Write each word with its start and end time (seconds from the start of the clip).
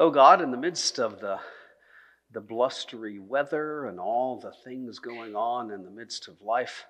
Oh 0.00 0.10
God, 0.10 0.40
in 0.40 0.52
the 0.52 0.56
midst 0.56 1.00
of 1.00 1.18
the, 1.18 1.40
the 2.30 2.40
blustery 2.40 3.18
weather 3.18 3.86
and 3.86 3.98
all 3.98 4.38
the 4.38 4.52
things 4.52 5.00
going 5.00 5.34
on 5.34 5.72
in 5.72 5.82
the 5.82 5.90
midst 5.90 6.28
of 6.28 6.40
life, 6.40 6.84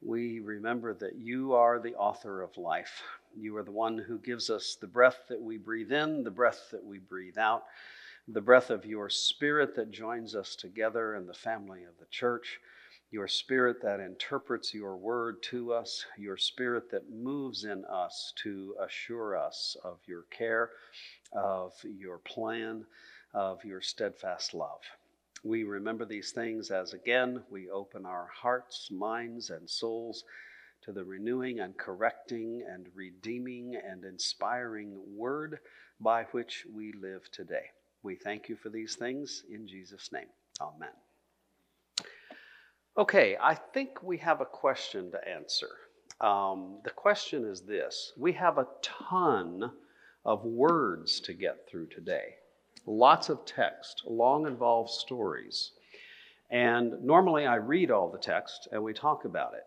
we 0.00 0.40
remember 0.40 0.94
that 0.94 1.16
you 1.16 1.52
are 1.52 1.78
the 1.78 1.94
author 1.96 2.40
of 2.40 2.56
life. 2.56 3.02
You 3.36 3.54
are 3.58 3.62
the 3.62 3.70
one 3.70 3.98
who 3.98 4.18
gives 4.18 4.48
us 4.48 4.78
the 4.80 4.86
breath 4.86 5.24
that 5.28 5.42
we 5.42 5.58
breathe 5.58 5.92
in, 5.92 6.24
the 6.24 6.30
breath 6.30 6.68
that 6.70 6.82
we 6.82 6.98
breathe 7.00 7.36
out, 7.36 7.64
the 8.26 8.40
breath 8.40 8.70
of 8.70 8.86
your 8.86 9.10
spirit 9.10 9.76
that 9.76 9.90
joins 9.90 10.34
us 10.34 10.56
together 10.56 11.16
in 11.16 11.26
the 11.26 11.34
family 11.34 11.84
of 11.84 11.98
the 12.00 12.06
church, 12.06 12.60
your 13.10 13.28
spirit 13.28 13.82
that 13.82 14.00
interprets 14.00 14.74
your 14.74 14.96
word 14.96 15.42
to 15.42 15.72
us, 15.72 16.04
your 16.18 16.36
spirit 16.36 16.90
that 16.90 17.10
moves 17.10 17.64
in 17.64 17.84
us 17.86 18.32
to 18.36 18.74
assure 18.80 19.36
us 19.36 19.76
of 19.84 19.98
your 20.06 20.24
care 20.30 20.70
of 21.32 21.72
your 21.84 22.18
plan, 22.18 22.84
of 23.34 23.64
your 23.64 23.80
steadfast 23.80 24.54
love. 24.54 24.80
We 25.44 25.64
remember 25.64 26.04
these 26.04 26.32
things 26.32 26.70
as 26.70 26.92
again 26.94 27.42
we 27.50 27.70
open 27.70 28.04
our 28.04 28.28
hearts, 28.34 28.90
minds, 28.90 29.50
and 29.50 29.68
souls 29.68 30.24
to 30.82 30.92
the 30.92 31.04
renewing 31.04 31.60
and 31.60 31.76
correcting 31.76 32.64
and 32.68 32.86
redeeming 32.94 33.76
and 33.76 34.04
inspiring 34.04 34.96
word 35.16 35.58
by 36.00 36.24
which 36.32 36.64
we 36.74 36.92
live 36.92 37.30
today. 37.30 37.66
We 38.02 38.16
thank 38.16 38.48
you 38.48 38.56
for 38.56 38.68
these 38.68 38.96
things 38.96 39.44
in 39.50 39.66
Jesus' 39.66 40.10
name. 40.12 40.28
Amen. 40.60 41.07
Okay, 42.98 43.36
I 43.40 43.54
think 43.54 44.02
we 44.02 44.18
have 44.18 44.40
a 44.40 44.44
question 44.44 45.12
to 45.12 45.28
answer. 45.28 45.68
Um, 46.20 46.78
the 46.82 46.90
question 46.90 47.44
is 47.44 47.60
this 47.60 48.12
We 48.16 48.32
have 48.32 48.58
a 48.58 48.66
ton 48.82 49.70
of 50.24 50.44
words 50.44 51.20
to 51.20 51.32
get 51.32 51.68
through 51.70 51.86
today. 51.86 52.34
Lots 52.86 53.28
of 53.28 53.44
text, 53.44 54.02
long 54.04 54.48
involved 54.48 54.90
stories. 54.90 55.70
And 56.50 57.00
normally 57.04 57.46
I 57.46 57.56
read 57.56 57.92
all 57.92 58.10
the 58.10 58.18
text 58.18 58.66
and 58.72 58.82
we 58.82 58.92
talk 58.92 59.24
about 59.24 59.54
it. 59.54 59.66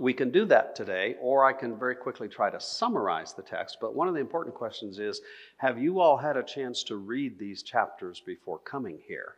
We 0.00 0.14
can 0.14 0.30
do 0.30 0.46
that 0.46 0.74
today, 0.74 1.16
or 1.20 1.44
I 1.44 1.52
can 1.52 1.78
very 1.78 1.94
quickly 1.94 2.28
try 2.28 2.48
to 2.48 2.58
summarize 2.58 3.34
the 3.34 3.42
text. 3.42 3.76
But 3.82 3.94
one 3.94 4.08
of 4.08 4.14
the 4.14 4.20
important 4.20 4.54
questions 4.54 4.98
is 4.98 5.20
Have 5.58 5.78
you 5.78 6.00
all 6.00 6.16
had 6.16 6.38
a 6.38 6.42
chance 6.42 6.84
to 6.84 6.96
read 6.96 7.38
these 7.38 7.62
chapters 7.62 8.22
before 8.24 8.60
coming 8.60 8.98
here? 9.06 9.34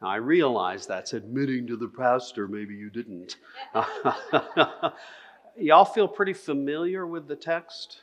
Now, 0.00 0.08
I 0.08 0.16
realize 0.16 0.86
that's 0.86 1.12
admitting 1.12 1.66
to 1.66 1.76
the 1.76 1.88
pastor, 1.88 2.48
maybe 2.48 2.74
you 2.74 2.90
didn't. 2.90 3.36
Y'all 5.56 5.84
feel 5.84 6.08
pretty 6.08 6.32
familiar 6.32 7.06
with 7.06 7.28
the 7.28 7.36
text? 7.36 8.00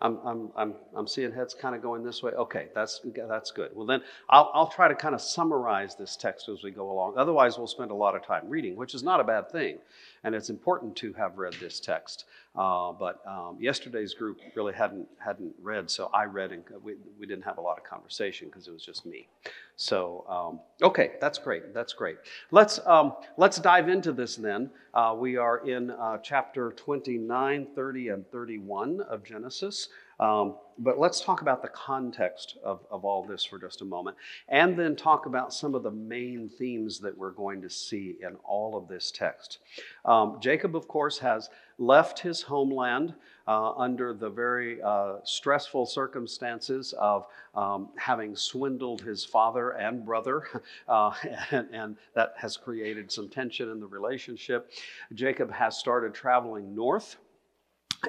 I'm, 0.00 0.18
I'm, 0.24 0.50
I'm, 0.56 0.74
I'm 0.94 1.06
seeing 1.06 1.32
heads 1.32 1.54
kind 1.54 1.74
of 1.74 1.80
going 1.80 2.02
this 2.02 2.22
way. 2.22 2.32
Okay, 2.32 2.68
that's, 2.74 3.00
that's 3.28 3.50
good. 3.50 3.70
Well, 3.74 3.86
then 3.86 4.02
I'll, 4.28 4.50
I'll 4.52 4.68
try 4.68 4.88
to 4.88 4.94
kind 4.94 5.14
of 5.14 5.22
summarize 5.22 5.94
this 5.96 6.16
text 6.16 6.50
as 6.50 6.62
we 6.62 6.70
go 6.70 6.90
along. 6.90 7.14
Otherwise, 7.16 7.56
we'll 7.56 7.66
spend 7.66 7.90
a 7.90 7.94
lot 7.94 8.14
of 8.14 8.26
time 8.26 8.48
reading, 8.48 8.76
which 8.76 8.94
is 8.94 9.02
not 9.02 9.20
a 9.20 9.24
bad 9.24 9.50
thing. 9.50 9.78
And 10.26 10.34
it's 10.34 10.50
important 10.50 10.96
to 10.96 11.12
have 11.12 11.38
read 11.38 11.54
this 11.54 11.78
text. 11.78 12.24
Uh, 12.56 12.90
but 12.90 13.20
um, 13.28 13.58
yesterday's 13.60 14.12
group 14.12 14.40
really 14.56 14.72
hadn't, 14.72 15.06
hadn't 15.18 15.54
read, 15.62 15.88
so 15.88 16.10
I 16.12 16.24
read, 16.24 16.50
and 16.50 16.64
we, 16.82 16.94
we 17.20 17.26
didn't 17.26 17.44
have 17.44 17.58
a 17.58 17.60
lot 17.60 17.78
of 17.78 17.84
conversation 17.84 18.48
because 18.48 18.66
it 18.66 18.72
was 18.72 18.84
just 18.84 19.06
me. 19.06 19.28
So, 19.76 20.24
um, 20.28 20.60
okay, 20.82 21.12
that's 21.20 21.38
great. 21.38 21.72
That's 21.72 21.92
great. 21.92 22.16
Let's, 22.50 22.80
um, 22.86 23.12
let's 23.36 23.58
dive 23.58 23.88
into 23.88 24.12
this 24.12 24.34
then. 24.34 24.70
Uh, 24.94 25.14
we 25.16 25.36
are 25.36 25.58
in 25.68 25.90
uh, 25.92 26.18
chapter 26.18 26.72
29, 26.72 27.68
30, 27.74 28.08
and 28.08 28.28
31 28.32 29.02
of 29.02 29.22
Genesis. 29.22 29.90
Um, 30.18 30.56
but 30.78 30.98
let's 30.98 31.20
talk 31.20 31.40
about 31.40 31.62
the 31.62 31.68
context 31.68 32.58
of, 32.62 32.84
of 32.90 33.04
all 33.04 33.22
this 33.22 33.44
for 33.44 33.58
just 33.58 33.80
a 33.80 33.84
moment, 33.84 34.16
and 34.48 34.78
then 34.78 34.94
talk 34.94 35.26
about 35.26 35.52
some 35.52 35.74
of 35.74 35.82
the 35.82 35.90
main 35.90 36.48
themes 36.48 36.98
that 37.00 37.16
we're 37.16 37.30
going 37.30 37.62
to 37.62 37.70
see 37.70 38.16
in 38.20 38.36
all 38.44 38.76
of 38.76 38.88
this 38.88 39.10
text. 39.10 39.58
Um, 40.04 40.38
Jacob, 40.40 40.76
of 40.76 40.86
course, 40.86 41.18
has 41.18 41.48
left 41.78 42.18
his 42.18 42.42
homeland 42.42 43.14
uh, 43.48 43.72
under 43.72 44.12
the 44.12 44.28
very 44.28 44.82
uh, 44.82 45.16
stressful 45.24 45.86
circumstances 45.86 46.94
of 46.98 47.26
um, 47.54 47.88
having 47.96 48.34
swindled 48.34 49.00
his 49.00 49.24
father 49.24 49.70
and 49.70 50.04
brother, 50.04 50.42
uh, 50.88 51.12
and, 51.50 51.68
and, 51.72 51.96
that 52.14 52.34
has 52.36 52.56
created 52.56 53.10
some 53.10 53.28
tension 53.28 53.70
in 53.70 53.80
the 53.80 53.86
relationship. 53.86 54.70
Jacob 55.14 55.50
has 55.52 55.76
started 55.76 56.12
traveling 56.12 56.74
north 56.74 57.16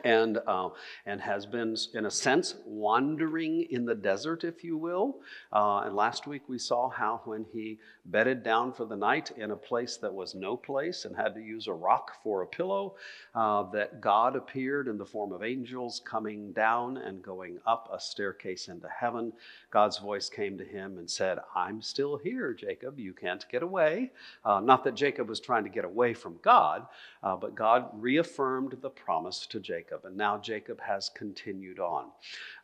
and, 0.03 0.40
uh, 0.48 0.70
and 1.06 1.22
has 1.22 1.46
been, 1.46 1.75
in 1.94 2.06
a 2.06 2.12
sense, 2.12 2.56
wandering 2.66 3.68
in 3.70 3.86
the 3.86 3.96
desert, 3.96 4.44
if 4.44 4.64
you 4.64 4.78
will. 4.78 5.20
Uh, 5.52 5.80
and 5.86 5.96
last 5.96 6.28
week 6.28 6.44
we 6.48 6.58
saw 6.58 6.90
how 6.90 7.22
when 7.25 7.46
he 7.53 7.80
bedded 8.06 8.44
down 8.44 8.72
for 8.72 8.86
the 8.86 8.96
night 8.96 9.31
in 9.38 9.52
a 9.52 9.56
place 9.56 9.97
that 9.97 10.14
was 10.14 10.36
no 10.36 10.56
place 10.56 11.06
and 11.06 11.16
had 11.16 11.34
to 11.34 11.42
use 11.42 11.68
a 11.68 11.74
rock 11.74 12.22
for 12.24 12.42
a 12.42 12.47
pillow, 12.47 12.96
uh, 13.36 13.64
that 13.72 14.02
God 14.02 14.36
appeared 14.36 14.88
in 14.88 14.97
the 14.97 15.06
form 15.06 15.31
of 15.31 15.44
angels 15.44 16.02
coming 16.06 16.52
down 16.52 16.97
and 16.97 17.22
going 17.22 17.58
up 17.66 17.90
a 17.92 18.00
staircase 18.00 18.68
into 18.68 18.88
heaven. 18.88 19.34
God's 19.72 19.97
voice 19.97 20.30
came 20.30 20.58
to 20.58 20.66
him 20.66 20.97
and 20.97 21.09
said, 21.09 21.40
I'm 21.56 21.81
still 21.81 22.18
here, 22.18 22.53
Jacob. 22.53 23.00
You 23.00 23.14
can't 23.14 23.46
get 23.50 23.64
away. 23.64 24.12
Uh, 24.44 24.59
not 24.59 24.84
that 24.84 24.96
Jacob 24.96 25.30
was 25.30 25.40
trying 25.40 25.64
to 25.64 25.70
get 25.70 25.86
away 25.86 26.14
from 26.14 26.38
God, 26.42 26.86
uh, 27.24 27.36
but 27.36 27.56
God 27.56 27.90
reaffirmed 27.94 28.78
the 28.81 28.90
promise 28.90 29.46
to 29.47 29.59
Jacob. 29.59 29.77
And 30.06 30.18
now 30.18 30.38
Jacob 30.38 30.80
has 30.82 31.10
continued 31.10 31.80
on. 31.80 32.06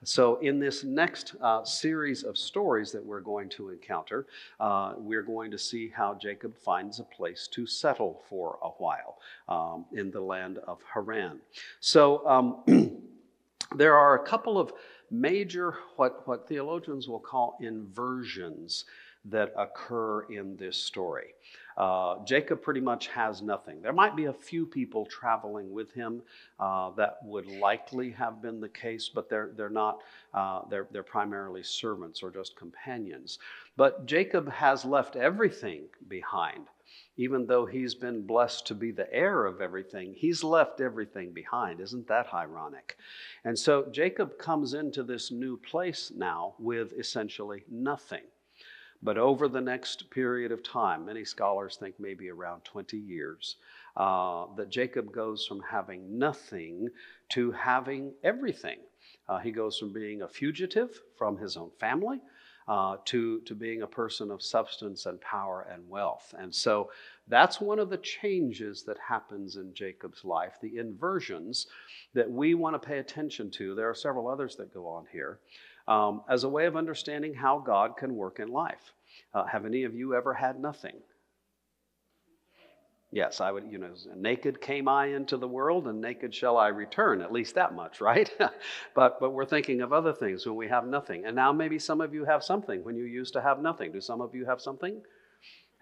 So, 0.04 0.38
in 0.38 0.60
this 0.60 0.84
next 0.84 1.36
uh, 1.42 1.64
series 1.64 2.24
of 2.24 2.38
stories 2.38 2.92
that 2.92 3.06
we're 3.06 3.22
going 3.22 3.50
to 3.50 3.70
encounter, 3.70 4.26
uh, 4.60 4.94
we're 4.98 5.22
going 5.22 5.52
to 5.52 5.58
see 5.58 5.90
how 5.90 6.16
Jacob 6.16 6.58
finds 6.58 7.00
a 7.00 7.04
place 7.04 7.48
to 7.52 7.66
settle 7.66 8.24
for 8.30 8.58
a 8.62 8.70
while 8.70 9.20
um, 9.48 9.86
in 9.94 10.12
the 10.12 10.22
land 10.22 10.60
of 10.68 10.80
Haran. 10.94 11.40
So, 11.80 12.28
um, 12.28 13.02
there 13.76 13.98
are 13.98 14.16
a 14.16 14.26
couple 14.26 14.58
of 14.58 14.74
major, 15.12 15.76
what, 15.96 16.28
what 16.28 16.48
theologians 16.48 17.08
will 17.08 17.20
call 17.20 17.58
inversions 17.62 18.86
that 19.26 19.54
occur 19.58 20.24
in 20.24 20.58
this 20.58 20.78
story. 20.78 21.34
Uh, 21.78 22.24
Jacob 22.26 22.62
pretty 22.62 22.82
much 22.82 23.08
has 23.08 23.42
nothing. 23.42 23.82
There 23.82 23.94
might 23.94 24.16
be 24.16 24.26
a 24.26 24.34
few 24.34 24.66
people 24.66 25.06
traveling 25.06 25.72
with 25.72 25.92
him 25.94 26.22
uh, 26.60 26.92
that 26.92 27.18
would 27.24 27.48
likely 27.48 28.12
have 28.12 28.42
been 28.42 28.60
the 28.60 28.70
case, 28.70 29.10
but 29.10 29.30
they're, 29.30 29.52
they're 29.56 29.70
not, 29.70 30.00
uh, 30.34 30.62
they're, 30.70 30.88
they're 30.92 31.04
primarily 31.04 31.64
servants 31.64 32.22
or 32.22 32.32
just 32.32 32.56
companions. 32.56 33.40
But 33.76 34.06
Jacob 34.06 34.50
has 34.52 34.86
left 34.86 35.16
everything 35.16 35.86
behind. 36.08 36.68
Even 37.18 37.46
though 37.46 37.66
he's 37.66 37.96
been 37.96 38.26
blessed 38.26 38.68
to 38.68 38.76
be 38.76 38.92
the 38.92 39.12
heir 39.14 39.46
of 39.46 39.62
everything, 39.62 40.14
he's 40.16 40.44
left 40.44 40.82
everything 40.82 41.32
behind. 41.32 41.80
Isn't 41.80 42.08
that 42.08 42.34
ironic? 42.34 42.98
And 43.46 43.58
so 43.58 43.88
Jacob 43.92 44.38
comes 44.38 44.74
into 44.74 45.04
this 45.04 45.32
new 45.32 45.58
place 45.58 46.12
now 46.16 46.56
with 46.60 46.94
essentially 46.94 47.64
nothing. 47.70 48.24
But 49.04 49.18
over 49.18 49.50
the 49.50 49.60
next 49.60 50.10
period 50.10 50.54
of 50.54 50.64
time, 50.64 51.06
many 51.06 51.26
scholars 51.26 51.76
think 51.76 51.96
maybe 52.00 52.30
around 52.30 52.64
20 52.64 52.98
years, 52.98 53.58
uh, 53.98 54.46
that 54.56 54.70
Jacob 54.70 55.12
goes 55.12 55.46
from 55.46 55.62
having 55.62 56.18
nothing 56.18 56.88
to 57.30 57.52
having 57.52 58.14
everything. 58.24 58.80
Uh, 59.28 59.40
he 59.40 59.52
goes 59.52 59.78
from 59.78 59.92
being 59.92 60.22
a 60.22 60.28
fugitive 60.28 61.02
from 61.18 61.38
his 61.38 61.58
own 61.58 61.70
family 61.80 62.22
uh, 62.70 62.96
to, 63.04 63.42
to 63.42 63.54
being 63.54 63.82
a 63.82 63.88
person 63.88 64.32
of 64.32 64.42
substance 64.42 65.06
and 65.06 65.20
power 65.20 65.68
and 65.70 65.88
wealth. 65.90 66.34
And 66.38 66.54
so 66.54 66.90
that's 67.28 67.60
one 67.60 67.80
of 67.80 67.90
the 67.90 67.98
changes 67.98 68.84
that 68.84 68.98
happens 68.98 69.58
in 69.58 69.74
Jacob's 69.74 70.24
life, 70.24 70.54
the 70.62 70.78
inversions 70.78 71.68
that 72.14 72.32
we 72.32 72.54
want 72.54 72.82
to 72.82 72.88
pay 72.88 73.00
attention 73.00 73.52
to. 73.52 73.76
There 73.76 73.90
are 73.90 73.96
several 73.96 74.30
others 74.30 74.56
that 74.56 74.74
go 74.74 74.88
on 74.88 75.06
here 75.12 75.40
um, 75.88 76.22
as 76.30 76.44
a 76.44 76.50
way 76.50 76.66
of 76.66 76.76
understanding 76.76 77.34
how 77.34 77.60
God 77.60 77.98
can 77.98 78.16
work 78.16 78.40
in 78.40 78.48
life. 78.50 78.94
Uh, 79.34 79.46
have 79.46 79.66
any 79.66 79.84
of 79.84 79.96
you 79.96 80.16
ever 80.16 80.34
had 80.34 80.60
nothing? 80.60 80.96
Yes, 83.12 83.42
I 83.42 83.52
would, 83.52 83.72
you 83.72 83.78
know, 83.78 83.94
naked 84.16 84.60
came 84.60 84.88
I 84.88 85.08
into 85.08 85.38
the 85.38 85.48
world 85.48 85.88
and 85.88 86.02
naked 86.02 86.34
shall 86.34 86.58
I 86.58 86.70
return, 86.70 87.22
at 87.22 87.32
least 87.32 87.54
that 87.56 87.76
much, 87.76 88.02
right? 88.10 88.32
but, 88.96 89.20
but 89.20 89.32
we're 89.32 89.46
thinking 89.46 89.82
of 89.82 89.94
other 89.94 90.14
things 90.14 90.46
when 90.46 90.56
we 90.56 90.68
have 90.68 90.88
nothing. 90.88 91.26
And 91.26 91.36
now 91.36 91.52
maybe 91.54 91.78
some 91.78 92.02
of 92.02 92.14
you 92.14 92.26
have 92.26 92.44
something 92.44 92.84
when 92.84 92.96
you 92.96 93.06
used 93.06 93.34
to 93.34 93.42
have 93.42 93.62
nothing. 93.62 93.92
Do 93.92 94.02
some 94.02 94.20
of 94.20 94.34
you 94.34 94.46
have 94.46 94.62
something? 94.62 95.02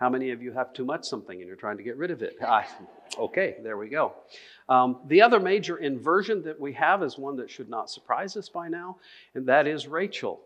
How 0.01 0.09
many 0.09 0.31
of 0.31 0.42
you 0.42 0.51
have 0.53 0.74
too 0.74 0.83
much 0.83 1.06
something 1.06 1.38
and 1.38 1.48
you're 1.48 1.56
trying 1.56 1.77
to 1.77 1.83
get 1.83 1.95
rid 1.95 2.09
of 2.09 2.24
it? 2.24 2.36
I, 2.42 2.65
okay, 3.19 3.57
there 3.62 3.77
we 3.77 3.88
go. 3.88 4.13
Um, 4.68 4.98
the 5.06 5.21
other 5.21 5.39
major 5.39 5.77
inversion 5.77 6.42
that 6.42 6.59
we 6.59 6.74
have 6.74 7.03
is 7.03 7.19
one 7.19 7.36
that 7.36 7.51
should 7.51 7.69
not 7.69 7.88
surprise 7.88 8.36
us 8.36 8.50
by 8.50 8.68
now, 8.68 8.98
and 9.36 9.45
that 9.45 9.68
is 9.68 9.88
Rachel, 9.88 10.42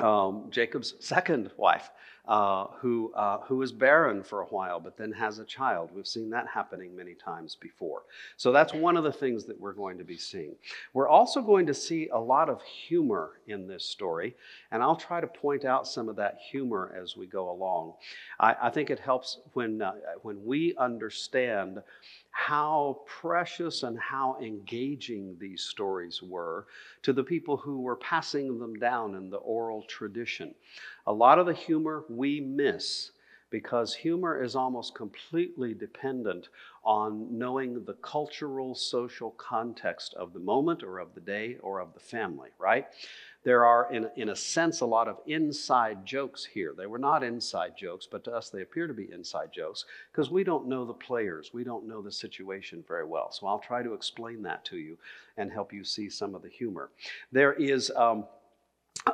um, 0.00 0.46
Jacob's 0.50 0.94
second 1.00 1.50
wife. 1.56 1.90
uh, 2.26 2.66
who, 2.80 3.12
uh, 3.14 3.38
who 3.40 3.60
is 3.60 3.70
barren 3.70 4.22
for 4.22 4.40
a 4.40 4.46
while 4.46 4.80
but 4.80 4.96
then 4.96 5.12
has 5.12 5.38
a 5.38 5.44
child. 5.44 5.90
We've 5.94 6.06
seen 6.06 6.30
that 6.30 6.46
happening 6.46 6.96
many 6.96 7.14
times 7.14 7.54
before. 7.54 8.04
So 8.36 8.50
that's 8.50 8.72
one 8.72 8.96
of 8.96 9.04
the 9.04 9.12
things 9.12 9.44
that 9.44 9.60
we're 9.60 9.74
going 9.74 9.98
to 9.98 10.04
be 10.04 10.16
seeing. 10.16 10.54
We're 10.94 11.08
also 11.08 11.42
going 11.42 11.66
to 11.66 11.74
see 11.74 12.08
a 12.08 12.18
lot 12.18 12.48
of 12.48 12.62
humor 12.62 13.40
in 13.46 13.66
this 13.66 13.84
story, 13.84 14.34
and 14.70 14.82
I'll 14.82 14.96
try 14.96 15.20
to 15.20 15.26
point 15.26 15.64
out 15.66 15.86
some 15.86 16.08
of 16.08 16.16
that 16.16 16.38
humor 16.50 16.94
as 16.98 17.16
we 17.16 17.26
go 17.26 17.50
along. 17.50 17.94
I, 18.40 18.56
I 18.62 18.70
think 18.70 18.88
it 18.88 18.98
helps 18.98 19.40
when, 19.52 19.82
uh, 19.82 19.92
when 20.22 20.42
we 20.44 20.74
understand 20.78 21.82
how 22.36 23.00
precious 23.06 23.84
and 23.84 23.96
how 23.98 24.36
engaging 24.42 25.36
these 25.38 25.62
stories 25.62 26.20
were 26.20 26.66
to 27.00 27.12
the 27.12 27.22
people 27.22 27.56
who 27.56 27.80
were 27.80 27.96
passing 27.96 28.58
them 28.58 28.74
down 28.74 29.14
in 29.14 29.30
the 29.30 29.36
oral 29.36 29.82
tradition. 29.84 30.52
A 31.06 31.12
lot 31.12 31.38
of 31.38 31.46
the 31.46 31.54
humor 31.54 32.04
we 32.10 32.40
miss 32.40 33.12
because 33.54 33.94
humor 33.94 34.42
is 34.42 34.56
almost 34.56 34.96
completely 34.96 35.74
dependent 35.74 36.48
on 36.82 37.38
knowing 37.38 37.84
the 37.84 37.92
cultural, 38.02 38.74
social 38.74 39.30
context 39.30 40.12
of 40.14 40.32
the 40.32 40.40
moment 40.40 40.82
or 40.82 40.98
of 40.98 41.14
the 41.14 41.20
day 41.20 41.56
or 41.62 41.78
of 41.78 41.94
the 41.94 42.00
family, 42.00 42.48
right? 42.58 42.88
There 43.44 43.64
are, 43.64 43.92
in, 43.92 44.10
in 44.16 44.30
a 44.30 44.34
sense, 44.34 44.80
a 44.80 44.86
lot 44.86 45.06
of 45.06 45.20
inside 45.26 46.04
jokes 46.04 46.44
here. 46.44 46.74
They 46.76 46.86
were 46.86 46.98
not 46.98 47.22
inside 47.22 47.76
jokes, 47.76 48.08
but 48.10 48.24
to 48.24 48.32
us 48.32 48.50
they 48.50 48.62
appear 48.62 48.88
to 48.88 48.92
be 48.92 49.12
inside 49.12 49.52
jokes 49.52 49.84
because 50.10 50.32
we 50.32 50.42
don't 50.42 50.66
know 50.66 50.84
the 50.84 50.92
players. 50.92 51.54
We 51.54 51.62
don't 51.62 51.86
know 51.86 52.02
the 52.02 52.10
situation 52.10 52.82
very 52.88 53.04
well. 53.04 53.30
So 53.30 53.46
I'll 53.46 53.60
try 53.60 53.84
to 53.84 53.94
explain 53.94 54.42
that 54.42 54.64
to 54.64 54.78
you 54.78 54.98
and 55.36 55.48
help 55.48 55.72
you 55.72 55.84
see 55.84 56.10
some 56.10 56.34
of 56.34 56.42
the 56.42 56.48
humor. 56.48 56.90
There 57.30 57.52
is. 57.52 57.92
Um, 57.94 58.24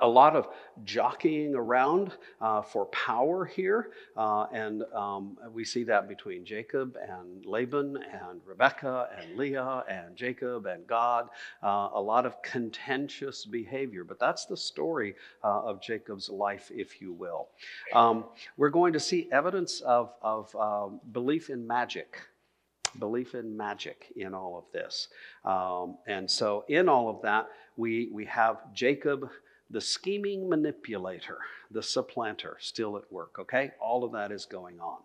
a 0.01 0.09
lot 0.09 0.37
of 0.37 0.49
jockeying 0.85 1.55
around 1.55 2.13
uh, 2.41 2.63
for 2.63 2.87
power 2.87 3.45
here, 3.45 3.91
uh, 4.17 4.47
and 4.53 4.85
um, 4.95 5.37
we 5.53 5.65
see 5.65 5.83
that 5.85 6.09
between 6.09 6.45
Jacob 6.45 6.97
and 6.97 7.45
Laban 7.45 7.97
and 7.97 8.41
Rebekah 8.47 9.09
and 9.19 9.37
Leah 9.37 9.85
and 9.89 10.15
Jacob 10.15 10.67
and 10.67 10.87
God. 10.87 11.29
Uh, 11.63 11.89
a 11.95 12.01
lot 12.01 12.25
of 12.25 12.41
contentious 12.43 13.45
behavior, 13.45 14.05
but 14.05 14.21
that's 14.21 14.47
the 14.47 14.57
story 14.57 15.15
uh, 15.43 15.63
of 15.63 15.83
Jacob's 15.83 16.29
life, 16.29 16.71
if 16.73 17.01
you 17.01 17.13
will. 17.13 17.49
Um, 17.93 18.25
we're 18.57 18.71
going 18.71 18.93
to 18.93 19.01
see 19.01 19.29
evidence 19.33 19.81
of, 19.81 20.13
of 20.23 20.55
um, 20.55 21.01
belief 21.13 21.51
in 21.51 21.67
magic 21.67 22.21
belief 22.99 23.37
in 23.37 23.57
magic 23.57 24.13
in 24.17 24.35
all 24.35 24.59
of 24.59 24.65
this. 24.73 25.09
Um, 25.45 25.97
and 26.09 26.29
so, 26.29 26.65
in 26.67 26.89
all 26.89 27.09
of 27.09 27.23
that, 27.23 27.47
we, 27.77 28.09
we 28.13 28.25
have 28.25 28.57
Jacob 28.75 29.31
the 29.71 29.81
scheming 29.81 30.49
manipulator, 30.49 31.39
the 31.71 31.83
supplanter, 31.83 32.57
still 32.61 32.97
at 32.97 33.11
work, 33.13 33.37
okay? 33.39 33.71
All 33.81 34.05
of 34.05 34.13
that 34.13 34.33
is 34.33 34.45
going 34.45 34.81
on. 34.81 34.99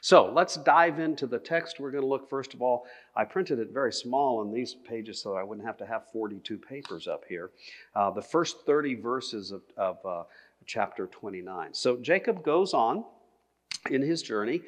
So 0.00 0.32
let's 0.32 0.56
dive 0.56 0.98
into 0.98 1.26
the 1.26 1.38
text. 1.38 1.78
We're 1.78 1.90
going 1.90 2.02
to 2.02 2.08
look, 2.08 2.28
first 2.28 2.54
of 2.54 2.62
all, 2.62 2.86
I 3.14 3.24
printed 3.24 3.58
it 3.58 3.70
very 3.72 3.92
small 3.92 4.40
on 4.40 4.52
these 4.52 4.74
pages 4.74 5.20
so 5.20 5.36
I 5.36 5.42
wouldn't 5.42 5.66
have 5.66 5.76
to 5.78 5.86
have 5.86 6.10
42 6.12 6.58
papers 6.58 7.06
up 7.06 7.24
here. 7.28 7.50
Uh, 7.94 8.10
the 8.10 8.22
first 8.22 8.66
30 8.66 8.96
verses 8.96 9.52
of, 9.52 9.62
of 9.76 9.98
uh, 10.04 10.24
chapter 10.66 11.06
29. 11.06 11.74
So 11.74 11.96
Jacob 11.96 12.44
goes 12.44 12.74
on 12.74 13.04
in 13.90 14.02
his 14.02 14.22
journey. 14.22 14.62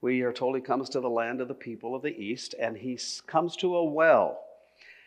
We 0.00 0.22
are 0.22 0.32
told 0.32 0.56
he 0.56 0.62
comes 0.62 0.88
to 0.90 1.00
the 1.00 1.10
land 1.10 1.40
of 1.40 1.48
the 1.48 1.54
people 1.54 1.94
of 1.94 2.02
the 2.02 2.16
east, 2.16 2.54
and 2.60 2.76
he 2.76 2.98
comes 3.26 3.56
to 3.56 3.76
a 3.76 3.84
well. 3.84 4.40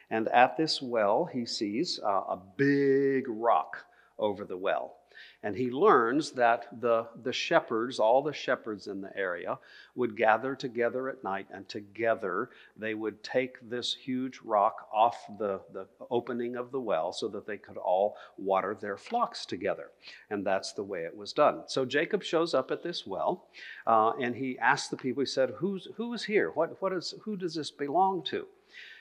And 0.10 0.28
at 0.30 0.58
this 0.58 0.82
well, 0.82 1.26
he 1.26 1.46
sees 1.46 2.00
uh, 2.04 2.08
a 2.08 2.40
big 2.58 3.26
rock 3.28 3.86
over 4.18 4.46
the 4.46 4.58
well. 4.58 4.98
And 5.44 5.56
he 5.56 5.70
learns 5.70 6.32
that 6.32 6.68
the, 6.82 7.08
the 7.24 7.32
shepherds, 7.32 8.00
all 8.00 8.22
the 8.22 8.34
shepherds 8.34 8.88
in 8.88 9.02
the 9.02 9.16
area, 9.16 9.60
would 9.96 10.18
gather 10.18 10.56
together 10.56 11.08
at 11.08 11.24
night, 11.24 11.48
and 11.52 11.68
together 11.70 12.50
they 12.76 12.96
would 12.96 13.24
take 13.24 13.58
this 13.70 13.94
huge 13.94 14.40
rock 14.44 14.88
off 14.94 15.26
the, 15.38 15.62
the 15.72 15.88
opening 16.10 16.56
of 16.56 16.72
the 16.72 16.80
well 16.80 17.14
so 17.14 17.28
that 17.28 17.46
they 17.46 17.58
could 17.58 17.78
all 17.78 18.18
water 18.38 18.76
their 18.80 18.98
flocks 18.98 19.46
together. 19.46 19.92
And 20.30 20.46
that's 20.46 20.74
the 20.74 20.84
way 20.84 21.04
it 21.04 21.16
was 21.16 21.32
done. 21.32 21.64
So 21.68 21.86
Jacob 21.86 22.24
shows 22.24 22.54
up 22.54 22.72
at 22.72 22.84
this 22.84 23.06
well, 23.06 23.48
uh, 23.86 24.14
and 24.20 24.36
he 24.36 24.58
asks 24.60 24.90
the 24.90 24.98
people, 24.98 25.22
he 25.22 25.28
said, 25.28 25.52
Who's, 25.58 25.88
Who 25.96 26.14
is 26.14 26.24
here? 26.24 26.52
What, 26.52 26.82
what 26.82 26.92
is, 26.92 27.14
who 27.22 27.38
does 27.38 27.54
this 27.54 27.72
belong 27.72 28.24
to? 28.26 28.48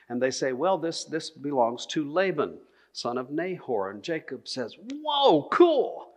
And 0.09 0.21
they 0.21 0.31
say, 0.31 0.53
Well, 0.53 0.79
this, 0.79 1.05
this 1.05 1.31
belongs 1.31 1.87
to 1.87 2.11
Laban, 2.11 2.59
son 2.93 3.19
of 3.19 3.31
Nahor. 3.31 3.91
And 3.91 4.03
Jacob 4.03 4.49
says, 4.49 4.77
Whoa, 5.03 5.49
cool. 5.51 6.09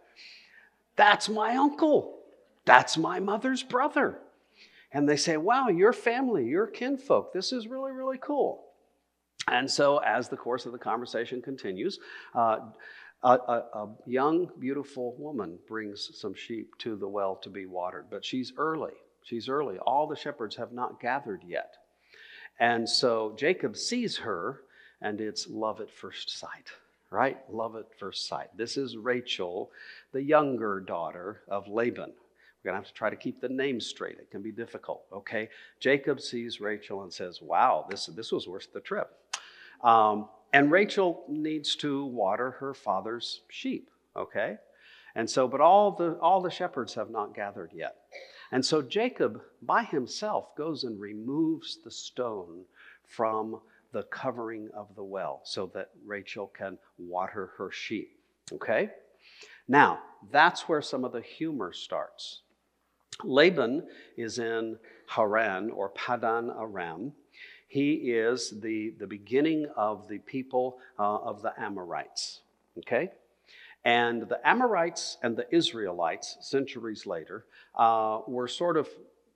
That's 0.95 1.30
my 1.30 1.56
uncle. 1.56 2.19
That's 2.66 2.98
my 2.98 3.19
mother's 3.19 3.63
brother. 3.63 4.19
And 4.92 5.07
they 5.07 5.18
say, 5.18 5.38
Wow, 5.38 5.69
your 5.69 5.94
family, 5.94 6.45
your 6.45 6.68
kinfolk. 6.68 7.34
This 7.34 7.51
is 7.51 7.68
really, 7.68 7.92
really 7.92 8.18
cool. 8.18 8.63
And 9.50 9.69
so, 9.69 10.00
as 10.00 10.28
the 10.28 10.38
course 10.38 10.66
of 10.66 10.74
the 10.74 10.78
conversation 10.78 11.42
continues, 11.42 12.00
uh, 12.36 12.60
a, 13.24 13.30
a, 13.30 13.63
a, 13.74 13.90
young, 14.06 14.50
beautiful 14.60 15.16
woman 15.18 15.57
brings 15.68 16.12
some 16.19 16.33
sheep 16.33 16.78
to 16.80 16.95
the 16.95 17.07
well 17.07 17.36
to 17.38 17.50
be 17.50 17.66
watered, 17.66 18.06
but 18.12 18.24
she's 18.25 18.54
early. 18.57 18.92
She's 19.24 19.50
early. 19.50 19.78
All 19.80 20.07
the 20.07 20.16
shepherds 20.16 20.56
have 20.57 20.72
not 20.72 21.00
gathered 21.00 21.44
yet. 21.45 21.75
And 22.59 22.88
so 22.88 23.33
Jacob 23.38 23.77
sees 23.77 24.18
her, 24.18 24.62
and 25.01 25.21
it's 25.21 25.48
love 25.48 25.80
at 25.80 25.92
first 25.92 26.39
sight, 26.39 26.71
right? 27.12 27.38
Love 27.50 27.75
at 27.75 27.98
first 28.00 28.27
sight. 28.27 28.56
This 28.57 28.77
is 28.77 28.98
Rachel, 28.98 29.71
the 30.12 30.21
younger 30.21 30.80
daughter 30.80 31.42
of 31.48 31.68
Laban. 31.68 32.13
We're 32.63 32.71
going 32.71 32.81
to 32.81 32.86
have 32.86 32.88
to 32.88 32.94
try 32.94 33.09
to 33.09 33.15
keep 33.15 33.39
the 33.39 33.50
name 33.50 33.80
straight. 33.80 34.18
It 34.18 34.31
can 34.31 34.42
be 34.42 34.51
difficult, 34.51 35.04
okay? 35.13 35.50
Jacob 35.80 36.19
sees 36.19 36.59
Rachel 36.59 37.04
and 37.04 37.13
says, 37.13 37.42
Wow, 37.42 37.86
this, 37.89 38.07
this 38.07 38.31
was 38.31 38.48
worth 38.48 38.74
the 38.74 38.80
trip. 38.80 39.12
Um, 39.83 40.27
and 40.54 40.71
Rachel 40.71 41.24
needs 41.27 41.75
to 41.77 42.06
water 42.06 42.51
her 42.51 42.74
father's 42.74 43.42
sheep, 43.50 43.92
okay? 44.15 44.57
And 45.15 45.30
so, 45.30 45.48
but 45.48 45.62
all 45.62 45.92
the, 45.92 46.13
all 46.21 46.42
the 46.42 46.50
shepherds 46.50 46.94
have 46.95 47.09
not 47.09 47.36
gathered 47.36 47.71
yet. 47.74 47.95
And 48.52 48.66
so 48.66 48.82
Jacob, 48.82 49.42
by 49.62 49.84
himself, 49.84 50.56
goes 50.56 50.84
and 50.84 51.00
removes 51.00 51.80
the 51.84 51.92
stone 51.92 52.64
from 53.06 53.60
the 53.92 54.04
covering 54.04 54.70
of 54.74 54.94
the 54.96 55.04
well 55.04 55.42
so 55.44 55.72
that 55.74 55.90
Rachel 56.06 56.48
can 56.48 56.78
water 56.98 57.52
her 57.58 57.72
sheep. 57.72 58.18
Okay? 58.52 58.90
Now, 59.68 60.00
that's 60.32 60.70
where 60.70 60.82
some 60.82 61.04
of 61.04 61.12
the 61.12 61.22
humor 61.22 61.74
starts. 61.74 62.42
Laban 63.24 63.88
is 64.16 64.40
in 64.40 64.78
Haran 65.08 65.72
or 65.72 65.90
Padan 65.90 66.52
Aram. 66.52 67.14
He 67.68 67.94
is 67.94 68.54
the, 68.62 68.94
the 68.98 69.08
beginning 69.08 69.68
of 69.76 70.08
the 70.08 70.20
people 70.20 70.80
uh, 70.98 71.18
of 71.18 71.42
the 71.42 71.54
Amorites. 71.60 72.42
Okay? 72.78 73.12
And 73.88 74.24
the 74.24 74.46
Amorites 74.46 75.18
and 75.24 75.38
the 75.38 75.48
Israelites, 75.56 76.36
centuries 76.42 77.06
later, 77.06 77.46
uh, 77.74 78.20
were 78.28 78.50
sort 78.50 78.76
of 78.76 78.90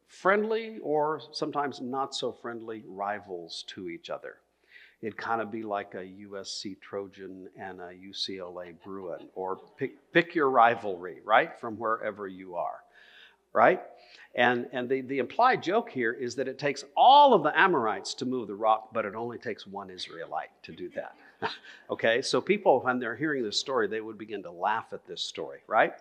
friendly 0.08 0.77
or 0.84 1.22
sometimes 1.31 1.79
not 1.79 2.13
so 2.13 2.34
friendly 2.34 2.84
rivals 2.86 3.63
to 3.67 3.88
each 3.88 4.10
other. 4.10 4.39
It'd 5.01 5.15
kind 5.15 5.39
of 5.39 5.51
be 5.51 5.63
like 5.63 5.93
a 5.93 6.03
USC 6.27 6.81
Trojan 6.81 7.48
and 7.58 7.79
a 7.79 7.93
UCLA 7.93 8.75
Bruin, 8.84 9.29
or 9.36 9.58
pick, 9.77 9.93
pick 10.12 10.36
your 10.36 10.50
rivalry, 10.50 11.22
right, 11.24 11.58
from 11.58 11.77
wherever 11.77 12.27
you 12.27 12.58
are, 12.58 12.81
right? 13.53 13.81
And, 14.36 14.67
and 14.74 14.89
the, 14.89 15.00
the 15.00 15.20
implied 15.20 15.63
joke 15.63 15.89
here 15.89 16.12
is 16.12 16.36
that 16.36 16.50
it 16.50 16.60
takes 16.60 16.84
all 16.98 17.34
of 17.34 17.41
the 17.43 17.58
Amorites 17.58 18.13
to 18.15 18.25
move 18.25 18.50
the 18.50 18.55
rock, 18.55 18.89
but 18.91 19.05
it 19.05 19.15
only 19.15 19.38
takes 19.38 19.65
one 19.65 19.89
Israelite 19.89 20.50
to 20.63 20.74
do 20.74 20.89
that. 20.89 21.15
okay, 21.89 22.21
so 22.21 22.41
people, 22.41 22.81
when 22.81 23.00
they're 23.00 23.15
hearing 23.15 23.43
this 23.43 23.60
story, 23.60 23.88
they 23.88 24.01
would 24.01 24.17
begin 24.17 24.43
to 24.43 24.51
laugh 24.51 24.93
at 24.93 25.05
this 25.07 25.21
story, 25.21 25.60
right? 25.67 25.93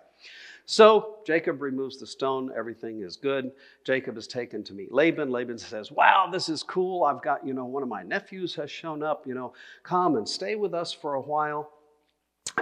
So 0.66 1.16
Jacob 1.26 1.62
removes 1.62 1.98
the 1.98 2.06
stone. 2.06 2.52
Everything 2.56 3.02
is 3.02 3.16
good. 3.16 3.50
Jacob 3.84 4.16
is 4.16 4.26
taken 4.26 4.62
to 4.64 4.74
meet 4.74 4.92
Laban. 4.92 5.30
Laban 5.30 5.58
says, 5.58 5.90
Wow, 5.90 6.28
this 6.30 6.48
is 6.48 6.62
cool. 6.62 7.04
I've 7.04 7.22
got, 7.22 7.44
you 7.44 7.54
know, 7.54 7.64
one 7.64 7.82
of 7.82 7.88
my 7.88 8.02
nephews 8.02 8.54
has 8.54 8.70
shown 8.70 9.02
up. 9.02 9.26
You 9.26 9.34
know, 9.34 9.52
come 9.82 10.16
and 10.16 10.28
stay 10.28 10.54
with 10.54 10.74
us 10.74 10.92
for 10.92 11.14
a 11.14 11.20
while. 11.20 11.72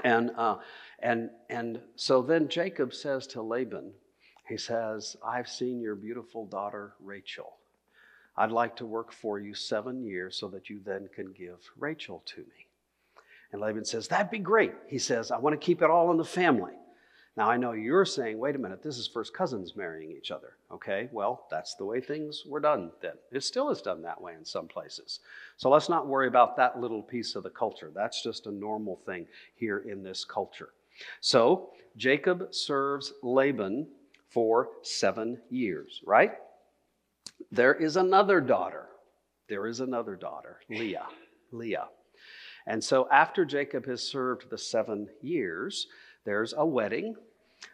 And, 0.04 0.30
uh, 0.36 0.56
and, 1.00 1.30
and 1.50 1.80
so 1.96 2.22
then 2.22 2.48
Jacob 2.48 2.94
says 2.94 3.26
to 3.28 3.42
Laban, 3.42 3.92
He 4.48 4.56
says, 4.56 5.16
I've 5.26 5.48
seen 5.48 5.80
your 5.80 5.94
beautiful 5.94 6.46
daughter 6.46 6.94
Rachel. 7.00 7.56
I'd 8.36 8.52
like 8.52 8.76
to 8.76 8.86
work 8.86 9.12
for 9.12 9.40
you 9.40 9.52
seven 9.52 10.04
years 10.04 10.36
so 10.36 10.46
that 10.48 10.70
you 10.70 10.80
then 10.84 11.08
can 11.12 11.32
give 11.32 11.58
Rachel 11.76 12.22
to 12.26 12.40
me. 12.40 12.67
And 13.52 13.60
Laban 13.60 13.84
says, 13.84 14.08
That'd 14.08 14.30
be 14.30 14.38
great. 14.38 14.74
He 14.86 14.98
says, 14.98 15.30
I 15.30 15.38
want 15.38 15.58
to 15.58 15.64
keep 15.64 15.82
it 15.82 15.90
all 15.90 16.10
in 16.10 16.16
the 16.16 16.24
family. 16.24 16.72
Now, 17.38 17.48
I 17.48 17.56
know 17.56 17.70
you're 17.70 18.04
saying, 18.04 18.36
wait 18.36 18.56
a 18.56 18.58
minute, 18.58 18.82
this 18.82 18.98
is 18.98 19.06
first 19.06 19.32
cousins 19.32 19.76
marrying 19.76 20.10
each 20.10 20.32
other. 20.32 20.56
Okay, 20.72 21.08
well, 21.12 21.46
that's 21.48 21.76
the 21.76 21.84
way 21.84 22.00
things 22.00 22.42
were 22.44 22.58
done 22.58 22.90
then. 23.00 23.12
It 23.30 23.44
still 23.44 23.70
is 23.70 23.80
done 23.80 24.02
that 24.02 24.20
way 24.20 24.34
in 24.34 24.44
some 24.44 24.66
places. 24.66 25.20
So 25.56 25.70
let's 25.70 25.88
not 25.88 26.08
worry 26.08 26.26
about 26.26 26.56
that 26.56 26.80
little 26.80 27.00
piece 27.00 27.36
of 27.36 27.44
the 27.44 27.50
culture. 27.50 27.92
That's 27.94 28.24
just 28.24 28.48
a 28.48 28.50
normal 28.50 29.00
thing 29.06 29.24
here 29.54 29.84
in 29.88 30.02
this 30.02 30.24
culture. 30.24 30.70
So 31.20 31.70
Jacob 31.96 32.52
serves 32.52 33.12
Laban 33.22 33.86
for 34.30 34.70
seven 34.82 35.38
years, 35.48 36.02
right? 36.04 36.32
There 37.52 37.74
is 37.74 37.96
another 37.96 38.40
daughter. 38.40 38.86
There 39.48 39.68
is 39.68 39.78
another 39.78 40.16
daughter, 40.16 40.58
Leah. 40.68 41.06
Leah. 41.52 41.86
And 42.68 42.84
so 42.84 43.08
after 43.10 43.46
Jacob 43.46 43.86
has 43.86 44.02
served 44.02 44.50
the 44.50 44.58
seven 44.58 45.08
years, 45.22 45.86
there's 46.24 46.52
a 46.54 46.66
wedding. 46.66 47.16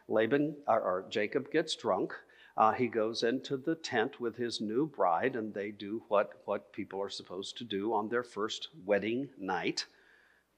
Laban 0.08 0.56
or, 0.68 0.80
or 0.80 1.06
Jacob 1.10 1.50
gets 1.50 1.74
drunk. 1.74 2.14
Uh, 2.56 2.70
he 2.70 2.86
goes 2.86 3.24
into 3.24 3.56
the 3.56 3.74
tent 3.74 4.20
with 4.20 4.36
his 4.36 4.60
new 4.60 4.86
bride, 4.86 5.34
and 5.34 5.52
they 5.52 5.72
do 5.72 6.04
what, 6.06 6.40
what 6.44 6.72
people 6.72 7.02
are 7.02 7.10
supposed 7.10 7.58
to 7.58 7.64
do 7.64 7.92
on 7.92 8.08
their 8.08 8.22
first 8.22 8.68
wedding 8.86 9.28
night. 9.36 9.84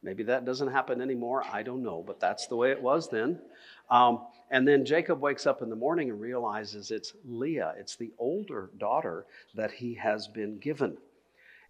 Maybe 0.03 0.23
that 0.25 0.45
doesn't 0.45 0.71
happen 0.71 1.01
anymore. 1.01 1.43
I 1.51 1.63
don't 1.63 1.83
know, 1.83 2.05
but 2.07 2.21
that's 2.21 2.47
the 2.47 2.57
way 2.57 2.71
it 2.71 2.83
was 2.83 3.09
then. 3.09 3.41
Um, 3.89 4.27
and 4.51 4.69
then 4.69 4.85
Jacob 4.85 5.23
wakes 5.23 5.47
up 5.47 5.63
in 5.63 5.71
the 5.71 5.77
morning 5.77 6.11
and 6.11 6.21
realizes 6.21 6.91
it's 6.91 7.15
Leah, 7.25 7.75
it's 7.79 7.97
the 7.97 8.13
older 8.19 8.69
daughter 8.77 9.25
that 9.55 9.73
he 9.73 9.95
has 9.95 10.29
been 10.29 10.59
given. 10.59 10.99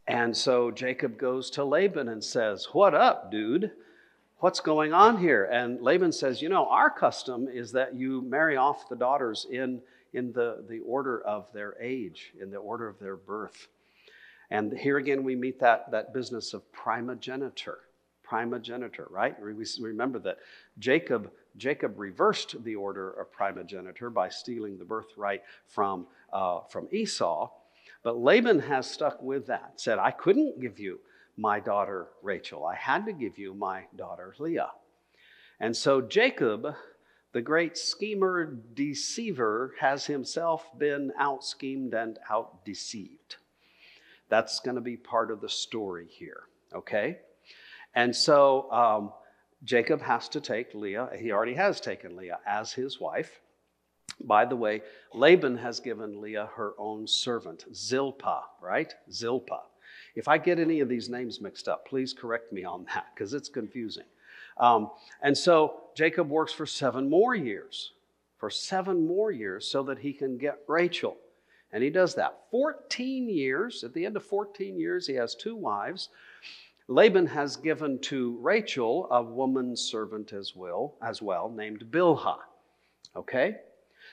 And 0.08 0.36
so 0.36 0.70
Jacob 0.70 1.18
goes 1.18 1.50
to 1.50 1.64
Laban 1.64 2.08
and 2.08 2.22
says, 2.22 2.68
What 2.72 2.94
up, 2.94 3.30
dude? 3.30 3.72
What's 4.38 4.60
going 4.60 4.92
on 4.92 5.18
here? 5.18 5.44
And 5.50 5.80
Laban 5.80 6.12
says, 6.12 6.40
You 6.40 6.48
know, 6.48 6.68
our 6.68 6.90
custom 6.90 7.48
is 7.48 7.72
that 7.72 7.94
you 7.94 8.22
marry 8.22 8.56
off 8.56 8.88
the 8.88 8.96
daughters 8.96 9.46
in, 9.50 9.80
in 10.12 10.32
the, 10.32 10.64
the 10.68 10.80
order 10.80 11.20
of 11.22 11.52
their 11.52 11.74
age, 11.80 12.32
in 12.40 12.50
the 12.50 12.58
order 12.58 12.86
of 12.86 12.98
their 12.98 13.16
birth. 13.16 13.68
And 14.50 14.76
here 14.76 14.98
again, 14.98 15.24
we 15.24 15.34
meet 15.34 15.58
that, 15.60 15.90
that 15.90 16.14
business 16.14 16.54
of 16.54 16.70
primogeniture. 16.72 17.78
Primogeniture, 18.22 19.08
right? 19.10 19.36
We 19.42 19.54
remember 19.80 20.18
that 20.20 20.38
Jacob, 20.78 21.30
Jacob 21.56 21.98
reversed 21.98 22.62
the 22.62 22.76
order 22.76 23.10
of 23.10 23.32
primogeniture 23.32 24.10
by 24.10 24.28
stealing 24.28 24.78
the 24.78 24.84
birthright 24.84 25.42
from, 25.66 26.06
uh, 26.32 26.60
from 26.68 26.88
Esau. 26.92 27.50
But 28.06 28.18
Laban 28.18 28.60
has 28.60 28.88
stuck 28.88 29.20
with 29.20 29.48
that, 29.48 29.80
said, 29.80 29.98
I 29.98 30.12
couldn't 30.12 30.60
give 30.60 30.78
you 30.78 31.00
my 31.36 31.58
daughter 31.58 32.06
Rachel. 32.22 32.64
I 32.64 32.76
had 32.76 33.04
to 33.06 33.12
give 33.12 33.36
you 33.36 33.52
my 33.52 33.86
daughter 33.96 34.32
Leah. 34.38 34.70
And 35.58 35.76
so 35.76 36.00
Jacob, 36.00 36.68
the 37.32 37.42
great 37.42 37.76
schemer, 37.76 38.44
deceiver, 38.74 39.74
has 39.80 40.06
himself 40.06 40.68
been 40.78 41.14
out 41.18 41.42
schemed 41.42 41.94
and 41.94 42.20
out 42.30 42.64
deceived. 42.64 43.38
That's 44.28 44.60
going 44.60 44.76
to 44.76 44.80
be 44.80 44.96
part 44.96 45.32
of 45.32 45.40
the 45.40 45.48
story 45.48 46.06
here, 46.08 46.44
okay? 46.72 47.18
And 47.92 48.14
so 48.14 48.70
um, 48.70 49.12
Jacob 49.64 50.00
has 50.02 50.28
to 50.28 50.40
take 50.40 50.74
Leah, 50.74 51.08
he 51.18 51.32
already 51.32 51.54
has 51.54 51.80
taken 51.80 52.14
Leah 52.14 52.38
as 52.46 52.72
his 52.72 53.00
wife. 53.00 53.40
By 54.24 54.44
the 54.44 54.56
way, 54.56 54.82
Laban 55.12 55.58
has 55.58 55.80
given 55.80 56.20
Leah 56.20 56.50
her 56.56 56.72
own 56.78 57.06
servant, 57.06 57.64
Zilpah, 57.74 58.44
right? 58.60 58.92
Zilpah. 59.10 59.62
If 60.14 60.28
I 60.28 60.38
get 60.38 60.58
any 60.58 60.80
of 60.80 60.88
these 60.88 61.08
names 61.08 61.40
mixed 61.40 61.68
up, 61.68 61.86
please 61.86 62.14
correct 62.14 62.52
me 62.52 62.64
on 62.64 62.86
that 62.94 63.06
because 63.14 63.34
it's 63.34 63.48
confusing. 63.48 64.06
Um, 64.56 64.90
and 65.22 65.36
so 65.36 65.82
Jacob 65.94 66.30
works 66.30 66.52
for 66.52 66.66
seven 66.66 67.10
more 67.10 67.34
years, 67.34 67.92
for 68.38 68.48
seven 68.48 69.06
more 69.06 69.30
years, 69.30 69.66
so 69.66 69.82
that 69.84 69.98
he 69.98 70.12
can 70.12 70.38
get 70.38 70.60
Rachel. 70.66 71.16
And 71.72 71.82
he 71.82 71.90
does 71.90 72.14
that. 72.14 72.38
14 72.50 73.28
years, 73.28 73.84
at 73.84 73.92
the 73.92 74.06
end 74.06 74.16
of 74.16 74.24
14 74.24 74.78
years, 74.78 75.06
he 75.06 75.14
has 75.14 75.34
two 75.34 75.54
wives. 75.54 76.08
Laban 76.88 77.26
has 77.26 77.56
given 77.56 77.98
to 77.98 78.38
Rachel 78.40 79.08
a 79.10 79.22
woman 79.22 79.76
servant 79.76 80.32
as 80.32 80.54
well, 80.56 80.94
as 81.02 81.20
well 81.20 81.50
named 81.50 81.84
Bilhah. 81.90 82.38
Okay? 83.14 83.56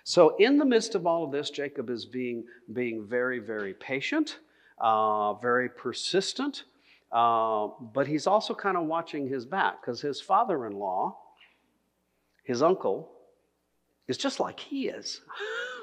So, 0.06 0.36
in 0.36 0.58
the 0.58 0.66
midst 0.66 0.96
of 0.96 1.08
all 1.08 1.24
of 1.24 1.32
this, 1.32 1.50
Jacob 1.50 1.90
is 1.90 2.06
being, 2.06 2.44
being 2.74 3.08
very, 3.08 3.40
very 3.40 3.74
patient, 3.74 4.40
uh, 4.78 5.34
very 5.36 5.70
persistent, 5.70 6.66
uh, 7.14 7.70
but 7.94 8.06
he's 8.06 8.28
also 8.28 8.54
kind 8.54 8.76
of 8.76 8.84
watching 8.84 9.30
his 9.30 9.46
back 9.46 9.82
because 9.82 10.02
his 10.02 10.20
father 10.20 10.66
in 10.66 10.74
law, 10.74 11.18
his 12.44 12.62
uncle, 12.62 13.10
is 14.10 14.18
just 14.18 14.42
like 14.42 14.60
he 14.60 14.90
is. 14.90 15.22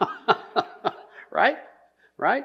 right? 1.30 1.56
Right? 2.18 2.44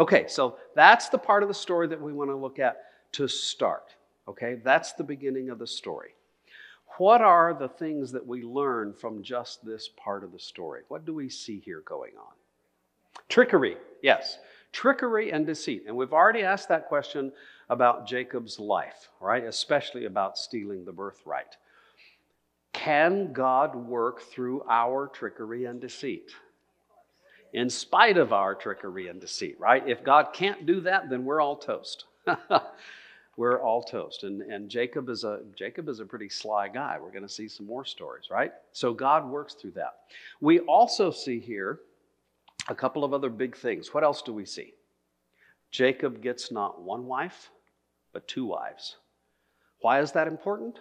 Okay, 0.00 0.26
so 0.26 0.56
that's 0.74 1.08
the 1.08 1.18
part 1.18 1.44
of 1.44 1.48
the 1.48 1.54
story 1.54 1.86
that 1.86 2.00
we 2.00 2.12
want 2.12 2.30
to 2.30 2.36
look 2.36 2.58
at 2.58 2.78
to 3.12 3.28
start. 3.28 3.94
Okay, 4.26 4.60
that's 4.64 4.94
the 4.94 5.04
beginning 5.04 5.50
of 5.50 5.60
the 5.60 5.66
story. 5.68 6.15
What 6.98 7.20
are 7.20 7.52
the 7.52 7.68
things 7.68 8.12
that 8.12 8.26
we 8.26 8.42
learn 8.42 8.94
from 8.94 9.22
just 9.22 9.64
this 9.64 9.88
part 9.88 10.24
of 10.24 10.32
the 10.32 10.38
story? 10.38 10.82
What 10.88 11.04
do 11.04 11.12
we 11.12 11.28
see 11.28 11.60
here 11.60 11.82
going 11.84 12.12
on? 12.18 12.32
Trickery, 13.28 13.76
yes. 14.02 14.38
Trickery 14.72 15.30
and 15.30 15.44
deceit. 15.46 15.84
And 15.86 15.96
we've 15.96 16.12
already 16.12 16.42
asked 16.42 16.68
that 16.68 16.88
question 16.88 17.32
about 17.68 18.06
Jacob's 18.06 18.58
life, 18.58 19.10
right? 19.20 19.44
Especially 19.44 20.06
about 20.06 20.38
stealing 20.38 20.84
the 20.84 20.92
birthright. 20.92 21.56
Can 22.72 23.32
God 23.32 23.74
work 23.74 24.22
through 24.22 24.62
our 24.68 25.08
trickery 25.08 25.64
and 25.64 25.80
deceit? 25.80 26.30
In 27.52 27.70
spite 27.70 28.16
of 28.16 28.32
our 28.32 28.54
trickery 28.54 29.08
and 29.08 29.20
deceit, 29.20 29.56
right? 29.58 29.86
If 29.86 30.04
God 30.04 30.28
can't 30.32 30.66
do 30.66 30.80
that, 30.82 31.08
then 31.10 31.24
we're 31.24 31.40
all 31.40 31.56
toast. 31.56 32.04
we're 33.36 33.60
all 33.60 33.82
toast. 33.82 34.24
And, 34.24 34.42
and 34.42 34.68
Jacob 34.68 35.08
is 35.08 35.24
a 35.24 35.40
Jacob 35.56 35.88
is 35.88 36.00
a 36.00 36.06
pretty 36.06 36.28
sly 36.28 36.68
guy. 36.68 36.98
We're 37.00 37.10
going 37.10 37.22
to 37.22 37.28
see 37.28 37.48
some 37.48 37.66
more 37.66 37.84
stories, 37.84 38.28
right? 38.30 38.52
So 38.72 38.92
God 38.94 39.28
works 39.28 39.54
through 39.54 39.72
that. 39.72 39.94
We 40.40 40.60
also 40.60 41.10
see 41.10 41.38
here 41.38 41.80
a 42.68 42.74
couple 42.74 43.04
of 43.04 43.12
other 43.12 43.30
big 43.30 43.56
things. 43.56 43.92
What 43.92 44.04
else 44.04 44.22
do 44.22 44.32
we 44.32 44.46
see? 44.46 44.72
Jacob 45.70 46.22
gets 46.22 46.50
not 46.50 46.80
one 46.80 47.06
wife, 47.06 47.50
but 48.12 48.26
two 48.26 48.46
wives. 48.46 48.96
Why 49.80 50.00
is 50.00 50.12
that 50.12 50.26
important? 50.26 50.78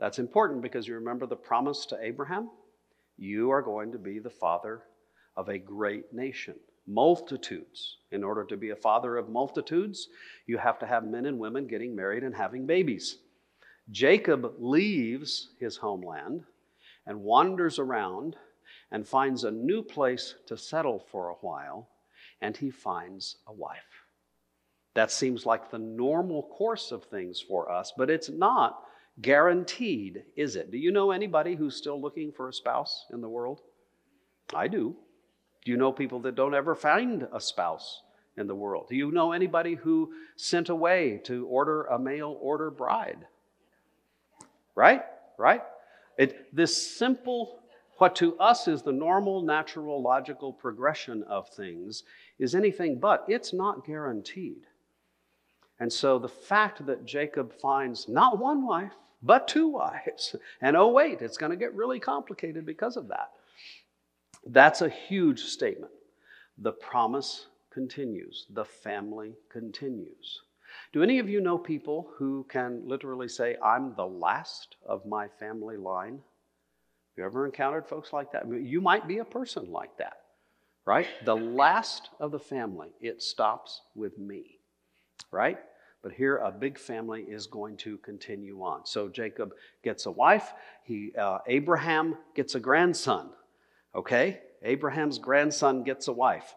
That's 0.00 0.18
important 0.18 0.62
because 0.62 0.88
you 0.88 0.94
remember 0.94 1.26
the 1.26 1.36
promise 1.36 1.86
to 1.86 1.98
Abraham? 2.02 2.50
You 3.16 3.50
are 3.50 3.62
going 3.62 3.92
to 3.92 3.98
be 3.98 4.18
the 4.18 4.30
father 4.30 4.82
of 5.36 5.48
a 5.48 5.58
great 5.58 6.12
nation 6.12 6.56
multitudes. 6.86 7.98
In 8.10 8.24
order 8.24 8.44
to 8.44 8.56
be 8.56 8.70
a 8.70 8.76
father 8.76 9.16
of 9.16 9.28
multitudes, 9.28 10.08
you 10.46 10.58
have 10.58 10.78
to 10.80 10.86
have 10.86 11.04
men 11.04 11.26
and 11.26 11.38
women 11.38 11.66
getting 11.66 11.94
married 11.94 12.24
and 12.24 12.34
having 12.34 12.66
babies. 12.66 13.18
Jacob 13.90 14.54
leaves 14.58 15.50
his 15.58 15.76
homeland 15.76 16.44
and 17.06 17.22
wanders 17.22 17.78
around 17.78 18.36
and 18.90 19.06
finds 19.06 19.44
a 19.44 19.50
new 19.50 19.82
place 19.82 20.34
to 20.46 20.56
settle 20.56 21.04
for 21.10 21.30
a 21.30 21.34
while, 21.34 21.88
and 22.40 22.56
he 22.56 22.70
finds 22.70 23.36
a 23.46 23.52
wife. 23.52 24.04
That 24.94 25.10
seems 25.10 25.46
like 25.46 25.70
the 25.70 25.78
normal 25.78 26.42
course 26.42 26.92
of 26.92 27.04
things 27.04 27.40
for 27.40 27.70
us, 27.70 27.92
but 27.96 28.10
it's 28.10 28.28
not 28.28 28.82
guaranteed, 29.20 30.24
is 30.36 30.56
it? 30.56 30.70
Do 30.70 30.78
you 30.78 30.92
know 30.92 31.10
anybody 31.10 31.54
who's 31.54 31.76
still 31.76 32.00
looking 32.00 32.32
for 32.32 32.48
a 32.48 32.52
spouse 32.52 33.06
in 33.12 33.20
the 33.20 33.28
world? 33.28 33.60
I 34.54 34.68
do. 34.68 34.96
Do 35.64 35.70
you 35.70 35.76
know 35.76 35.92
people 35.92 36.20
that 36.20 36.34
don't 36.34 36.54
ever 36.54 36.74
find 36.74 37.26
a 37.32 37.40
spouse 37.40 38.02
in 38.36 38.46
the 38.46 38.54
world? 38.54 38.86
Do 38.88 38.96
you 38.96 39.10
know 39.10 39.32
anybody 39.32 39.74
who 39.74 40.12
sent 40.36 40.68
away 40.68 41.20
to 41.24 41.46
order 41.46 41.84
a 41.84 41.98
mail 41.98 42.36
order 42.40 42.70
bride? 42.70 43.26
Right? 44.74 45.02
Right? 45.38 45.62
It, 46.18 46.54
this 46.54 46.96
simple, 46.96 47.60
what 47.98 48.16
to 48.16 48.36
us 48.38 48.68
is 48.68 48.82
the 48.82 48.92
normal, 48.92 49.42
natural, 49.42 50.02
logical 50.02 50.52
progression 50.52 51.22
of 51.24 51.48
things, 51.48 52.04
is 52.38 52.54
anything 52.54 52.98
but. 52.98 53.24
It's 53.28 53.52
not 53.52 53.86
guaranteed. 53.86 54.66
And 55.78 55.92
so 55.92 56.18
the 56.18 56.28
fact 56.28 56.84
that 56.86 57.04
Jacob 57.04 57.52
finds 57.52 58.08
not 58.08 58.38
one 58.38 58.66
wife, 58.66 58.92
but 59.22 59.46
two 59.46 59.68
wives, 59.68 60.34
and 60.60 60.76
oh, 60.76 60.88
wait, 60.88 61.22
it's 61.22 61.38
going 61.38 61.50
to 61.50 61.56
get 61.56 61.74
really 61.74 62.00
complicated 62.00 62.66
because 62.66 62.96
of 62.96 63.08
that. 63.08 63.30
That's 64.46 64.82
a 64.82 64.88
huge 64.88 65.40
statement. 65.40 65.92
The 66.58 66.72
promise 66.72 67.46
continues, 67.70 68.46
the 68.50 68.64
family 68.64 69.34
continues. 69.50 70.42
Do 70.92 71.02
any 71.02 71.18
of 71.18 71.28
you 71.28 71.40
know 71.40 71.58
people 71.58 72.10
who 72.16 72.46
can 72.48 72.82
literally 72.86 73.28
say, 73.28 73.56
I'm 73.62 73.94
the 73.94 74.06
last 74.06 74.76
of 74.86 75.06
my 75.06 75.28
family 75.28 75.76
line? 75.76 76.14
Have 76.14 77.18
you 77.18 77.24
ever 77.24 77.46
encountered 77.46 77.86
folks 77.86 78.12
like 78.12 78.32
that? 78.32 78.46
You 78.48 78.80
might 78.80 79.06
be 79.06 79.18
a 79.18 79.24
person 79.24 79.70
like 79.70 79.96
that, 79.98 80.18
right? 80.84 81.06
The 81.24 81.36
last 81.36 82.10
of 82.20 82.32
the 82.32 82.38
family, 82.38 82.88
it 83.00 83.22
stops 83.22 83.82
with 83.94 84.18
me, 84.18 84.58
right? 85.30 85.58
But 86.02 86.12
here, 86.12 86.38
a 86.38 86.50
big 86.50 86.78
family 86.78 87.22
is 87.22 87.46
going 87.46 87.76
to 87.78 87.96
continue 87.98 88.62
on. 88.62 88.84
So 88.86 89.08
Jacob 89.08 89.52
gets 89.84 90.06
a 90.06 90.10
wife. 90.10 90.52
He, 90.82 91.12
uh, 91.16 91.38
Abraham 91.46 92.16
gets 92.34 92.54
a 92.54 92.60
grandson. 92.60 93.30
Okay? 93.94 94.40
Abraham's 94.62 95.18
grandson 95.18 95.82
gets 95.82 96.08
a 96.08 96.12
wife. 96.12 96.54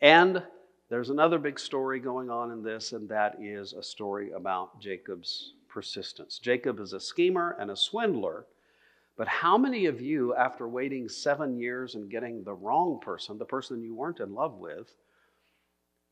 And 0.00 0.42
there's 0.88 1.10
another 1.10 1.38
big 1.38 1.58
story 1.58 2.00
going 2.00 2.30
on 2.30 2.50
in 2.50 2.62
this, 2.62 2.92
and 2.92 3.08
that 3.08 3.36
is 3.40 3.72
a 3.72 3.82
story 3.82 4.32
about 4.32 4.80
Jacob's 4.80 5.54
persistence. 5.68 6.38
Jacob 6.38 6.80
is 6.80 6.92
a 6.92 7.00
schemer 7.00 7.56
and 7.60 7.70
a 7.70 7.76
swindler, 7.76 8.46
But 9.16 9.28
how 9.28 9.58
many 9.58 9.86
of 9.86 10.00
you, 10.00 10.34
after 10.34 10.66
waiting 10.66 11.08
seven 11.08 11.58
years 11.58 11.94
and 11.94 12.10
getting 12.10 12.42
the 12.42 12.54
wrong 12.54 12.98
person, 13.00 13.38
the 13.38 13.44
person 13.44 13.82
you 13.82 13.94
weren't 13.94 14.20
in 14.20 14.34
love 14.34 14.54
with, 14.54 14.94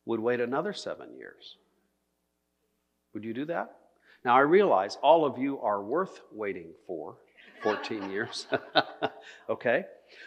would 0.05 0.19
wait 0.19 0.39
another 0.39 0.73
seven 0.73 1.15
years? 1.17 1.57
Would 3.13 3.23
you 3.23 3.33
do 3.33 3.45
that? 3.45 3.75
Now, 4.23 4.35
I 4.35 4.41
realize 4.41 4.97
all 5.01 5.25
of 5.25 5.37
you 5.37 5.59
are 5.59 5.81
worth 5.81 6.21
waiting 6.31 6.71
for 6.85 7.17
14 7.61 8.09
years. 8.09 8.47
okay? 9.49 9.85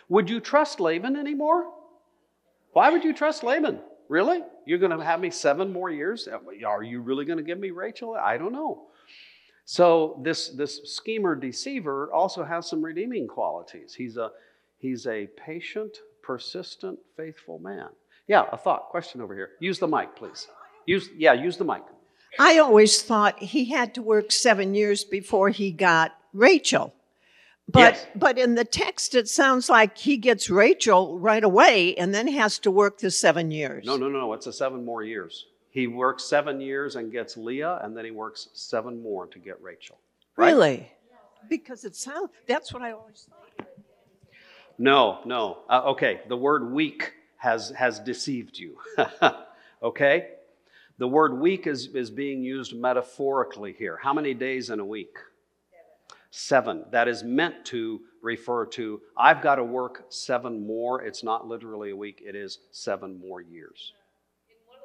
Would 0.09 0.29
you 0.29 0.41
trust 0.41 0.81
Laban 0.81 1.17
anymore? 1.17 1.67
Why 2.73 2.91
would 2.91 3.05
you 3.05 3.13
trust 3.13 3.43
Laban? 3.43 3.81
Really? 4.09 4.41
You're 4.67 4.79
going 4.79 4.97
to 4.97 5.05
have 5.05 5.21
me 5.21 5.31
seven 5.31 5.73
more 5.73 5.91
years? 5.91 6.29
Are 6.67 6.83
you 6.83 7.01
really 7.01 7.25
going 7.25 7.39
to 7.39 7.45
give 7.45 7.59
me 7.59 7.71
Rachel? 7.71 8.15
I 8.15 8.37
don't 8.37 8.53
know. 8.53 8.87
So 9.65 10.21
this 10.23 10.49
this 10.51 10.81
schemer 10.85 11.35
deceiver 11.35 12.13
also 12.13 12.45
has 12.45 12.69
some 12.69 12.83
redeeming 12.83 13.29
qualities. 13.29 13.95
He's 13.95 14.17
a 14.17 14.31
he's 14.79 15.07
a 15.07 15.29
patient, 15.37 15.99
persistent, 16.21 16.99
faithful 17.17 17.59
man. 17.59 17.89
Yeah, 18.27 18.45
a 18.53 18.57
thought, 18.57 18.89
question 18.89 19.21
over 19.21 19.35
here. 19.35 19.51
Use 19.61 19.79
the 19.79 19.89
mic, 19.89 20.17
please. 20.17 20.49
Use 20.87 21.09
yeah, 21.17 21.33
use 21.33 21.57
the 21.57 21.65
mic. 21.65 21.83
I 22.39 22.59
always 22.59 23.03
thought 23.03 23.39
he 23.39 23.67
had 23.67 23.95
to 23.95 24.03
work 24.03 24.33
seven 24.33 24.75
years 24.75 25.05
before 25.05 25.51
he 25.51 25.71
got 25.71 26.13
Rachel. 26.33 26.95
But 27.69 27.95
Yes. 27.95 28.07
but 28.17 28.39
in 28.39 28.55
the 28.55 28.65
text 28.65 29.15
it 29.15 29.29
sounds 29.29 29.69
like 29.71 29.97
he 29.97 30.17
gets 30.17 30.51
Rachel 30.51 31.19
right 31.19 31.43
away 31.43 31.95
and 31.97 32.13
then 32.13 32.27
has 32.29 32.59
to 32.61 32.71
work 32.71 32.99
the 32.99 33.11
seven 33.11 33.51
years. 33.51 33.87
No, 33.87 33.97
no, 33.97 34.09
no, 34.09 34.33
it's 34.33 34.47
a 34.47 34.53
seven 34.53 34.85
more 34.85 35.03
years. 35.05 35.47
He 35.71 35.87
works 35.87 36.25
seven 36.25 36.61
years 36.61 36.97
and 36.97 37.11
gets 37.11 37.37
Leah, 37.37 37.81
and 37.83 37.97
then 37.97 38.05
he 38.05 38.11
works 38.11 38.49
seven 38.53 39.03
more 39.03 39.27
to 39.29 39.39
get 39.39 39.61
Rachel. 39.63 39.99
Right? 40.37 40.49
Really? 40.49 40.93
Because 41.49 41.85
it 41.85 41.97
sounds 41.97 42.31
that's 42.47 42.73
what 42.75 42.83
I 42.83 42.93
always 42.93 43.27
thought. 43.31 43.67
No, 44.79 45.21
no. 45.25 45.59
Uh, 45.69 45.83
okay, 45.87 46.21
the 46.29 46.37
word 46.37 46.73
week 46.73 47.13
has, 47.37 47.71
has 47.71 48.01
deceived 48.01 48.59
you. 48.59 48.77
okay? 49.83 50.29
The 50.99 51.09
word 51.09 51.39
week 51.39 51.67
is, 51.67 51.89
is 51.95 52.11
being 52.11 52.43
used 52.43 52.75
metaphorically 52.77 53.73
here. 53.73 53.99
How 54.01 54.13
many 54.13 54.35
days 54.35 54.71
in 54.71 54.81
a 54.81 54.85
week? 54.85 55.17
Seven. 56.35 56.87
That 56.91 57.09
is 57.09 57.23
meant 57.23 57.67
to 57.67 58.01
refer 58.23 58.65
to, 58.65 59.03
I've 59.19 59.43
got 59.43 59.57
to 59.57 59.65
work 59.65 60.07
seven 60.09 60.67
more. 60.67 61.03
It's 61.03 61.23
not 61.23 61.47
literally 61.47 61.91
a 61.91 61.97
week, 61.97 62.23
it 62.25 62.35
is 62.35 62.59
seven 62.71 63.21
more 63.21 63.43
years. 63.43 63.93
In 64.49 64.57
one 64.67 64.79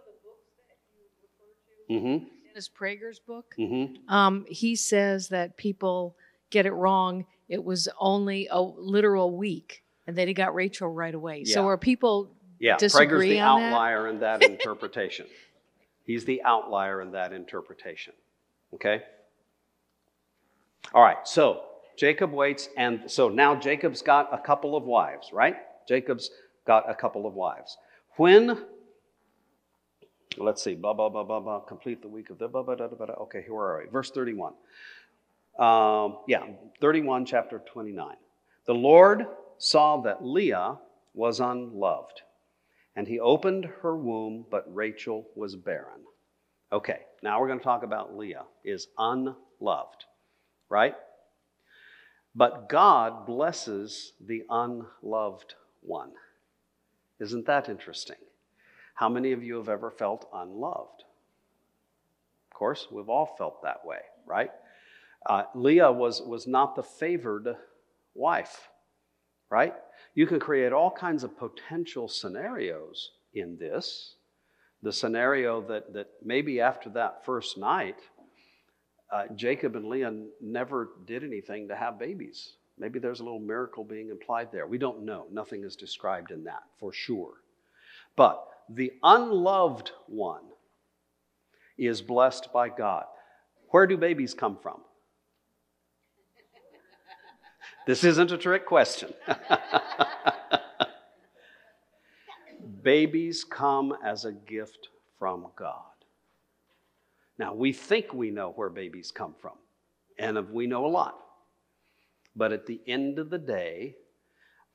of 2.10 2.20
the 2.20 2.26
Mm 2.26 2.28
Dennis 2.50 2.70
Prager's 2.70 3.20
book, 3.20 3.54
hmm. 3.56 3.64
Mm 3.64 3.88
hmm. 3.88 4.14
um, 4.14 4.46
he 4.50 4.76
says 4.76 5.30
that 5.30 5.56
people 5.56 6.18
get 6.50 6.66
it 6.66 6.74
wrong. 6.74 7.26
It 7.48 7.64
was 7.64 7.88
only 7.98 8.50
a 8.52 8.60
literal 8.60 9.34
week, 9.34 9.84
and 10.06 10.18
then 10.18 10.28
he 10.28 10.34
got 10.34 10.54
Rachel 10.54 10.90
right 10.90 11.16
away. 11.16 11.46
So 11.46 11.66
are 11.70 11.78
people? 11.78 12.36
Yeah, 12.60 12.74
Prager's 12.74 12.92
Disagree 12.92 13.30
the 13.30 13.40
on 13.40 13.62
that? 13.62 13.68
outlier 13.68 14.10
in 14.10 14.20
that 14.20 14.44
interpretation. 14.52 15.28
He's 16.04 16.26
the 16.26 16.44
outlier 16.44 17.02
in 17.02 17.12
that 17.12 17.32
interpretation. 17.32 18.14
Okay? 18.74 19.02
All 20.94 21.04
right, 21.04 21.28
so 21.28 21.64
Jacob 21.98 22.32
waits, 22.32 22.70
and 22.78 23.10
so 23.10 23.28
now 23.28 23.56
Jacob's 23.56 24.02
got 24.02 24.34
a 24.34 24.38
couple 24.38 24.76
of 24.76 24.84
wives, 24.84 25.32
right? 25.34 25.56
Jacob's 25.88 26.32
got 26.66 26.90
a 26.90 26.96
couple 26.96 27.26
of 27.26 27.34
wives. 27.34 27.78
When, 28.16 28.58
let's 30.38 30.64
see, 30.64 30.76
blah, 30.76 30.94
blah, 30.94 31.10
blah, 31.10 31.24
blah, 31.24 31.40
blah, 31.40 31.60
complete 31.60 32.02
the 32.02 32.08
week 32.08 32.30
of 32.30 32.38
the, 32.38 32.48
blah, 32.48 32.64
blah, 32.64 32.76
blah, 32.76 32.88
blah, 32.88 33.06
blah. 33.06 33.16
Okay, 33.16 33.42
here 33.42 33.54
we 33.54 33.60
are 33.60 33.82
we? 33.84 33.90
Verse 33.90 34.12
31. 34.12 34.54
Um, 35.60 36.20
yeah, 36.28 36.44
31, 36.80 37.26
chapter 37.26 37.60
29. 37.60 38.16
The 38.66 38.74
Lord 38.74 39.26
saw 39.58 40.02
that 40.02 40.24
Leah 40.24 40.78
was 41.14 41.40
unloved, 41.40 42.22
and 42.96 43.08
he 43.08 43.20
opened 43.20 43.66
her 43.82 43.98
womb, 43.98 44.46
but 44.52 44.74
Rachel 44.74 45.28
was 45.36 45.56
barren. 45.56 46.02
Okay, 46.72 47.00
now 47.24 47.40
we're 47.40 47.48
going 47.48 47.60
to 47.60 47.64
talk 47.64 47.84
about 47.84 48.16
Leah 48.16 48.44
is 48.64 48.88
unloved, 48.98 50.06
right? 50.70 50.96
But 52.36 52.70
God 52.70 53.26
blesses 53.26 54.14
the 54.20 54.44
unloved 54.50 55.56
one. 55.82 56.12
Isn't 57.20 57.48
that 57.48 57.68
interesting? 57.68 58.18
How 58.94 59.10
many 59.10 59.32
of 59.32 59.44
you 59.44 59.56
have 59.58 59.70
ever 59.70 59.90
felt 59.90 60.30
unloved? 60.34 61.04
Of 62.52 62.58
course, 62.58 62.88
we've 62.92 63.10
all 63.10 63.36
felt 63.38 63.64
that 63.64 63.86
way, 63.86 64.00
right? 64.26 64.52
Uh, 65.26 65.44
Leah 65.56 65.92
was, 65.92 66.22
was 66.22 66.48
not 66.48 66.76
the 66.76 66.84
favored 66.84 67.56
wife, 68.14 68.70
right? 69.50 69.74
You 70.16 70.28
can 70.28 70.40
create 70.40 70.74
all 70.74 70.92
kinds 70.92 71.24
of 71.24 71.38
potential 71.38 72.08
scenarios 72.08 73.12
in 73.34 73.58
this. 73.58 74.16
The 74.84 74.94
scenario 74.94 75.62
that, 75.68 75.94
that 75.94 76.08
maybe 76.24 76.62
after 76.62 76.90
that 76.92 77.26
first 77.26 77.58
night, 77.58 78.00
uh, 79.12 79.24
Jacob 79.36 79.76
and 79.76 79.86
Leah 79.86 80.14
never 80.42 80.90
did 81.06 81.24
anything 81.24 81.68
to 81.68 81.76
have 81.76 82.00
babies. 82.00 82.54
Maybe 82.78 83.00
there's 83.00 83.20
a 83.20 83.24
little 83.24 83.40
miracle 83.40 83.84
being 83.84 84.10
implied 84.10 84.50
there. 84.52 84.68
We 84.68 84.78
don't 84.78 85.04
know. 85.04 85.26
Nothing 85.32 85.64
is 85.64 85.76
described 85.76 86.32
in 86.32 86.44
that 86.44 86.64
for 86.80 86.94
sure. 86.94 87.34
But 88.16 88.44
the 88.70 88.92
unloved 89.02 89.92
one 90.08 90.44
is 91.78 92.02
blessed 92.02 92.52
by 92.54 92.70
God. 92.70 93.06
Where 93.70 93.88
do 93.88 93.98
babies 93.98 94.34
come 94.34 94.58
from? 94.62 94.82
This 97.86 98.04
isn't 98.04 98.32
a 98.32 98.38
trick 98.38 98.66
question. 98.66 99.14
babies 102.84 103.44
come 103.44 103.94
as 104.04 104.26
a 104.26 104.32
gift 104.32 104.90
from 105.18 105.48
God. 105.56 105.97
Now, 107.38 107.54
we 107.54 107.72
think 107.72 108.14
we 108.14 108.32
know 108.32 108.52
where 108.56 108.70
babies 108.70 109.12
come 109.12 109.36
from, 109.40 109.58
and 110.18 110.50
we 110.52 110.68
know 110.68 110.86
a 110.86 110.88
lot. 110.88 111.18
But 112.36 112.52
at 112.52 112.66
the 112.66 112.82
end 112.88 113.20
of 113.20 113.30
the 113.30 113.38
day, 113.38 113.96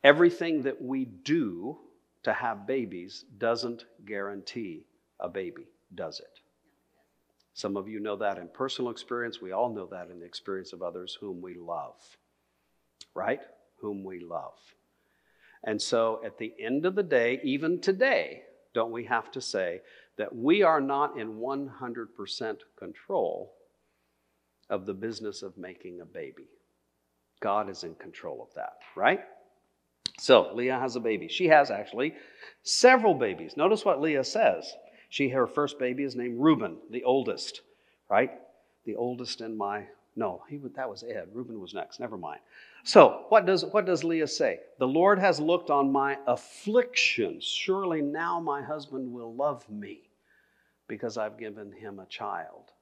everything 0.05 0.63
that 0.63 0.81
we 0.81 1.05
do 1.05 1.79
to 2.23 2.33
have 2.33 2.67
babies 2.67 3.25
doesn't 3.39 3.85
guarantee 4.05 4.87
a 5.19 5.29
baby, 5.29 5.69
does 5.95 6.21
it? 6.21 6.41
Some 7.55 7.77
of 7.77 7.89
you 7.89 8.01
know 8.01 8.17
that 8.17 8.39
in 8.39 8.49
personal 8.49 8.91
experience. 8.91 9.41
We 9.41 9.53
all 9.53 9.73
know 9.73 9.87
that 9.87 10.11
in 10.11 10.21
the 10.21 10.27
experience 10.27 10.73
of 10.73 10.83
others 10.83 11.17
whom 11.21 11.43
we 11.43 11.55
love, 11.55 11.97
right? 13.15 13.41
Whom 13.81 14.05
we 14.05 14.21
love. 14.21 14.59
And 15.65 15.81
so 15.81 16.21
at 16.25 16.39
the 16.39 16.55
end 16.59 16.87
of 16.87 16.95
the 16.95 17.03
day, 17.03 17.41
even 17.45 17.81
today, 17.81 18.43
don't 18.75 18.91
we 18.91 19.05
have 19.05 19.31
to 19.33 19.41
say 19.41 19.83
that 20.17 20.35
we 20.35 20.63
are 20.63 20.81
not 20.81 21.19
in 21.19 21.35
100% 21.35 22.57
control 22.77 23.55
of 24.71 24.87
the 24.87 24.95
business 24.95 25.43
of 25.43 25.57
making 25.57 26.01
a 26.01 26.07
baby? 26.07 26.49
God 27.41 27.69
is 27.69 27.85
in 27.85 27.95
control 27.97 28.43
of 28.43 28.55
that, 28.55 28.79
right? 28.97 29.21
So 30.19 30.53
Leah 30.55 30.79
has 30.79 30.97
a 30.97 31.01
baby. 31.01 31.29
She 31.29 31.49
has 31.49 31.71
actually 31.71 32.15
several 32.63 33.15
babies. 33.15 33.57
Notice 33.57 33.85
what 33.85 34.01
Leah 34.01 34.25
says. 34.25 34.73
She 35.09 35.29
her 35.31 35.47
first 35.47 35.79
baby 35.79 36.05
is 36.05 36.17
named 36.17 36.41
Reuben, 36.41 36.79
the 36.91 37.05
oldest, 37.05 37.63
right? 38.09 38.31
The 38.85 38.97
oldest 38.97 39.41
in 39.41 39.57
my 39.57 39.87
no, 40.15 40.43
he 40.49 40.59
that 40.77 40.91
was 40.91 41.03
Ed. 41.03 41.29
Reuben 41.33 41.59
was 41.59 41.75
next. 41.75 41.99
Never 41.99 42.19
mind. 42.19 42.41
So 42.85 43.25
what 43.31 43.47
does 43.47 43.65
what 43.65 43.87
does 43.87 44.05
Leah 44.05 44.27
say? 44.27 44.61
The 44.79 44.87
Lord 44.87 45.19
has 45.19 45.41
looked 45.41 45.71
on 45.71 45.91
my 45.91 46.19
affliction. 46.27 47.41
Surely 47.41 48.03
now 48.03 48.39
my 48.41 48.63
husband 48.63 49.11
will 49.11 49.35
love 49.35 49.69
me, 49.71 50.11
because 50.89 51.17
I've 51.17 51.39
given 51.39 51.73
him 51.73 51.99
a 51.99 52.07
child. 52.07 52.73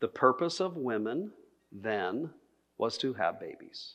The 0.00 0.08
purpose 0.08 0.60
of 0.60 0.76
women 0.76 1.32
then 1.72 2.30
was 2.78 2.98
to 2.98 3.14
have 3.14 3.40
babies. 3.40 3.94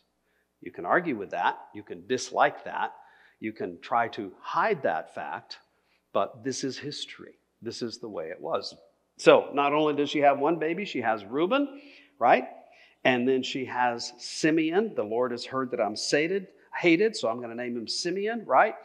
You 0.61 0.71
can 0.71 0.85
argue 0.85 1.17
with 1.17 1.31
that, 1.31 1.59
you 1.73 1.83
can 1.83 2.07
dislike 2.07 2.63
that, 2.65 2.93
you 3.39 3.51
can 3.51 3.79
try 3.81 4.07
to 4.09 4.31
hide 4.39 4.83
that 4.83 5.13
fact, 5.13 5.59
but 6.13 6.43
this 6.43 6.63
is 6.63 6.77
history. 6.77 7.35
This 7.61 7.81
is 7.81 7.99
the 7.99 8.09
way 8.09 8.29
it 8.29 8.41
was. 8.41 8.75
So, 9.17 9.49
not 9.53 9.73
only 9.73 9.93
does 9.95 10.09
she 10.09 10.19
have 10.19 10.39
one 10.39 10.57
baby, 10.57 10.85
she 10.85 11.01
has 11.01 11.23
Reuben, 11.23 11.81
right? 12.17 12.45
And 13.03 13.27
then 13.27 13.41
she 13.43 13.65
has 13.65 14.13
Simeon. 14.19 14.93
The 14.95 15.03
Lord 15.03 15.31
has 15.31 15.45
heard 15.45 15.71
that 15.71 15.81
I'm 15.81 15.95
sated, 15.95 16.47
hated, 16.77 17.15
so 17.15 17.27
I'm 17.27 17.37
going 17.37 17.49
to 17.49 17.55
name 17.55 17.75
him 17.75 17.87
Simeon, 17.87 18.43
right? 18.45 18.75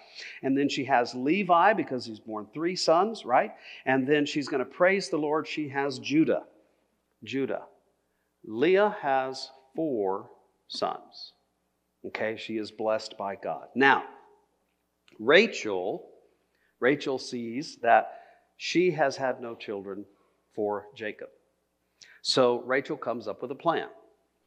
And 0.42 0.56
then 0.56 0.68
she 0.68 0.84
has 0.84 1.14
Levi 1.14 1.74
because 1.74 2.06
he's 2.06 2.20
born 2.20 2.46
three 2.52 2.76
sons, 2.76 3.24
right? 3.24 3.52
And 3.84 4.06
then 4.06 4.26
she's 4.26 4.48
going 4.48 4.64
to 4.64 4.70
praise 4.70 5.08
the 5.08 5.18
Lord. 5.18 5.46
She 5.46 5.68
has 5.68 5.98
Judah. 5.98 6.44
Judah. 7.24 7.62
Leah 8.44 8.96
has 9.02 9.50
four 9.74 10.30
sons. 10.68 11.32
Okay, 12.06 12.36
she 12.36 12.56
is 12.56 12.70
blessed 12.70 13.18
by 13.18 13.36
God. 13.36 13.66
Now, 13.74 14.04
Rachel, 15.18 16.08
Rachel 16.80 17.18
sees 17.18 17.76
that 17.82 18.12
she 18.56 18.92
has 18.92 19.16
had 19.16 19.40
no 19.40 19.54
children 19.54 20.04
for 20.54 20.86
Jacob. 20.94 21.28
So 22.22 22.62
Rachel 22.62 22.96
comes 22.96 23.28
up 23.28 23.42
with 23.42 23.50
a 23.50 23.56
plan. 23.56 23.88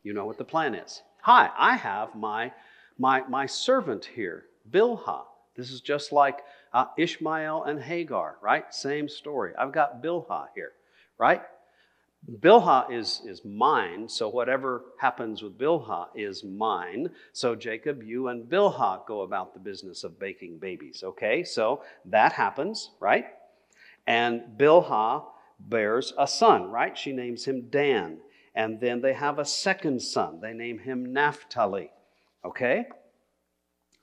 You 0.03 0.13
know 0.13 0.25
what 0.25 0.37
the 0.37 0.45
plan 0.45 0.75
is. 0.75 1.01
Hi, 1.21 1.49
I 1.57 1.75
have 1.75 2.15
my, 2.15 2.51
my, 2.97 3.23
my 3.27 3.45
servant 3.45 4.05
here, 4.05 4.45
Bilhah. 4.69 5.23
This 5.55 5.71
is 5.71 5.81
just 5.81 6.11
like 6.11 6.39
uh, 6.73 6.85
Ishmael 6.97 7.63
and 7.63 7.81
Hagar, 7.81 8.37
right? 8.41 8.73
Same 8.73 9.09
story. 9.09 9.53
I've 9.57 9.73
got 9.73 10.01
Bilhah 10.01 10.47
here, 10.55 10.71
right? 11.17 11.41
Bilhah 12.41 12.91
is, 12.91 13.21
is 13.25 13.43
mine, 13.43 14.07
so 14.07 14.29
whatever 14.29 14.83
happens 14.99 15.41
with 15.41 15.57
Bilhah 15.57 16.07
is 16.15 16.43
mine. 16.43 17.09
So, 17.33 17.55
Jacob, 17.55 18.03
you 18.03 18.27
and 18.27 18.49
Bilhah 18.49 19.05
go 19.05 19.21
about 19.21 19.53
the 19.53 19.59
business 19.59 20.03
of 20.03 20.19
baking 20.19 20.59
babies, 20.59 21.03
okay? 21.03 21.43
So 21.43 21.81
that 22.05 22.33
happens, 22.33 22.91
right? 22.99 23.25
And 24.07 24.41
Bilhah 24.57 25.23
bears 25.59 26.13
a 26.17 26.27
son, 26.27 26.69
right? 26.71 26.97
She 26.97 27.11
names 27.11 27.45
him 27.45 27.67
Dan. 27.69 28.19
And 28.55 28.79
then 28.79 29.01
they 29.01 29.13
have 29.13 29.39
a 29.39 29.45
second 29.45 30.01
son. 30.01 30.39
They 30.41 30.53
name 30.53 30.79
him 30.79 31.13
Naphtali, 31.13 31.91
okay? 32.43 32.85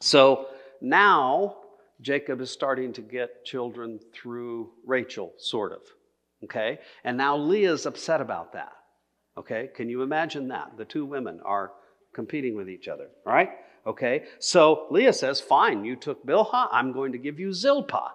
So 0.00 0.46
now 0.80 1.56
Jacob 2.00 2.40
is 2.40 2.50
starting 2.50 2.92
to 2.94 3.00
get 3.00 3.44
children 3.44 4.00
through 4.12 4.70
Rachel, 4.84 5.32
sort 5.38 5.72
of. 5.72 5.80
Okay? 6.44 6.78
And 7.04 7.16
now 7.16 7.36
Leah's 7.36 7.86
upset 7.86 8.20
about 8.20 8.52
that. 8.52 8.72
Okay? 9.38 9.70
Can 9.74 9.88
you 9.88 10.02
imagine 10.02 10.48
that? 10.48 10.76
The 10.76 10.84
two 10.84 11.04
women 11.04 11.40
are 11.44 11.72
competing 12.12 12.54
with 12.56 12.68
each 12.68 12.88
other, 12.88 13.08
right? 13.24 13.50
Okay? 13.86 14.24
So 14.38 14.86
Leah 14.90 15.12
says, 15.12 15.40
Fine, 15.40 15.84
you 15.84 15.96
took 15.96 16.24
Bilhah, 16.26 16.68
I'm 16.70 16.92
going 16.92 17.12
to 17.12 17.18
give 17.18 17.40
you 17.40 17.52
Zilpah. 17.52 18.12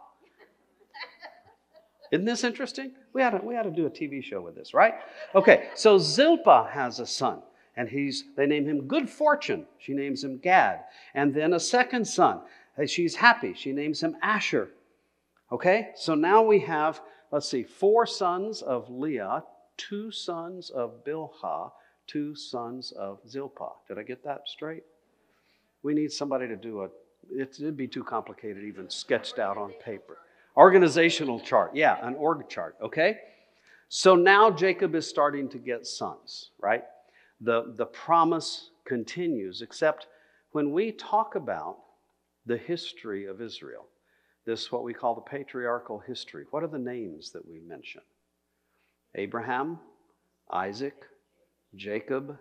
Isn't 2.12 2.26
this 2.26 2.44
interesting? 2.44 2.92
We 3.14 3.24
ought, 3.24 3.32
to, 3.32 3.38
we 3.38 3.56
ought 3.56 3.64
to 3.64 3.72
do 3.72 3.86
a 3.86 3.90
TV 3.90 4.24
show 4.24 4.42
with 4.42 4.56
this, 4.56 4.74
right? 4.74 4.96
Okay, 5.34 5.70
so 5.76 5.98
Zilpah 5.98 6.70
has 6.72 7.00
a 7.00 7.06
son, 7.06 7.42
and 7.78 7.88
he's 7.88 8.26
they 8.36 8.46
name 8.46 8.66
him 8.66 8.88
Good 8.88 9.10
Fortune. 9.10 9.66
She 9.80 9.94
names 9.94 10.24
him 10.24 10.38
Gad. 10.38 10.82
And 11.14 11.34
then 11.34 11.54
a 11.54 11.60
second 11.60 12.06
son. 12.06 12.42
She's 12.86 13.16
happy. 13.16 13.54
She 13.54 13.72
names 13.72 14.02
him 14.02 14.16
Asher. 14.22 14.70
Okay, 15.52 15.90
so 15.96 16.16
now 16.16 16.42
we 16.42 16.60
have 16.60 17.02
let's 17.32 17.50
see, 17.50 17.64
four 17.64 18.06
sons 18.06 18.62
of 18.62 18.90
Leah, 18.90 19.44
two 19.78 20.12
sons 20.12 20.70
of 20.70 21.04
Bilhah, 21.06 21.72
two 22.08 22.36
sons 22.36 22.92
of 22.92 23.20
Zilpah. 23.28 23.72
Did 23.88 23.98
I 23.98 24.04
get 24.04 24.24
that 24.26 24.42
straight? 24.48 24.84
We 25.84 25.94
need 25.94 26.12
somebody 26.12 26.48
to 26.48 26.56
do 26.56 26.84
a, 26.84 26.90
it'd 27.36 27.78
be 27.78 27.88
too 27.88 28.04
complicated, 28.04 28.64
even 28.64 28.90
sketched 28.90 29.40
out 29.40 29.58
on 29.58 29.72
paper. 29.84 30.18
Organizational 30.58 31.40
chart, 31.40 31.72
yeah, 31.74 31.98
an 32.06 32.16
org 32.16 32.50
chart, 32.50 32.76
okay? 32.82 33.18
So 33.90 34.16
now 34.16 34.50
Jacob 34.52 34.96
is 34.96 35.08
starting 35.08 35.50
to 35.50 35.58
get 35.58 35.86
sons, 35.86 36.52
right? 36.60 36.84
The, 37.40 37.74
the 37.76 37.86
promise 37.86 38.70
continues, 38.86 39.62
except 39.62 40.08
when 40.52 40.72
we 40.72 40.92
talk 40.92 41.36
about 41.36 41.78
the 42.46 42.58
history 42.58 43.26
of 43.26 43.42
Israel, 43.42 43.88
this 44.46 44.72
what 44.72 44.84
we 44.84 44.94
call 44.94 45.16
the 45.16 45.22
patriarchal 45.22 46.00
history. 46.00 46.46
What 46.52 46.64
are 46.64 46.68
the 46.68 46.80
names 46.80 47.32
that 47.32 47.48
we 47.48 47.60
mention? 47.60 48.02
Abraham, 49.16 49.80
Isaac, 50.52 50.96
Jacob, 51.76 52.38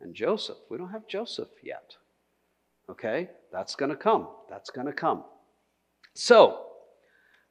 and 0.00 0.14
Joseph. 0.14 0.58
We 0.70 0.78
don't 0.78 0.90
have 0.90 1.06
Joseph 1.06 1.50
yet. 1.62 1.94
Okay? 2.88 3.28
That's 3.52 3.74
going 3.74 3.90
to 3.90 3.96
come. 3.96 4.28
That's 4.48 4.70
going 4.70 4.86
to 4.86 4.92
come. 4.92 5.24
So, 6.14 6.66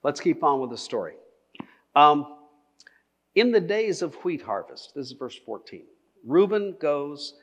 let's 0.04 0.20
keep 0.20 0.44
on 0.44 0.60
with 0.60 0.70
the 0.70 0.78
story. 0.78 1.14
Um, 1.96 2.38
in 3.36 3.52
the 3.52 3.62
days 3.62 4.02
of 4.02 4.16
wheat 4.24 4.42
harvest, 4.42 4.94
this 4.96 5.08
is 5.08 5.14
verse 5.14 5.38
14, 5.46 5.84
Reuben 6.26 6.76
goes, 6.80 7.36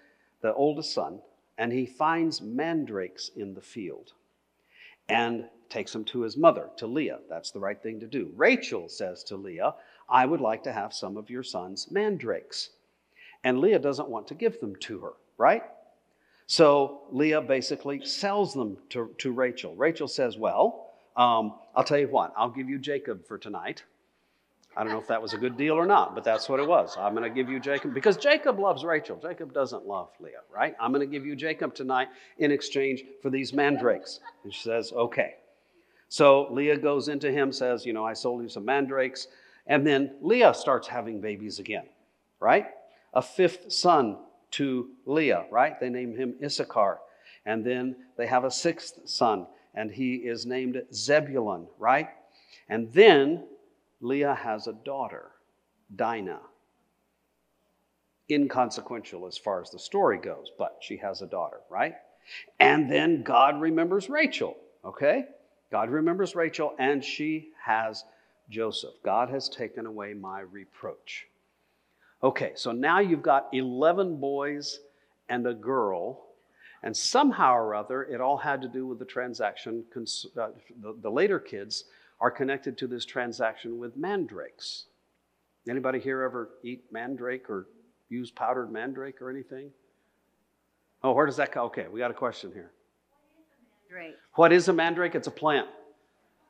the 0.42 0.52
oldest 0.54 0.92
son, 0.92 1.20
and 1.58 1.72
he 1.72 1.86
finds 1.86 2.40
mandrakes 2.40 3.30
in 3.36 3.54
the 3.54 3.60
field. 3.60 4.12
And 5.08 5.48
takes 5.68 5.92
them 5.92 6.04
to 6.04 6.22
his 6.22 6.36
mother, 6.36 6.70
to 6.76 6.86
Leah. 6.86 7.18
That's 7.28 7.50
the 7.50 7.60
right 7.60 7.80
thing 7.80 8.00
to 8.00 8.06
do. 8.06 8.30
Rachel 8.36 8.88
says 8.88 9.22
to 9.24 9.36
Leah, 9.36 9.74
I 10.08 10.26
would 10.26 10.40
like 10.40 10.62
to 10.64 10.72
have 10.72 10.92
some 10.92 11.16
of 11.16 11.30
your 11.30 11.42
son's 11.42 11.90
mandrakes. 11.90 12.70
And 13.44 13.60
Leah 13.60 13.78
doesn't 13.78 14.08
want 14.08 14.26
to 14.28 14.34
give 14.34 14.60
them 14.60 14.76
to 14.76 15.00
her, 15.00 15.12
right? 15.38 15.62
So 16.46 17.02
Leah 17.10 17.40
basically 17.40 18.04
sells 18.04 18.54
them 18.54 18.76
to, 18.90 19.10
to 19.18 19.32
Rachel. 19.32 19.74
Rachel 19.74 20.08
says, 20.08 20.36
Well, 20.36 20.85
um, 21.16 21.54
I'll 21.74 21.84
tell 21.84 21.98
you 21.98 22.08
what, 22.08 22.32
I'll 22.36 22.50
give 22.50 22.68
you 22.68 22.78
Jacob 22.78 23.26
for 23.26 23.38
tonight. 23.38 23.82
I 24.76 24.84
don't 24.84 24.92
know 24.92 24.98
if 24.98 25.06
that 25.06 25.22
was 25.22 25.32
a 25.32 25.38
good 25.38 25.56
deal 25.56 25.72
or 25.72 25.86
not, 25.86 26.14
but 26.14 26.22
that's 26.22 26.50
what 26.50 26.60
it 26.60 26.68
was. 26.68 26.96
I'm 26.98 27.14
going 27.14 27.24
to 27.24 27.34
give 27.34 27.48
you 27.48 27.58
Jacob 27.58 27.94
because 27.94 28.18
Jacob 28.18 28.58
loves 28.58 28.84
Rachel. 28.84 29.18
Jacob 29.20 29.54
doesn't 29.54 29.86
love 29.86 30.10
Leah, 30.20 30.42
right? 30.54 30.76
I'm 30.78 30.92
going 30.92 31.00
to 31.00 31.10
give 31.10 31.24
you 31.24 31.34
Jacob 31.34 31.74
tonight 31.74 32.08
in 32.38 32.52
exchange 32.52 33.02
for 33.22 33.30
these 33.30 33.54
mandrakes. 33.54 34.20
And 34.44 34.52
she 34.52 34.60
says, 34.60 34.92
Okay. 34.92 35.36
So 36.08 36.48
Leah 36.52 36.76
goes 36.76 37.08
into 37.08 37.32
him, 37.32 37.52
says, 37.52 37.86
You 37.86 37.94
know, 37.94 38.04
I 38.04 38.12
sold 38.12 38.42
you 38.42 38.50
some 38.50 38.66
mandrakes. 38.66 39.28
And 39.66 39.86
then 39.86 40.14
Leah 40.20 40.52
starts 40.52 40.86
having 40.86 41.22
babies 41.22 41.58
again, 41.58 41.86
right? 42.38 42.66
A 43.14 43.22
fifth 43.22 43.72
son 43.72 44.18
to 44.52 44.90
Leah, 45.06 45.46
right? 45.50 45.80
They 45.80 45.88
name 45.88 46.14
him 46.14 46.34
Issachar. 46.44 46.98
And 47.46 47.64
then 47.64 47.96
they 48.18 48.26
have 48.26 48.44
a 48.44 48.50
sixth 48.50 49.00
son, 49.06 49.46
and 49.76 49.90
he 49.90 50.16
is 50.16 50.46
named 50.46 50.82
Zebulun, 50.92 51.66
right? 51.78 52.08
And 52.68 52.92
then 52.92 53.46
Leah 54.00 54.34
has 54.34 54.66
a 54.66 54.72
daughter, 54.72 55.30
Dinah. 55.94 56.40
Inconsequential 58.28 59.26
as 59.26 59.38
far 59.38 59.60
as 59.60 59.70
the 59.70 59.78
story 59.78 60.18
goes, 60.18 60.50
but 60.58 60.78
she 60.80 60.96
has 60.96 61.22
a 61.22 61.26
daughter, 61.26 61.60
right? 61.70 61.94
And 62.58 62.90
then 62.90 63.22
God 63.22 63.60
remembers 63.60 64.08
Rachel, 64.10 64.56
okay? 64.84 65.26
God 65.70 65.90
remembers 65.90 66.34
Rachel, 66.34 66.74
and 66.78 67.04
she 67.04 67.50
has 67.62 68.02
Joseph. 68.48 68.94
God 69.04 69.30
has 69.30 69.48
taken 69.48 69.86
away 69.86 70.14
my 70.14 70.40
reproach. 70.40 71.26
Okay, 72.22 72.52
so 72.54 72.72
now 72.72 72.98
you've 72.98 73.22
got 73.22 73.48
11 73.52 74.16
boys 74.16 74.80
and 75.28 75.46
a 75.46 75.54
girl, 75.54 76.25
and 76.86 76.96
somehow 76.96 77.52
or 77.52 77.74
other, 77.74 78.04
it 78.04 78.20
all 78.20 78.36
had 78.36 78.62
to 78.62 78.68
do 78.68 78.86
with 78.86 79.00
the 79.00 79.04
transaction. 79.04 79.82
Uh, 79.92 80.50
the, 80.80 80.96
the 81.02 81.10
later 81.10 81.40
kids 81.40 81.86
are 82.20 82.30
connected 82.30 82.78
to 82.78 82.86
this 82.86 83.04
transaction 83.04 83.76
with 83.80 83.96
mandrakes. 83.96 84.84
Anybody 85.68 85.98
here 85.98 86.22
ever 86.22 86.50
eat 86.62 86.84
mandrake 86.92 87.50
or 87.50 87.66
use 88.08 88.30
powdered 88.30 88.70
mandrake 88.70 89.20
or 89.20 89.30
anything? 89.30 89.72
Oh, 91.02 91.10
where 91.10 91.26
does 91.26 91.38
that 91.38 91.50
go? 91.50 91.64
Okay, 91.64 91.86
we 91.90 91.98
got 91.98 92.12
a 92.12 92.14
question 92.14 92.52
here. 92.52 92.70
Mandrake. 93.90 94.14
What 94.36 94.52
is 94.52 94.68
a 94.68 94.72
mandrake? 94.72 95.16
It's 95.16 95.26
a 95.26 95.32
plant. 95.32 95.66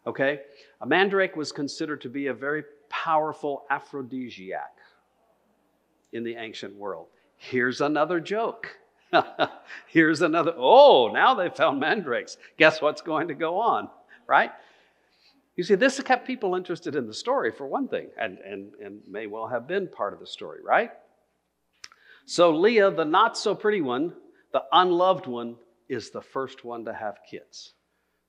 Okay? 0.06 0.40
A 0.82 0.86
mandrake 0.86 1.34
was 1.34 1.50
considered 1.50 2.02
to 2.02 2.10
be 2.10 2.26
a 2.26 2.34
very 2.34 2.62
powerful 2.90 3.64
aphrodisiac 3.70 4.76
in 6.12 6.24
the 6.24 6.36
ancient 6.36 6.74
world. 6.76 7.06
Here's 7.38 7.80
another 7.80 8.20
joke. 8.20 8.76
Here's 9.86 10.22
another, 10.22 10.54
oh, 10.56 11.10
now 11.12 11.34
they 11.34 11.48
found 11.48 11.80
mandrakes. 11.80 12.36
Guess 12.58 12.82
what's 12.82 13.02
going 13.02 13.28
to 13.28 13.34
go 13.34 13.58
on, 13.58 13.88
right? 14.26 14.50
You 15.56 15.64
see, 15.64 15.74
this 15.74 16.00
kept 16.02 16.26
people 16.26 16.54
interested 16.54 16.96
in 16.96 17.06
the 17.06 17.14
story 17.14 17.50
for 17.50 17.66
one 17.66 17.88
thing, 17.88 18.08
and, 18.20 18.38
and, 18.38 18.72
and 18.82 19.00
may 19.08 19.26
well 19.26 19.48
have 19.48 19.66
been 19.66 19.88
part 19.88 20.12
of 20.12 20.20
the 20.20 20.26
story, 20.26 20.60
right? 20.62 20.90
So 22.26 22.50
Leah, 22.50 22.90
the 22.90 23.04
not 23.04 23.38
so 23.38 23.54
pretty 23.54 23.80
one, 23.80 24.12
the 24.52 24.62
unloved 24.72 25.26
one, 25.26 25.56
is 25.88 26.10
the 26.10 26.20
first 26.20 26.64
one 26.64 26.84
to 26.84 26.92
have 26.92 27.18
kids. 27.30 27.72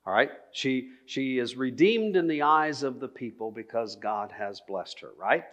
All 0.05 0.13
right? 0.13 0.29
She, 0.53 0.91
she 1.05 1.37
is 1.37 1.57
redeemed 1.57 2.15
in 2.15 2.27
the 2.27 2.43
eyes 2.43 2.83
of 2.83 2.99
the 2.99 3.07
people 3.09 3.51
because 3.51 3.97
God 3.97 4.31
has 4.31 4.61
blessed 4.65 5.01
her, 5.01 5.09
right? 5.17 5.43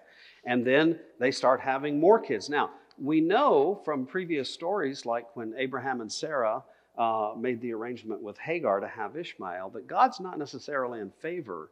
And 0.44 0.64
then 0.64 1.00
they 1.18 1.32
start 1.32 1.60
having 1.60 1.98
more 1.98 2.20
kids. 2.20 2.48
Now, 2.48 2.70
we 2.98 3.20
know 3.20 3.80
from 3.85 4.07
previous 4.07 4.50
stories, 4.50 5.07
like 5.07 5.35
when 5.37 5.54
Abraham 5.57 6.00
and 6.00 6.11
Sarah 6.11 6.62
uh, 6.96 7.33
made 7.37 7.61
the 7.61 7.72
arrangement 7.72 8.22
with 8.22 8.38
Hagar 8.38 8.80
to 8.80 8.88
have 8.88 9.16
Ishmael, 9.16 9.70
that 9.70 9.87
God's 9.87 10.20
not 10.20 10.38
necessarily 10.38 11.00
in 11.00 11.11
favor 11.11 11.70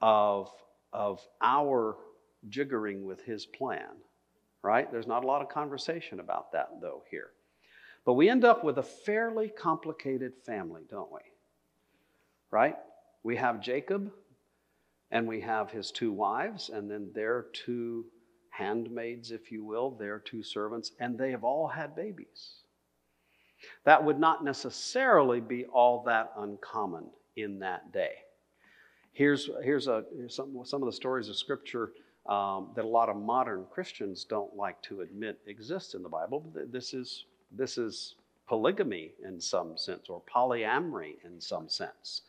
of, 0.00 0.50
of 0.92 1.20
our 1.42 1.96
jiggering 2.48 3.02
with 3.02 3.20
his 3.22 3.46
plan, 3.46 3.88
right? 4.62 4.90
There's 4.90 5.06
not 5.06 5.24
a 5.24 5.26
lot 5.26 5.42
of 5.42 5.48
conversation 5.48 6.20
about 6.20 6.52
that, 6.52 6.80
though, 6.80 7.02
here. 7.10 7.30
But 8.04 8.14
we 8.14 8.28
end 8.30 8.44
up 8.44 8.64
with 8.64 8.78
a 8.78 8.82
fairly 8.82 9.48
complicated 9.48 10.34
family, 10.46 10.82
don't 10.88 11.12
we? 11.12 11.20
Right? 12.50 12.76
We 13.22 13.36
have 13.36 13.60
Jacob, 13.60 14.12
and 15.10 15.26
we 15.26 15.40
have 15.40 15.70
his 15.70 15.90
two 15.90 16.12
wives, 16.12 16.70
and 16.70 16.90
then 16.90 17.10
their 17.12 17.46
two 17.52 18.06
handmaids, 18.58 19.30
if 19.30 19.52
you 19.52 19.64
will, 19.64 19.92
their 19.92 20.18
two 20.18 20.42
servants, 20.42 20.92
and 20.98 21.16
they 21.16 21.30
have 21.30 21.44
all 21.44 21.68
had 21.68 21.94
babies. 21.94 22.64
That 23.84 24.04
would 24.04 24.18
not 24.18 24.44
necessarily 24.44 25.40
be 25.40 25.64
all 25.66 26.02
that 26.04 26.32
uncommon 26.36 27.06
in 27.36 27.60
that 27.60 27.92
day. 27.92 28.12
Here's, 29.12 29.48
here's, 29.62 29.86
a, 29.86 30.04
here's 30.16 30.34
some, 30.34 30.60
some 30.64 30.82
of 30.82 30.86
the 30.86 30.92
stories 30.92 31.28
of 31.28 31.36
Scripture 31.36 31.92
um, 32.26 32.70
that 32.74 32.84
a 32.84 32.88
lot 32.88 33.08
of 33.08 33.16
modern 33.16 33.64
Christians 33.70 34.24
don't 34.24 34.54
like 34.54 34.80
to 34.82 35.00
admit 35.00 35.38
exist 35.46 35.94
in 35.94 36.02
the 36.02 36.08
Bible. 36.08 36.44
This 36.70 36.92
is 36.92 37.24
this 37.50 37.78
is 37.78 38.16
polygamy 38.46 39.12
in 39.24 39.40
some 39.40 39.78
sense, 39.78 40.10
or 40.10 40.22
polyamory 40.32 41.14
in 41.24 41.40
some 41.40 41.68
sense. 41.68 42.22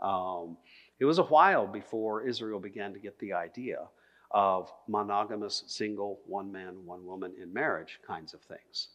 Um, 0.00 0.56
it 1.00 1.04
was 1.04 1.18
a 1.18 1.24
while 1.24 1.66
before 1.66 2.26
Israel 2.26 2.60
began 2.60 2.92
to 2.92 3.00
get 3.00 3.18
the 3.18 3.32
idea 3.32 3.88
of 4.30 4.72
monogamous, 4.88 5.64
single, 5.66 6.20
one 6.26 6.50
man, 6.50 6.84
one 6.84 7.04
woman 7.04 7.32
in 7.40 7.52
marriage 7.52 7.98
kinds 8.06 8.34
of 8.34 8.40
things. 8.42 8.88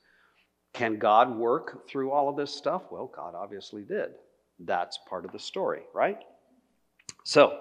Can 0.74 0.98
God 0.98 1.36
work 1.36 1.88
through 1.88 2.12
all 2.12 2.30
of 2.30 2.36
this 2.36 2.54
stuff? 2.54 2.84
Well, 2.92 3.12
God 3.14 3.34
obviously 3.36 3.84
did. 3.84 4.12
That's 4.60 5.00
part 5.10 5.26
of 5.26 5.32
the 5.32 5.40
story, 5.40 5.82
right? 5.94 6.20
So, 7.24 7.60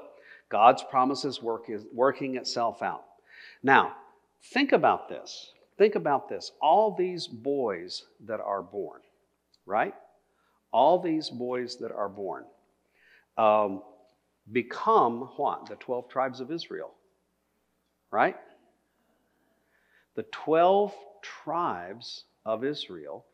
God's 0.48 0.84
promises 0.90 1.42
work 1.42 1.70
is 1.70 1.86
working 1.92 2.36
itself 2.36 2.82
out. 2.82 3.04
Now, 3.62 3.94
think 4.52 4.72
about 4.72 5.08
this. 5.08 5.52
Think 5.78 5.94
about 5.94 6.28
this. 6.28 6.52
All 6.60 6.94
these 6.94 7.26
boys 7.26 8.04
that 8.26 8.40
are 8.40 8.62
born, 8.62 9.00
right? 9.66 9.94
All 10.72 11.00
these 11.00 11.30
boys 11.30 11.76
that 11.76 11.92
are 11.92 12.08
born 12.08 12.44
um, 13.36 13.82
become 14.52 15.30
what? 15.36 15.66
The 15.66 15.76
12 15.76 16.08
tribes 16.08 16.40
of 16.40 16.52
Israel, 16.52 16.92
right? 18.10 18.36
The 20.14 20.24
12 20.24 20.94
tribes 21.22 22.24
of 22.44 22.64
Israel 22.64 23.24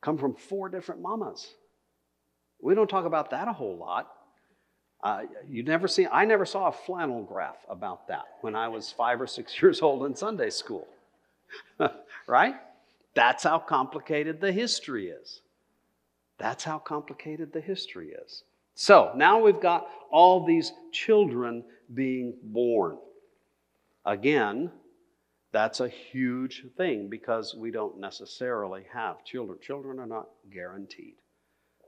come 0.00 0.18
from 0.18 0.34
four 0.34 0.68
different 0.68 1.00
mamas. 1.00 1.48
We 2.60 2.74
don't 2.74 2.88
talk 2.88 3.04
about 3.04 3.30
that 3.30 3.48
a 3.48 3.52
whole 3.52 3.76
lot. 3.76 4.10
Uh, 5.02 5.22
you 5.48 5.62
never 5.62 5.86
see, 5.86 6.06
I 6.06 6.24
never 6.24 6.46
saw 6.46 6.68
a 6.68 6.72
flannel 6.72 7.22
graph 7.22 7.64
about 7.68 8.08
that 8.08 8.24
when 8.40 8.54
I 8.54 8.68
was 8.68 8.90
five 8.90 9.20
or 9.20 9.26
six 9.26 9.60
years 9.62 9.82
old 9.82 10.06
in 10.06 10.14
Sunday 10.14 10.50
school. 10.50 10.86
right? 12.26 12.54
That's 13.14 13.44
how 13.44 13.58
complicated 13.58 14.40
the 14.40 14.50
history 14.52 15.08
is. 15.08 15.40
That's 16.38 16.64
how 16.64 16.78
complicated 16.78 17.52
the 17.52 17.60
history 17.60 18.10
is. 18.10 18.42
So 18.74 19.12
now 19.14 19.40
we've 19.40 19.60
got 19.60 19.86
all 20.10 20.44
these 20.44 20.72
children 20.90 21.64
being 21.92 22.34
born. 22.42 22.98
Again, 24.04 24.70
that's 25.52 25.80
a 25.80 25.88
huge 25.88 26.64
thing 26.76 27.08
because 27.08 27.54
we 27.54 27.70
don't 27.70 27.98
necessarily 28.00 28.84
have 28.92 29.24
children. 29.24 29.58
Children 29.62 30.00
are 30.00 30.06
not 30.06 30.28
guaranteed. 30.52 31.14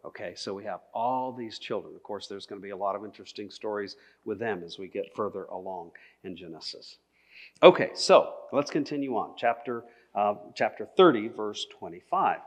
Okay, 0.05 0.35
so 0.37 0.55
we 0.55 0.63
have 0.65 0.81
all 0.95 1.33
these 1.33 1.59
children. 1.59 1.97
Of 1.97 2.03
course, 2.05 2.29
there's 2.29 2.47
going 2.47 2.61
to 2.61 2.65
be 2.65 2.71
a 2.71 2.77
lot 2.77 2.95
of 2.95 3.05
interesting 3.05 3.51
stories 3.51 3.97
with 4.25 4.39
them 4.39 4.63
as 4.65 4.79
we 4.79 4.87
get 4.87 5.17
further 5.17 5.45
along 5.47 5.91
in 6.23 6.37
Genesis. 6.37 6.99
Okay, 7.61 7.91
so 7.95 8.35
let's 8.53 8.71
continue 8.71 9.17
on. 9.17 9.35
Chapter, 9.37 9.83
uh, 10.15 10.35
chapter 10.55 10.89
30, 10.97 11.29
verse 11.29 11.67
25. 11.77 12.39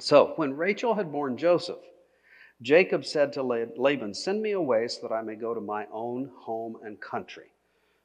So 0.00 0.32
when 0.36 0.56
Rachel 0.56 0.94
had 0.94 1.12
born 1.12 1.38
Joseph, 1.38 1.78
Jacob 2.60 3.04
said 3.04 3.32
to 3.34 3.42
Laban, 3.44 4.12
Send 4.12 4.42
me 4.42 4.50
away 4.52 4.88
so 4.88 5.06
that 5.06 5.14
I 5.14 5.22
may 5.22 5.36
go 5.36 5.54
to 5.54 5.60
my 5.60 5.86
own 5.92 6.30
home 6.36 6.78
and 6.82 7.00
country. 7.00 7.52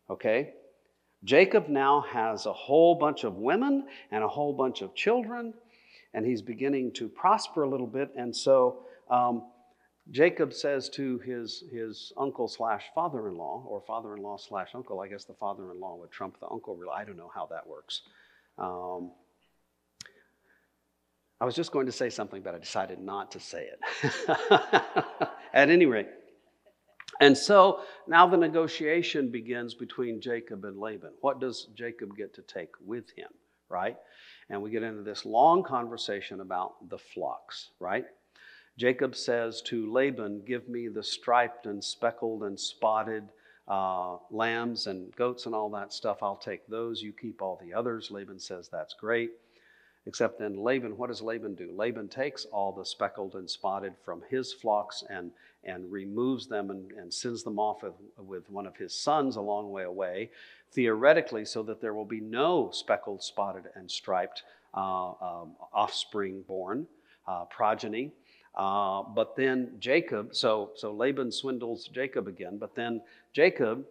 Okay? 0.07 0.53
Jacob 1.23 1.67
now 1.67 2.01
has 2.01 2.45
a 2.45 2.53
whole 2.53 2.95
bunch 2.95 3.23
of 3.23 3.35
women 3.35 3.85
and 4.11 4.23
a 4.23 4.27
whole 4.27 4.53
bunch 4.53 4.81
of 4.81 4.95
children, 4.95 5.53
and 6.13 6.25
he's 6.25 6.41
beginning 6.41 6.91
to 6.93 7.07
prosper 7.07 7.63
a 7.63 7.69
little 7.69 7.87
bit. 7.87 8.11
And 8.17 8.35
so 8.35 8.83
um, 9.09 9.43
Jacob 10.09 10.51
says 10.51 10.89
to 10.89 11.19
his, 11.19 11.63
his 11.71 12.11
uncle 12.17 12.47
slash 12.47 12.85
father 12.95 13.27
in 13.27 13.35
law, 13.35 13.63
or 13.67 13.81
father 13.81 14.15
in 14.15 14.23
law 14.23 14.37
slash 14.37 14.69
uncle, 14.73 14.99
I 14.99 15.07
guess 15.07 15.25
the 15.25 15.35
father 15.35 15.71
in 15.71 15.79
law 15.79 15.95
would 15.97 16.11
trump 16.11 16.39
the 16.39 16.49
uncle. 16.49 16.79
I 16.93 17.03
don't 17.03 17.17
know 17.17 17.31
how 17.33 17.45
that 17.47 17.67
works. 17.67 18.01
Um, 18.57 19.11
I 21.39 21.45
was 21.45 21.55
just 21.55 21.71
going 21.71 21.85
to 21.85 21.91
say 21.91 22.09
something, 22.09 22.41
but 22.41 22.55
I 22.55 22.59
decided 22.59 22.99
not 22.99 23.31
to 23.31 23.39
say 23.39 23.67
it. 23.67 24.11
At 25.53 25.69
any 25.69 25.85
rate, 25.85 26.07
and 27.21 27.37
so 27.37 27.81
now 28.07 28.27
the 28.27 28.35
negotiation 28.35 29.31
begins 29.31 29.73
between 29.73 30.19
Jacob 30.19 30.65
and 30.65 30.77
Laban. 30.77 31.11
What 31.21 31.39
does 31.39 31.67
Jacob 31.75 32.17
get 32.17 32.33
to 32.33 32.41
take 32.41 32.71
with 32.83 33.09
him, 33.11 33.29
right? 33.69 33.95
And 34.49 34.61
we 34.61 34.71
get 34.71 34.83
into 34.83 35.03
this 35.03 35.25
long 35.25 35.63
conversation 35.63 36.41
about 36.41 36.89
the 36.89 36.97
flocks, 36.97 37.69
right? 37.79 38.05
Jacob 38.77 39.15
says 39.15 39.61
to 39.63 39.91
Laban, 39.91 40.41
Give 40.45 40.67
me 40.67 40.87
the 40.87 41.03
striped 41.03 41.67
and 41.67 41.83
speckled 41.83 42.43
and 42.43 42.59
spotted 42.59 43.29
uh, 43.67 44.17
lambs 44.31 44.87
and 44.87 45.15
goats 45.15 45.45
and 45.45 45.53
all 45.53 45.69
that 45.69 45.93
stuff. 45.93 46.17
I'll 46.21 46.35
take 46.35 46.65
those. 46.67 47.01
You 47.01 47.13
keep 47.13 47.41
all 47.41 47.59
the 47.61 47.73
others. 47.73 48.09
Laban 48.11 48.39
says, 48.39 48.69
That's 48.69 48.95
great. 48.95 49.31
Except 50.07 50.39
then 50.39 50.57
Laban, 50.57 50.97
what 50.97 51.09
does 51.09 51.21
Laban 51.21 51.53
do? 51.53 51.71
Laban 51.75 52.07
takes 52.07 52.45
all 52.45 52.71
the 52.71 52.85
speckled 52.85 53.35
and 53.35 53.49
spotted 53.49 53.93
from 54.03 54.23
his 54.29 54.51
flocks 54.51 55.03
and, 55.09 55.31
and 55.63 55.91
removes 55.91 56.47
them 56.47 56.71
and, 56.71 56.91
and 56.93 57.13
sends 57.13 57.43
them 57.43 57.59
off 57.59 57.83
with, 57.83 57.93
with 58.17 58.49
one 58.49 58.65
of 58.65 58.75
his 58.75 58.93
sons 58.95 59.35
a 59.35 59.41
long 59.41 59.71
way 59.71 59.83
away, 59.83 60.31
theoretically, 60.71 61.45
so 61.45 61.61
that 61.63 61.81
there 61.81 61.93
will 61.93 62.05
be 62.05 62.19
no 62.19 62.71
speckled, 62.73 63.21
spotted, 63.21 63.65
and 63.75 63.91
striped 63.91 64.41
uh, 64.73 65.09
um, 65.09 65.51
offspring 65.71 66.41
born, 66.47 66.87
uh, 67.27 67.45
progeny. 67.45 68.11
Uh, 68.55 69.03
but 69.03 69.35
then 69.35 69.71
Jacob, 69.79 70.33
so, 70.35 70.71
so 70.75 70.91
Laban 70.91 71.31
swindles 71.31 71.87
Jacob 71.87 72.27
again, 72.27 72.57
but 72.57 72.75
then 72.75 73.01
Jacob 73.33 73.85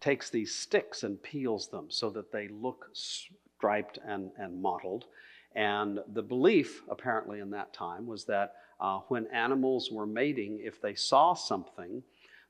takes 0.00 0.30
these 0.30 0.54
sticks 0.54 1.02
and 1.02 1.22
peels 1.22 1.68
them 1.68 1.86
so 1.90 2.08
that 2.10 2.32
they 2.32 2.48
look 2.48 2.88
striped 2.94 3.98
and, 4.06 4.30
and 4.38 4.60
mottled. 4.60 5.04
And 5.54 5.98
the 6.12 6.22
belief, 6.22 6.82
apparently, 6.88 7.40
in 7.40 7.50
that 7.50 7.72
time 7.72 8.06
was 8.06 8.24
that 8.26 8.54
uh, 8.80 9.00
when 9.08 9.26
animals 9.28 9.90
were 9.90 10.06
mating, 10.06 10.60
if 10.62 10.80
they 10.80 10.94
saw 10.94 11.34
something 11.34 12.02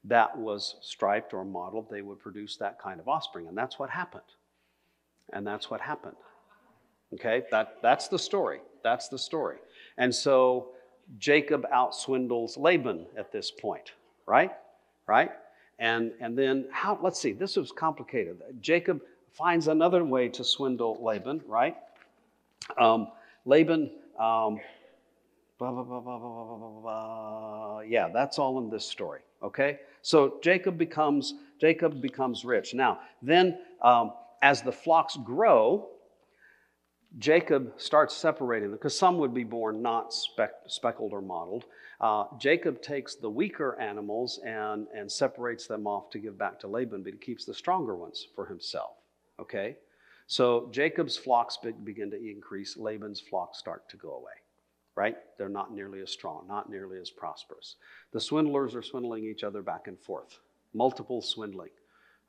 that 0.05 0.37
was 0.37 0.77
striped 0.81 1.35
or 1.35 1.45
mottled, 1.45 1.89
they 1.91 2.03
would 2.03 2.19
produce 2.19 2.57
that 2.57 2.79
kind 2.79 3.01
of 3.01 3.09
offspring. 3.09 3.49
And 3.49 3.57
that's 3.57 3.79
what 3.79 3.91
happened. 3.91 4.23
And 5.33 5.47
that's 5.47 5.71
what 5.71 5.81
happened. 5.81 6.17
Okay, 7.15 7.43
that, 7.51 7.79
that's 7.83 8.09
the 8.09 8.19
story. 8.19 8.61
That's 8.85 9.09
the 9.09 9.19
story. 9.19 9.57
And 9.99 10.15
so 10.15 10.69
Jacob 11.19 11.67
outswindles 11.75 12.57
Laban 12.57 13.07
at 13.17 13.33
this 13.33 13.51
point, 13.51 13.93
right? 14.27 14.53
Right? 15.07 15.33
And, 15.79 16.13
and 16.21 16.39
then 16.39 16.67
how, 16.71 16.99
let's 17.03 17.19
see, 17.19 17.33
this 17.33 17.57
was 17.57 17.73
complicated. 17.73 18.41
Jacob 18.61 19.01
finds 19.33 19.69
another 19.69 20.05
way 20.05 20.29
to 20.29 20.45
swindle 20.45 20.99
Laban, 21.03 21.41
right? 21.47 21.77
Um, 22.79 23.09
Laban, 23.45 23.91
um, 24.19 24.61
blah, 25.59 25.71
blah, 25.73 25.83
blah, 25.83 26.01
blah, 26.01 26.19
blah, 26.19 26.45
blah, 26.45 26.57
blah, 26.57 26.81
blah, 26.81 27.81
yeah, 27.81 28.09
that's 28.13 28.39
all 28.39 28.59
in 28.59 28.71
this 28.71 28.85
story, 28.85 29.21
okay? 29.43 29.79
So 30.03 30.39
Jacob 30.43 30.79
becomes, 30.79 31.35
Jacob 31.61 32.01
becomes 32.01 32.45
rich. 32.45 32.75
Now, 32.75 33.01
then 33.23 33.59
um, 33.83 34.13
as 34.43 34.63
the 34.63 34.73
flocks 34.73 35.17
grow, 35.17 35.89
Jacob 37.19 37.73
starts 37.77 38.17
separating 38.17 38.71
them 38.71 38.79
because 38.79 38.97
some 38.97 39.19
would 39.19 39.35
be 39.35 39.45
born 39.45 39.83
not 39.83 40.13
speck, 40.13 40.53
speckled 40.67 41.13
or 41.13 41.21
mottled. 41.21 41.65
Uh, 42.01 42.25
Jacob 42.39 42.81
takes 42.81 43.17
the 43.17 43.29
weaker 43.29 43.79
animals 43.81 44.41
and, 44.47 44.87
and 44.95 45.11
separates 45.11 45.67
them 45.67 45.87
off 45.87 46.09
to 46.11 46.19
give 46.19 46.39
back 46.39 46.59
to 46.61 46.69
Laban, 46.69 47.03
but 47.03 47.13
he 47.13 47.19
keeps 47.19 47.45
the 47.45 47.53
stronger 47.53 47.97
ones 47.97 48.29
for 48.35 48.47
himself. 48.47 48.93
Okay? 49.41 49.77
So 50.31 50.69
Jacob's 50.71 51.17
flocks 51.17 51.59
begin 51.83 52.09
to 52.13 52.17
increase, 52.17 52.77
Laban's 52.77 53.19
flocks 53.19 53.59
start 53.59 53.89
to 53.89 53.97
go 53.97 54.11
away. 54.11 54.31
Right? 54.95 55.17
They're 55.37 55.49
not 55.49 55.75
nearly 55.75 56.01
as 56.03 56.13
strong, 56.13 56.47
not 56.47 56.71
nearly 56.71 57.01
as 57.01 57.11
prosperous. 57.11 57.75
The 58.13 58.21
swindlers 58.21 58.77
are 58.77 58.83
swindling 58.83 59.25
each 59.25 59.43
other 59.43 59.61
back 59.61 59.89
and 59.89 59.99
forth, 59.99 60.39
multiple 60.73 61.21
swindling. 61.21 61.71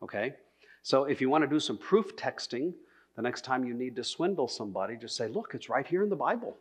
Okay? 0.01 0.33
So 0.81 1.03
if 1.03 1.21
you 1.21 1.29
want 1.29 1.43
to 1.43 1.47
do 1.47 1.59
some 1.59 1.77
proof 1.77 2.15
texting, 2.15 2.73
the 3.15 3.21
next 3.21 3.45
time 3.45 3.63
you 3.63 3.75
need 3.75 3.95
to 3.97 4.03
swindle 4.03 4.47
somebody, 4.47 4.97
just 4.97 5.15
say, 5.15 5.27
Look, 5.27 5.51
it's 5.53 5.69
right 5.69 5.85
here 5.85 6.01
in 6.01 6.09
the 6.09 6.15
Bible. 6.15 6.57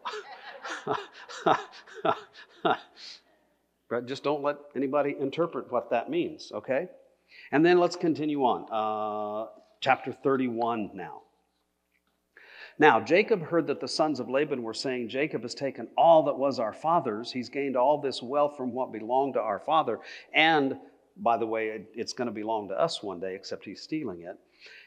but 3.88 4.04
just 4.04 4.22
don't 4.22 4.42
let 4.42 4.58
anybody 4.76 5.16
interpret 5.18 5.72
what 5.72 5.88
that 5.88 6.10
means, 6.10 6.52
okay? 6.52 6.88
And 7.50 7.64
then 7.64 7.80
let's 7.80 7.96
continue 7.96 8.44
on. 8.44 8.66
Uh, 8.70 9.48
chapter 9.80 10.12
31 10.12 10.90
now. 10.92 11.22
Now, 12.80 12.98
Jacob 12.98 13.42
heard 13.42 13.66
that 13.68 13.80
the 13.80 13.86
sons 13.86 14.20
of 14.20 14.28
Laban 14.30 14.62
were 14.62 14.74
saying, 14.74 15.10
Jacob 15.10 15.42
has 15.42 15.54
taken 15.54 15.86
all 15.96 16.24
that 16.24 16.38
was 16.38 16.58
our 16.58 16.72
father's. 16.72 17.30
He's 17.30 17.50
gained 17.50 17.76
all 17.76 18.00
this 18.00 18.22
wealth 18.22 18.56
from 18.56 18.72
what 18.72 18.90
belonged 18.90 19.34
to 19.34 19.40
our 19.40 19.60
father. 19.60 20.00
And, 20.34 20.78
by 21.16 21.36
the 21.36 21.46
way, 21.46 21.84
it's 21.94 22.14
going 22.14 22.26
to 22.26 22.34
belong 22.34 22.68
to 22.70 22.74
us 22.74 23.02
one 23.02 23.20
day, 23.20 23.34
except 23.34 23.66
he's 23.66 23.82
stealing 23.82 24.22
it. 24.22 24.38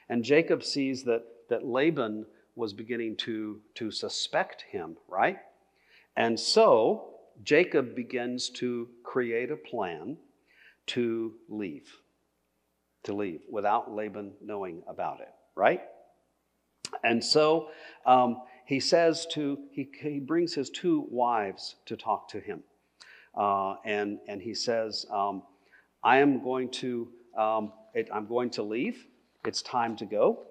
And 0.10 0.24
Jacob 0.24 0.64
sees 0.64 1.04
that 1.04 1.24
that 1.50 1.66
Laban 1.66 2.26
was 2.56 2.74
beginning 2.74 3.16
to, 3.18 3.62
to 3.76 3.92
suspect 3.92 4.64
him, 4.64 4.98
right? 5.08 5.38
And 6.16 6.40
so 6.40 7.10
Jacob 7.44 7.96
begins 7.96 8.50
to 8.62 8.88
create 9.04 9.52
a 9.52 9.56
plan 9.56 10.18
to 10.88 11.34
leave. 11.48 11.92
to 13.04 13.14
leave 13.14 13.42
without 13.50 13.94
Laban 13.94 14.32
knowing 14.42 14.82
about 14.88 15.20
it, 15.20 15.34
right? 15.56 15.82
And 17.04 17.24
so 17.24 17.70
um, 18.06 18.42
he 18.66 18.80
says 18.80 19.28
to, 19.32 19.58
he, 19.72 19.90
he 20.02 20.20
brings 20.20 20.54
his 20.54 20.70
two 20.70 21.08
wives 21.10 21.76
to 21.86 21.98
talk 21.98 22.30
to 22.30 22.40
him. 22.40 22.64
Uh, 23.36 23.76
and, 23.86 24.20
and 24.28 24.42
he 24.42 24.54
says, 24.54 25.06
um, 25.12 25.44
I 26.04 26.18
am 26.18 26.44
going 26.44 26.70
to, 26.72 27.10
um, 27.38 27.74
it, 27.94 28.10
I'm 28.14 28.28
going 28.28 28.50
to 28.52 28.64
leave. 28.64 29.06
It's 29.46 29.62
time 29.62 29.96
to 29.98 30.06
go. 30.06 30.44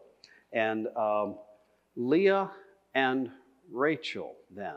And 0.52 0.88
um, 0.96 1.36
Leah 1.96 2.50
and 2.94 3.30
Rachel 3.70 4.34
then 4.54 4.76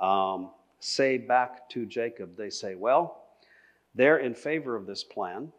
um, 0.00 0.50
say 0.80 1.16
back 1.16 1.68
to 1.70 1.86
Jacob, 1.86 2.36
they 2.36 2.50
say, 2.50 2.74
Well, 2.74 3.22
they're 3.94 4.18
in 4.18 4.34
favor 4.34 4.76
of 4.76 4.86
this 4.86 5.04
plan, 5.04 5.52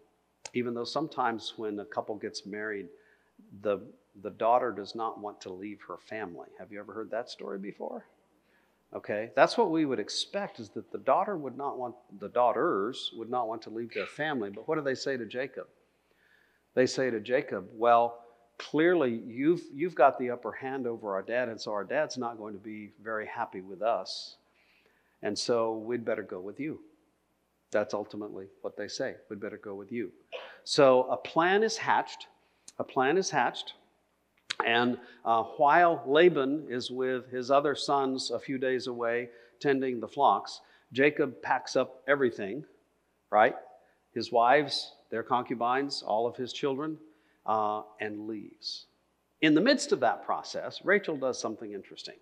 even 0.54 0.74
though 0.74 0.84
sometimes 0.84 1.54
when 1.58 1.80
a 1.80 1.86
couple 1.86 2.16
gets 2.16 2.46
married, 2.46 2.88
the, 3.62 3.80
the 4.22 4.30
daughter 4.30 4.72
does 4.72 4.96
not 4.96 5.20
want 5.20 5.42
to 5.42 5.50
leave 5.50 5.80
her 5.88 5.98
family. 5.98 6.50
Have 6.60 6.72
you 6.72 6.80
ever 6.80 6.94
heard 6.94 7.12
that 7.12 7.30
story 7.30 7.58
before? 7.58 8.06
Okay, 8.94 9.32
that's 9.36 9.58
what 9.58 9.72
we 9.72 9.86
would 9.86 10.00
expect 10.00 10.60
is 10.60 10.70
that 10.70 10.92
the 10.92 11.00
daughter 11.00 11.36
would 11.36 11.58
not 11.58 11.80
want, 11.80 11.96
the 12.20 12.30
daughters 12.30 13.12
would 13.16 13.30
not 13.30 13.48
want 13.48 13.64
to 13.64 13.72
leave 13.72 13.92
their 13.94 14.06
family. 14.06 14.52
But 14.52 14.68
what 14.68 14.76
do 14.76 14.82
they 14.82 14.94
say 14.94 15.18
to 15.18 15.26
Jacob? 15.26 15.66
They 16.76 16.86
say 16.86 17.10
to 17.10 17.20
Jacob, 17.20 17.66
Well, 17.74 18.20
clearly 18.60 19.22
you've, 19.26 19.64
you've 19.74 19.96
got 19.96 20.20
the 20.20 20.30
upper 20.30 20.52
hand 20.52 20.86
over 20.86 21.14
our 21.14 21.24
dad, 21.24 21.50
and 21.50 21.60
so 21.60 21.72
our 21.72 21.84
dad's 21.84 22.18
not 22.18 22.38
going 22.38 22.54
to 22.54 22.60
be 22.60 22.92
very 23.04 23.26
happy 23.26 23.62
with 23.62 23.82
us. 23.82 24.36
And 25.24 25.38
so 25.38 25.78
we'd 25.78 26.06
better 26.06 26.24
go 26.24 26.40
with 26.40 26.60
you. 26.60 26.80
That's 27.72 27.96
ultimately 27.96 28.46
what 28.62 28.78
they 28.78 28.88
say. 28.88 29.16
We'd 29.30 29.40
better 29.40 29.58
go 29.58 29.74
with 29.74 29.92
you. 29.92 30.12
So 30.64 31.04
a 31.04 31.18
plan 31.18 31.64
is 31.64 31.78
hatched. 31.78 32.28
A 32.78 32.84
plan 32.84 33.18
is 33.18 33.32
hatched. 33.32 33.74
And 34.66 34.98
uh, 35.26 35.44
while 35.44 36.04
Laban 36.06 36.68
is 36.70 36.90
with 36.92 37.30
his 37.32 37.52
other 37.52 37.76
sons 37.76 38.32
a 38.32 38.40
few 38.40 38.58
days 38.58 38.88
away 38.88 39.30
tending 39.60 40.00
the 40.00 40.08
flocks, 40.08 40.62
Jacob 40.92 41.42
packs 41.42 41.76
up 41.76 42.02
everything, 42.08 42.64
right? 43.32 43.56
His 44.14 44.32
wives, 44.32 44.94
their 45.10 45.24
concubines, 45.24 46.04
all 46.04 46.28
of 46.28 46.36
his 46.36 46.54
children, 46.54 46.98
uh, 47.46 47.82
and 48.00 48.28
leaves. 48.28 48.86
In 49.42 49.56
the 49.56 49.62
midst 49.62 49.92
of 49.92 50.00
that 50.02 50.24
process, 50.24 50.80
Rachel 50.86 51.18
does 51.18 51.40
something 51.40 51.74
interesting. 51.74 52.16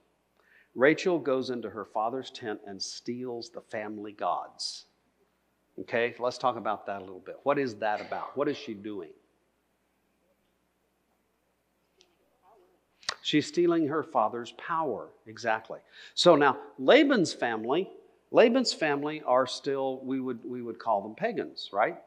Rachel 0.73 1.19
goes 1.19 1.49
into 1.49 1.69
her 1.69 1.85
father's 1.85 2.31
tent 2.31 2.61
and 2.65 2.81
steals 2.81 3.49
the 3.49 3.61
family 3.61 4.13
gods. 4.13 4.85
Okay, 5.79 6.15
let's 6.19 6.37
talk 6.37 6.57
about 6.57 6.85
that 6.85 6.97
a 6.97 7.05
little 7.05 7.19
bit. 7.19 7.37
What 7.43 7.59
is 7.59 7.75
that 7.75 8.01
about? 8.01 8.35
What 8.37 8.47
is 8.47 8.57
she 8.57 8.73
doing? 8.73 9.11
She's 13.21 13.47
stealing 13.47 13.87
her 13.87 14.03
father's 14.03 14.51
power. 14.53 15.09
Exactly. 15.27 15.79
So 16.15 16.35
now 16.35 16.57
Laban's 16.79 17.33
family, 17.33 17.89
Laban's 18.31 18.73
family 18.73 19.21
are 19.25 19.45
still, 19.45 19.99
we 20.03 20.19
would, 20.19 20.39
we 20.43 20.61
would 20.61 20.79
call 20.79 21.01
them 21.01 21.15
pagans, 21.15 21.69
right? 21.71 21.97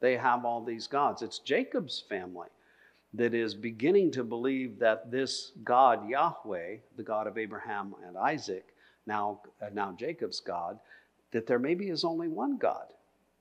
They 0.00 0.16
have 0.16 0.44
all 0.44 0.62
these 0.62 0.86
gods. 0.86 1.22
It's 1.22 1.38
Jacob's 1.38 2.02
family 2.08 2.48
that 3.14 3.32
is 3.32 3.54
beginning 3.54 4.10
to 4.10 4.24
believe 4.24 4.78
that 4.80 5.10
this 5.10 5.52
God, 5.62 6.08
Yahweh, 6.08 6.76
the 6.96 7.02
God 7.02 7.26
of 7.26 7.38
Abraham 7.38 7.94
and 8.06 8.16
Isaac, 8.16 8.74
now, 9.06 9.40
uh, 9.62 9.66
now 9.72 9.92
Jacob's 9.92 10.40
God, 10.40 10.78
that 11.30 11.46
there 11.46 11.58
maybe 11.58 11.88
is 11.88 12.04
only 12.04 12.28
one 12.28 12.56
God. 12.56 12.86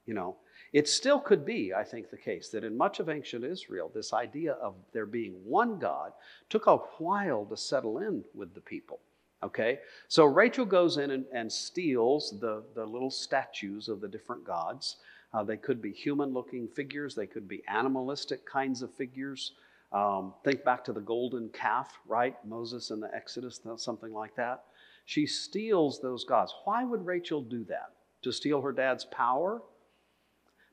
You 0.06 0.14
know, 0.14 0.36
it 0.74 0.90
still 0.90 1.20
could 1.20 1.46
be, 1.46 1.72
I 1.72 1.84
think, 1.84 2.10
the 2.10 2.18
case 2.18 2.50
that 2.50 2.64
in 2.64 2.76
much 2.76 3.00
of 3.00 3.08
ancient 3.08 3.46
Israel, 3.46 3.92
this 3.94 4.12
idea 4.12 4.54
of 4.54 4.74
there 4.92 5.06
being 5.06 5.34
one 5.46 5.78
God 5.78 6.14
took 6.50 6.66
a 6.66 6.78
while 6.98 7.46
to 7.46 7.56
settle 7.56 8.00
in 8.00 8.24
with 8.34 8.56
the 8.56 8.62
people. 8.62 9.00
Okay? 9.44 9.80
So 10.08 10.26
Rachel 10.26 10.66
goes 10.66 10.98
in 10.98 11.12
and, 11.12 11.26
and 11.32 11.52
steals 11.52 12.40
the, 12.40 12.64
the 12.74 12.86
little 12.86 13.12
statues 13.12 13.88
of 13.88 14.02
the 14.02 14.08
different 14.08 14.46
gods. 14.46 14.98
Uh, 15.32 15.44
they 15.44 15.58
could 15.58 15.80
be 15.80 15.92
human 15.92 16.34
looking 16.34 16.68
figures, 16.68 17.14
they 17.14 17.28
could 17.28 17.48
be 17.48 17.64
animalistic 17.68 18.44
kinds 18.46 18.82
of 18.82 18.92
figures. 18.96 19.52
Um, 19.92 20.34
think 20.44 20.64
back 20.64 20.84
to 20.86 20.94
the 20.94 21.02
golden 21.02 21.50
calf, 21.50 22.00
right? 22.08 22.36
Moses 22.44 22.90
in 22.90 23.00
the 23.00 23.14
Exodus, 23.14 23.60
something 23.78 24.12
like 24.12 24.36
that. 24.38 24.64
She 25.06 25.28
steals 25.28 26.02
those 26.02 26.24
gods. 26.24 26.52
Why 26.64 26.84
would 26.84 27.06
Rachel 27.06 27.42
do 27.44 27.64
that? 27.66 27.92
To 28.24 28.32
steal 28.32 28.60
her 28.62 28.72
dad's 28.72 29.06
power? 29.06 29.62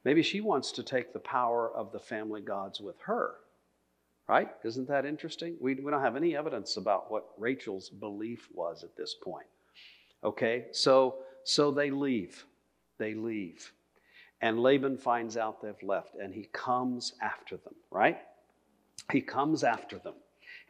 Maybe 0.04 0.22
she 0.22 0.40
wants 0.40 0.72
to 0.72 0.82
take 0.82 1.12
the 1.12 1.18
power 1.18 1.70
of 1.74 1.92
the 1.92 1.98
family 1.98 2.40
gods 2.40 2.80
with 2.80 2.96
her, 3.00 3.34
right? 4.28 4.48
Isn't 4.64 4.88
that 4.88 5.04
interesting? 5.04 5.56
We, 5.60 5.74
we 5.74 5.90
don't 5.90 6.02
have 6.02 6.16
any 6.16 6.36
evidence 6.36 6.76
about 6.76 7.10
what 7.10 7.26
Rachel's 7.38 7.90
belief 7.90 8.48
was 8.52 8.82
at 8.82 8.96
this 8.96 9.14
point. 9.14 9.46
Okay, 10.24 10.66
so, 10.72 11.16
so 11.44 11.70
they 11.70 11.90
leave. 11.90 12.44
They 12.98 13.14
leave. 13.14 13.72
And 14.42 14.62
Laban 14.62 14.96
finds 14.96 15.36
out 15.36 15.60
they've 15.60 15.82
left 15.82 16.14
and 16.14 16.32
he 16.32 16.48
comes 16.52 17.14
after 17.20 17.56
them, 17.58 17.74
right? 17.90 18.18
He 19.12 19.20
comes 19.20 19.64
after 19.64 19.98
them. 19.98 20.14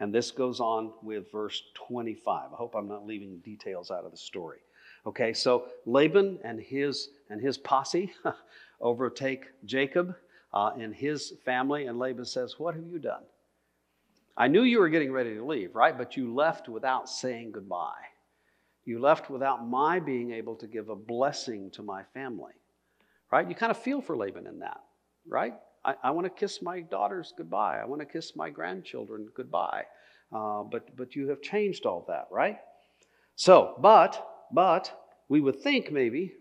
And 0.00 0.14
this 0.14 0.30
goes 0.30 0.60
on 0.60 0.92
with 1.02 1.30
verse 1.30 1.62
25. 1.74 2.52
I 2.52 2.56
hope 2.56 2.74
I'm 2.74 2.88
not 2.88 3.06
leaving 3.06 3.38
details 3.38 3.90
out 3.90 4.04
of 4.04 4.10
the 4.10 4.16
story. 4.16 4.58
Okay, 5.06 5.32
so 5.32 5.66
Laban 5.86 6.38
and 6.44 6.60
his 6.60 7.08
and 7.30 7.40
his 7.40 7.56
posse 7.56 8.12
overtake 8.80 9.46
Jacob 9.64 10.14
uh, 10.52 10.72
and 10.78 10.94
his 10.94 11.34
family, 11.44 11.86
and 11.86 11.98
Laban 11.98 12.24
says, 12.24 12.58
What 12.58 12.74
have 12.74 12.86
you 12.86 12.98
done? 12.98 13.22
I 14.36 14.48
knew 14.48 14.62
you 14.62 14.78
were 14.78 14.88
getting 14.88 15.12
ready 15.12 15.34
to 15.34 15.44
leave, 15.44 15.74
right? 15.74 15.96
But 15.96 16.16
you 16.16 16.34
left 16.34 16.68
without 16.68 17.08
saying 17.08 17.52
goodbye. 17.52 17.92
You 18.84 18.98
left 18.98 19.30
without 19.30 19.66
my 19.66 20.00
being 20.00 20.32
able 20.32 20.56
to 20.56 20.66
give 20.66 20.88
a 20.88 20.96
blessing 20.96 21.70
to 21.72 21.82
my 21.82 22.02
family, 22.14 22.54
right? 23.30 23.48
You 23.48 23.54
kind 23.54 23.70
of 23.70 23.78
feel 23.78 24.00
for 24.00 24.16
Laban 24.16 24.46
in 24.46 24.60
that, 24.60 24.80
right? 25.28 25.54
I, 25.84 25.94
I 26.02 26.10
want 26.10 26.24
to 26.24 26.30
kiss 26.30 26.62
my 26.62 26.80
daughters 26.80 27.34
goodbye. 27.36 27.80
I 27.80 27.84
want 27.84 28.00
to 28.00 28.06
kiss 28.06 28.34
my 28.34 28.50
grandchildren 28.50 29.28
goodbye. 29.34 29.84
Uh, 30.32 30.62
but, 30.62 30.96
but 30.96 31.14
you 31.14 31.28
have 31.28 31.42
changed 31.42 31.86
all 31.86 32.04
that, 32.08 32.28
right? 32.30 32.58
So, 33.36 33.74
but, 33.80 34.26
but, 34.52 34.92
we 35.28 35.40
would 35.40 35.60
think 35.60 35.92
maybe 35.92 36.34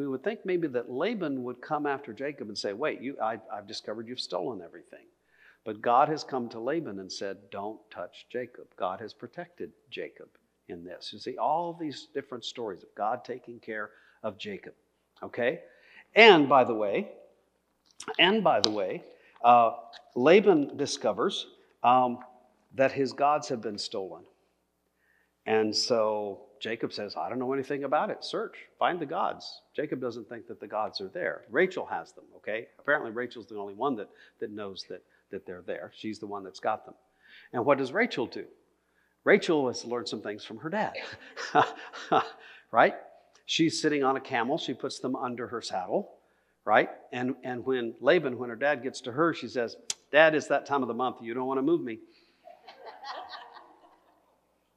we 0.00 0.08
would 0.08 0.24
think 0.24 0.40
maybe 0.44 0.66
that 0.68 0.90
Laban 0.90 1.42
would 1.44 1.60
come 1.60 1.86
after 1.86 2.12
Jacob 2.12 2.48
and 2.48 2.58
say, 2.58 2.72
Wait, 2.72 3.00
you, 3.00 3.16
I, 3.22 3.38
I've 3.52 3.66
discovered 3.66 4.08
you've 4.08 4.20
stolen 4.20 4.62
everything. 4.62 5.06
But 5.64 5.82
God 5.82 6.08
has 6.08 6.24
come 6.24 6.48
to 6.50 6.60
Laban 6.60 6.98
and 6.98 7.12
said, 7.12 7.36
Don't 7.50 7.78
touch 7.90 8.26
Jacob. 8.30 8.66
God 8.76 9.00
has 9.00 9.12
protected 9.12 9.72
Jacob 9.90 10.28
in 10.68 10.84
this. 10.84 11.10
You 11.12 11.18
see, 11.18 11.36
all 11.36 11.76
these 11.78 12.08
different 12.14 12.44
stories 12.44 12.82
of 12.82 12.94
God 12.96 13.24
taking 13.24 13.60
care 13.60 13.90
of 14.22 14.38
Jacob. 14.38 14.74
Okay? 15.22 15.60
And 16.14 16.48
by 16.48 16.64
the 16.64 16.74
way, 16.74 17.08
and 18.18 18.42
by 18.42 18.60
the 18.60 18.70
way, 18.70 19.02
uh, 19.44 19.72
Laban 20.14 20.76
discovers 20.76 21.46
um, 21.82 22.18
that 22.74 22.92
his 22.92 23.12
gods 23.12 23.48
have 23.48 23.60
been 23.60 23.78
stolen. 23.78 24.22
And 25.46 25.74
so 25.74 26.42
Jacob 26.60 26.92
says, 26.92 27.16
I 27.16 27.28
don't 27.28 27.38
know 27.38 27.52
anything 27.52 27.84
about 27.84 28.10
it. 28.10 28.22
Search, 28.22 28.56
find 28.78 29.00
the 29.00 29.06
gods. 29.06 29.62
Jacob 29.74 30.00
doesn't 30.00 30.28
think 30.28 30.46
that 30.48 30.60
the 30.60 30.66
gods 30.66 31.00
are 31.00 31.08
there. 31.08 31.42
Rachel 31.50 31.86
has 31.86 32.12
them, 32.12 32.24
okay? 32.36 32.68
Apparently, 32.78 33.10
Rachel's 33.10 33.46
the 33.46 33.56
only 33.56 33.74
one 33.74 33.96
that, 33.96 34.10
that 34.40 34.50
knows 34.50 34.84
that, 34.88 35.02
that 35.30 35.46
they're 35.46 35.62
there. 35.66 35.90
She's 35.96 36.18
the 36.18 36.26
one 36.26 36.44
that's 36.44 36.60
got 36.60 36.84
them. 36.84 36.94
And 37.52 37.64
what 37.64 37.78
does 37.78 37.92
Rachel 37.92 38.26
do? 38.26 38.44
Rachel 39.24 39.68
has 39.68 39.84
learned 39.84 40.08
some 40.08 40.22
things 40.22 40.44
from 40.44 40.58
her 40.58 40.70
dad, 40.70 40.94
right? 42.70 42.94
She's 43.46 43.80
sitting 43.80 44.02
on 44.02 44.16
a 44.16 44.20
camel. 44.20 44.58
She 44.58 44.74
puts 44.74 44.98
them 44.98 45.16
under 45.16 45.46
her 45.48 45.60
saddle, 45.60 46.10
right? 46.64 46.90
And, 47.12 47.34
and 47.42 47.64
when 47.64 47.94
Laban, 48.00 48.38
when 48.38 48.48
her 48.50 48.56
dad 48.56 48.82
gets 48.82 49.00
to 49.02 49.12
her, 49.12 49.34
she 49.34 49.48
says, 49.48 49.76
Dad, 50.12 50.34
it's 50.34 50.48
that 50.48 50.66
time 50.66 50.82
of 50.82 50.88
the 50.88 50.94
month. 50.94 51.16
You 51.22 51.34
don't 51.34 51.46
want 51.46 51.58
to 51.58 51.62
move 51.62 51.82
me. 51.82 52.00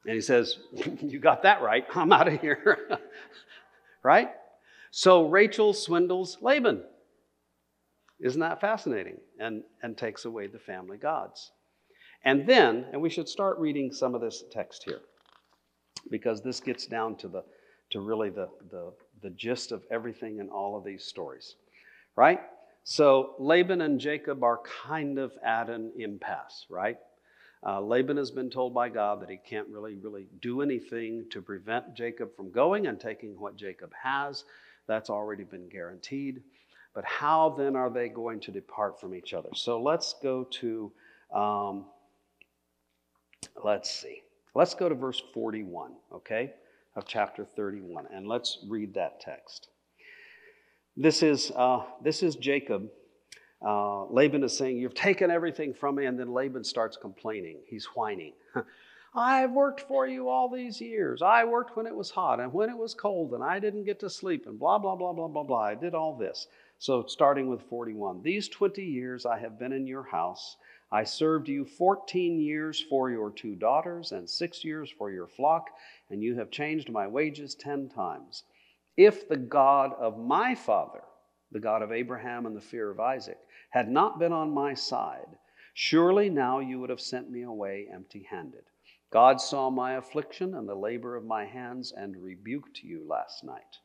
And 0.05 0.15
he 0.15 0.21
says, 0.21 0.57
You 1.01 1.19
got 1.19 1.43
that 1.43 1.61
right. 1.61 1.85
I'm 1.95 2.11
out 2.11 2.27
of 2.27 2.39
here. 2.41 2.99
right? 4.03 4.31
So 4.91 5.27
Rachel 5.27 5.73
swindles 5.73 6.37
Laban. 6.41 6.83
Isn't 8.19 8.41
that 8.41 8.61
fascinating? 8.61 9.17
And, 9.39 9.63
and 9.81 9.97
takes 9.97 10.25
away 10.25 10.47
the 10.47 10.59
family 10.59 10.97
gods. 10.97 11.51
And 12.23 12.47
then, 12.47 12.85
and 12.91 13.01
we 13.01 13.09
should 13.09 13.27
start 13.27 13.59
reading 13.59 13.91
some 13.91 14.15
of 14.15 14.21
this 14.21 14.43
text 14.51 14.83
here, 14.85 15.01
because 16.09 16.41
this 16.41 16.61
gets 16.61 16.85
down 16.85 17.17
to 17.17 17.27
the 17.27 17.43
to 17.89 17.99
really 17.99 18.29
the, 18.29 18.49
the, 18.71 18.93
the 19.21 19.29
gist 19.31 19.71
of 19.71 19.83
everything 19.91 20.39
in 20.39 20.49
all 20.49 20.75
of 20.77 20.83
these 20.83 21.03
stories. 21.03 21.55
Right? 22.15 22.39
So 22.83 23.35
Laban 23.39 23.81
and 23.81 23.99
Jacob 23.99 24.43
are 24.43 24.59
kind 24.85 25.19
of 25.19 25.31
at 25.45 25.69
an 25.69 25.91
impasse, 25.97 26.65
right? 26.69 26.97
Uh, 27.65 27.79
Laban 27.79 28.17
has 28.17 28.31
been 28.31 28.49
told 28.49 28.73
by 28.73 28.89
God 28.89 29.21
that 29.21 29.29
he 29.29 29.37
can't 29.37 29.67
really, 29.69 29.95
really 29.95 30.27
do 30.41 30.61
anything 30.61 31.25
to 31.31 31.41
prevent 31.41 31.95
Jacob 31.95 32.35
from 32.35 32.51
going 32.51 32.87
and 32.87 32.99
taking 32.99 33.39
what 33.39 33.55
Jacob 33.55 33.91
has. 34.01 34.43
That's 34.87 35.09
already 35.09 35.45
been 35.45 35.69
guaranteed. 35.69 36.43
But 36.93 37.05
how 37.05 37.55
then 37.57 37.75
are 37.75 37.89
they 37.89 38.09
going 38.09 38.41
to 38.41 38.51
depart 38.51 38.99
from 38.99 39.15
each 39.15 39.33
other? 39.33 39.49
So 39.55 39.81
let's 39.81 40.13
go 40.21 40.43
to, 40.43 40.91
um, 41.33 41.85
let's 43.63 43.89
see. 43.89 44.23
Let's 44.53 44.75
go 44.75 44.89
to 44.89 44.95
verse 44.95 45.21
41, 45.33 45.93
okay, 46.13 46.53
of 46.95 47.05
chapter 47.07 47.43
31, 47.43 48.07
and 48.13 48.27
let's 48.27 48.59
read 48.67 48.93
that 48.93 49.19
text. 49.19 49.69
This 50.95 51.23
is, 51.23 51.51
uh, 51.55 51.83
this 52.03 52.21
is 52.21 52.35
Jacob. 52.35 52.89
Uh, 53.65 54.05
Laban 54.05 54.43
is 54.43 54.55
saying, 54.57 54.77
You've 54.77 54.93
taken 54.93 55.31
everything 55.31 55.73
from 55.73 55.95
me. 55.95 56.05
And 56.05 56.19
then 56.19 56.33
Laban 56.33 56.63
starts 56.63 56.97
complaining. 56.97 57.59
He's 57.65 57.85
whining. 57.85 58.33
I've 59.15 59.51
worked 59.51 59.81
for 59.81 60.07
you 60.07 60.27
all 60.27 60.49
these 60.49 60.81
years. 60.81 61.21
I 61.21 61.43
worked 61.43 61.77
when 61.77 61.85
it 61.85 61.95
was 61.95 62.09
hot 62.09 62.39
and 62.39 62.51
when 62.51 62.69
it 62.69 62.77
was 62.77 62.95
cold, 62.95 63.33
and 63.33 63.43
I 63.43 63.59
didn't 63.59 63.83
get 63.83 63.99
to 63.99 64.09
sleep, 64.09 64.47
and 64.47 64.57
blah, 64.57 64.79
blah, 64.79 64.95
blah, 64.95 65.13
blah, 65.13 65.27
blah, 65.27 65.43
blah. 65.43 65.61
I 65.61 65.75
did 65.75 65.93
all 65.93 66.17
this. 66.17 66.47
So, 66.79 67.05
starting 67.07 67.47
with 67.47 67.61
41, 67.61 68.23
these 68.23 68.49
20 68.49 68.83
years 68.83 69.25
I 69.25 69.37
have 69.37 69.59
been 69.59 69.71
in 69.71 69.85
your 69.85 70.03
house. 70.03 70.57
I 70.91 71.03
served 71.03 71.47
you 71.47 71.63
14 71.63 72.39
years 72.39 72.79
for 72.79 73.11
your 73.11 73.29
two 73.29 73.55
daughters 73.55 74.11
and 74.11 74.27
six 74.27 74.63
years 74.63 74.91
for 74.91 75.11
your 75.11 75.27
flock, 75.27 75.69
and 76.09 76.23
you 76.23 76.35
have 76.37 76.49
changed 76.49 76.89
my 76.89 77.07
wages 77.07 77.55
10 77.55 77.89
times. 77.89 78.43
If 78.97 79.27
the 79.27 79.37
God 79.37 79.93
of 79.93 80.19
my 80.19 80.55
father, 80.55 81.03
the 81.51 81.59
God 81.59 81.83
of 81.83 81.91
Abraham 81.91 82.47
and 82.47 82.55
the 82.55 82.61
fear 82.61 82.89
of 82.89 82.99
Isaac, 82.99 83.39
had 83.73 83.89
not 83.89 84.19
been 84.19 84.31
on 84.31 84.53
my 84.53 84.71
side, 84.75 85.35
surely 85.73 86.29
now 86.29 86.59
you 86.59 86.79
would 86.79 86.91
have 86.91 87.01
sent 87.01 87.31
me 87.31 87.41
away 87.41 87.87
empty 87.91 88.21
handed. 88.29 88.63
God 89.09 89.41
saw 89.41 89.71
my 89.71 89.95
affliction 89.95 90.53
and 90.53 90.69
the 90.69 90.75
labor 90.75 91.15
of 91.15 91.25
my 91.25 91.45
hands 91.45 91.91
and 91.91 92.15
rebuked 92.15 92.83
you 92.83 93.03
last 93.07 93.43
night. 93.43 93.79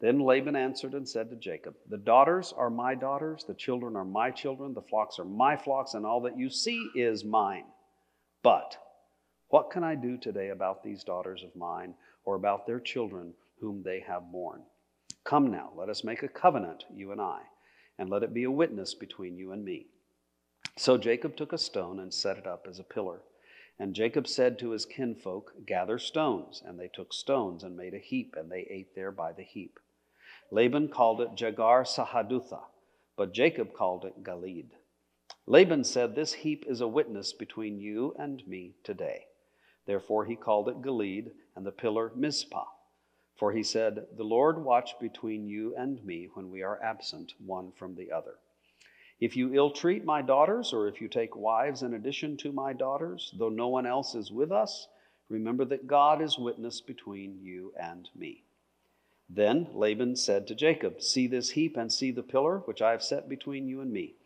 Then 0.00 0.20
Laban 0.20 0.54
answered 0.54 0.94
and 0.94 1.08
said 1.08 1.28
to 1.30 1.36
Jacob, 1.36 1.74
The 1.88 1.98
daughters 1.98 2.54
are 2.56 2.70
my 2.70 2.94
daughters, 2.94 3.42
the 3.42 3.54
children 3.54 3.96
are 3.96 4.04
my 4.04 4.30
children, 4.30 4.74
the 4.74 4.82
flocks 4.82 5.18
are 5.18 5.24
my 5.24 5.56
flocks, 5.56 5.94
and 5.94 6.06
all 6.06 6.20
that 6.20 6.38
you 6.38 6.48
see 6.48 6.88
is 6.94 7.24
mine. 7.24 7.64
But 8.44 8.76
what 9.48 9.72
can 9.72 9.82
I 9.82 9.96
do 9.96 10.18
today 10.18 10.50
about 10.50 10.84
these 10.84 11.02
daughters 11.02 11.42
of 11.42 11.56
mine 11.56 11.94
or 12.24 12.36
about 12.36 12.64
their 12.64 12.78
children 12.78 13.34
whom 13.58 13.82
they 13.82 14.04
have 14.06 14.30
borne? 14.30 14.62
Come 15.24 15.50
now, 15.50 15.72
let 15.74 15.88
us 15.88 16.04
make 16.04 16.22
a 16.22 16.28
covenant, 16.28 16.84
you 16.94 17.10
and 17.10 17.20
I, 17.20 17.40
and 18.00 18.08
let 18.08 18.22
it 18.22 18.32
be 18.32 18.44
a 18.44 18.50
witness 18.50 18.94
between 18.94 19.36
you 19.36 19.52
and 19.52 19.62
me. 19.62 19.86
So 20.78 20.96
Jacob 20.96 21.36
took 21.36 21.52
a 21.52 21.58
stone 21.58 22.00
and 22.00 22.12
set 22.12 22.38
it 22.38 22.46
up 22.46 22.66
as 22.66 22.78
a 22.78 22.82
pillar. 22.82 23.20
And 23.78 23.94
Jacob 23.94 24.26
said 24.26 24.58
to 24.58 24.70
his 24.70 24.86
kinfolk, 24.86 25.52
Gather 25.66 25.98
stones. 25.98 26.62
And 26.64 26.80
they 26.80 26.88
took 26.88 27.12
stones 27.12 27.62
and 27.62 27.76
made 27.76 27.92
a 27.92 27.98
heap, 27.98 28.36
and 28.38 28.50
they 28.50 28.66
ate 28.70 28.94
there 28.94 29.12
by 29.12 29.32
the 29.32 29.42
heap. 29.42 29.78
Laban 30.50 30.88
called 30.88 31.20
it 31.20 31.34
Jegar 31.36 31.84
Sahadutha, 31.84 32.60
but 33.16 33.34
Jacob 33.34 33.74
called 33.74 34.06
it 34.06 34.24
Galeed. 34.24 34.70
Laban 35.46 35.84
said, 35.84 36.14
This 36.14 36.32
heap 36.32 36.64
is 36.66 36.80
a 36.80 36.88
witness 36.88 37.34
between 37.34 37.78
you 37.78 38.14
and 38.18 38.46
me 38.48 38.76
today. 38.82 39.26
Therefore 39.86 40.24
he 40.24 40.36
called 40.36 40.70
it 40.70 40.80
Galeed, 40.80 41.32
and 41.54 41.66
the 41.66 41.70
pillar 41.70 42.12
Mizpah. 42.16 42.64
For 43.40 43.52
he 43.52 43.62
said, 43.62 44.06
The 44.18 44.22
Lord 44.22 44.62
watch 44.62 44.98
between 45.00 45.46
you 45.46 45.74
and 45.74 46.04
me 46.04 46.28
when 46.34 46.50
we 46.50 46.60
are 46.60 46.78
absent 46.82 47.32
one 47.38 47.72
from 47.72 47.94
the 47.94 48.12
other. 48.12 48.34
If 49.18 49.34
you 49.34 49.54
ill 49.54 49.70
treat 49.70 50.04
my 50.04 50.20
daughters, 50.20 50.74
or 50.74 50.88
if 50.88 51.00
you 51.00 51.08
take 51.08 51.34
wives 51.34 51.82
in 51.82 51.94
addition 51.94 52.36
to 52.36 52.52
my 52.52 52.74
daughters, 52.74 53.34
though 53.38 53.48
no 53.48 53.68
one 53.68 53.86
else 53.86 54.14
is 54.14 54.30
with 54.30 54.52
us, 54.52 54.88
remember 55.30 55.64
that 55.64 55.86
God 55.86 56.20
is 56.20 56.38
witness 56.38 56.82
between 56.82 57.40
you 57.40 57.72
and 57.80 58.10
me. 58.14 58.44
Then 59.30 59.68
Laban 59.72 60.16
said 60.16 60.46
to 60.48 60.54
Jacob, 60.54 61.00
See 61.00 61.26
this 61.26 61.52
heap 61.52 61.78
and 61.78 61.90
see 61.90 62.10
the 62.10 62.22
pillar 62.22 62.58
which 62.66 62.82
I 62.82 62.90
have 62.90 63.02
set 63.02 63.26
between 63.26 63.66
you 63.66 63.80
and 63.80 63.90
me. 63.90 64.16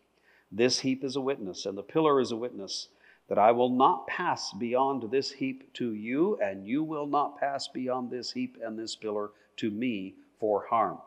This 0.51 0.81
heap 0.81 1.05
is 1.05 1.15
a 1.15 1.21
witness, 1.21 1.67
and 1.67 1.79
the 1.79 1.85
pillar 1.85 2.19
is 2.19 2.33
a 2.33 2.37
witness, 2.37 2.89
that 3.29 3.39
I 3.39 3.53
will 3.53 3.71
not 3.71 4.07
pass 4.07 4.53
beyond 4.53 5.11
this 5.11 5.33
heap 5.33 5.73
to 5.75 5.95
you, 5.95 6.39
and 6.43 6.67
you 6.67 6.83
will 6.83 7.07
not 7.07 7.39
pass 7.39 7.69
beyond 7.69 8.11
this 8.11 8.33
heap 8.33 8.59
and 8.63 8.79
this 8.79 8.95
pillar 8.95 9.31
to 9.57 9.71
me 9.71 10.15
for 10.39 10.67
harm. 10.67 10.99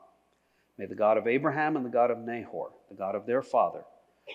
May 0.77 0.85
the 0.85 0.95
God 0.95 1.17
of 1.17 1.27
Abraham 1.27 1.75
and 1.75 1.85
the 1.85 1.89
God 1.89 2.11
of 2.11 2.19
Nahor, 2.19 2.71
the 2.89 2.95
God 2.95 3.15
of 3.15 3.25
their 3.25 3.41
father, 3.41 3.83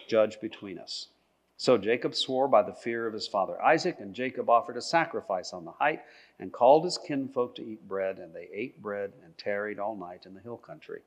judge 0.08 0.40
between 0.40 0.78
us. 0.78 1.08
So 1.56 1.78
Jacob 1.78 2.14
swore 2.14 2.48
by 2.48 2.62
the 2.62 2.72
fear 2.72 3.06
of 3.06 3.14
his 3.14 3.28
father 3.28 3.60
Isaac, 3.62 4.00
and 4.00 4.14
Jacob 4.14 4.50
offered 4.50 4.76
a 4.76 4.82
sacrifice 4.82 5.52
on 5.52 5.64
the 5.64 5.70
height 5.70 6.00
and 6.40 6.52
called 6.52 6.84
his 6.84 6.98
kinfolk 6.98 7.54
to 7.56 7.62
eat 7.64 7.86
bread, 7.86 8.18
and 8.18 8.34
they 8.34 8.48
ate 8.52 8.82
bread 8.82 9.12
and 9.24 9.36
tarried 9.38 9.78
all 9.78 9.94
night 9.94 10.26
in 10.26 10.34
the 10.34 10.40
hill 10.40 10.56
country. 10.56 11.02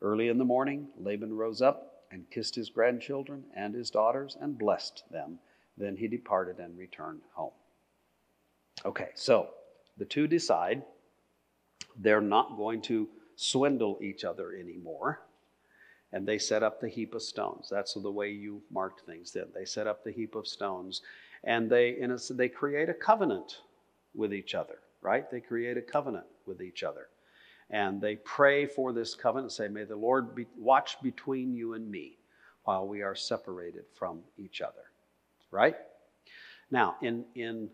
Early 0.00 0.28
in 0.28 0.38
the 0.38 0.44
morning, 0.44 0.88
Laban 0.98 1.36
rose 1.36 1.62
up 1.62 2.06
and 2.10 2.28
kissed 2.30 2.56
his 2.56 2.70
grandchildren 2.70 3.44
and 3.54 3.74
his 3.74 3.90
daughters 3.90 4.36
and 4.40 4.58
blessed 4.58 5.04
them. 5.10 5.38
Then 5.76 5.96
he 5.96 6.08
departed 6.08 6.58
and 6.58 6.76
returned 6.76 7.22
home. 7.32 7.52
Okay, 8.84 9.10
so 9.14 9.50
the 9.96 10.04
two 10.04 10.26
decide 10.26 10.82
they're 11.96 12.20
not 12.20 12.56
going 12.56 12.82
to 12.82 13.08
swindle 13.36 13.98
each 14.00 14.24
other 14.24 14.54
anymore 14.54 15.20
and 16.12 16.28
they 16.28 16.38
set 16.38 16.62
up 16.62 16.80
the 16.80 16.88
heap 16.88 17.14
of 17.14 17.22
stones. 17.22 17.68
That's 17.70 17.94
the 17.94 18.10
way 18.10 18.30
you 18.30 18.62
marked 18.70 19.00
things 19.00 19.32
then. 19.32 19.46
They 19.54 19.64
set 19.64 19.86
up 19.86 20.04
the 20.04 20.12
heap 20.12 20.34
of 20.34 20.46
stones, 20.46 21.00
and 21.42 21.70
they 21.70 21.98
in 21.98 22.10
a, 22.12 22.18
they 22.30 22.48
create 22.48 22.88
a 22.88 22.94
covenant 22.94 23.60
with 24.14 24.32
each 24.34 24.54
other, 24.54 24.78
right? 25.00 25.30
They 25.30 25.40
create 25.40 25.78
a 25.78 25.82
covenant 25.82 26.26
with 26.46 26.60
each 26.60 26.82
other, 26.82 27.08
and 27.70 28.00
they 28.00 28.16
pray 28.16 28.66
for 28.66 28.92
this 28.92 29.14
covenant. 29.14 29.46
And 29.46 29.52
say, 29.52 29.68
"May 29.68 29.84
the 29.84 29.96
Lord 29.96 30.34
be, 30.34 30.46
watch 30.56 31.00
between 31.02 31.54
you 31.54 31.72
and 31.74 31.90
me 31.90 32.18
while 32.64 32.86
we 32.86 33.02
are 33.02 33.14
separated 33.14 33.84
from 33.94 34.20
each 34.36 34.60
other," 34.60 34.91
right? 35.52 35.76
Now, 36.72 36.96
in 37.02 37.24
in 37.36 37.68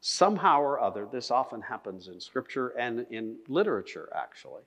somehow 0.00 0.60
or 0.60 0.78
other, 0.80 1.08
this 1.10 1.30
often 1.32 1.60
happens 1.60 2.06
in 2.08 2.20
Scripture 2.20 2.68
and 2.78 3.06
in 3.10 3.36
literature, 3.48 4.08
actually. 4.14 4.62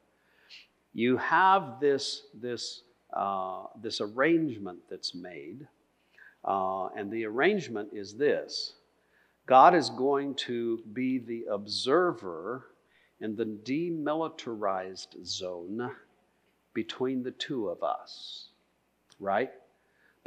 You 0.94 1.16
have 1.18 1.80
this 1.80 2.24
this 2.34 2.82
uh, 3.14 3.68
this 3.82 4.02
arrangement 4.02 4.80
that's 4.90 5.16
made. 5.16 5.66
Uh, 6.44 6.88
and 6.96 7.12
the 7.12 7.26
arrangement 7.26 7.90
is 7.94 8.16
this 8.16 8.74
God 9.46 9.74
is 9.74 9.90
going 9.90 10.36
to 10.36 10.80
be 10.94 11.20
the 11.20 11.46
observer 11.52 12.66
in 13.22 13.36
the 13.36 13.46
demilitarized 13.46 15.26
zone 15.26 15.92
between 16.74 17.24
the 17.24 17.32
two 17.32 17.70
of 17.70 17.82
us, 17.82 18.50
right? 19.20 19.52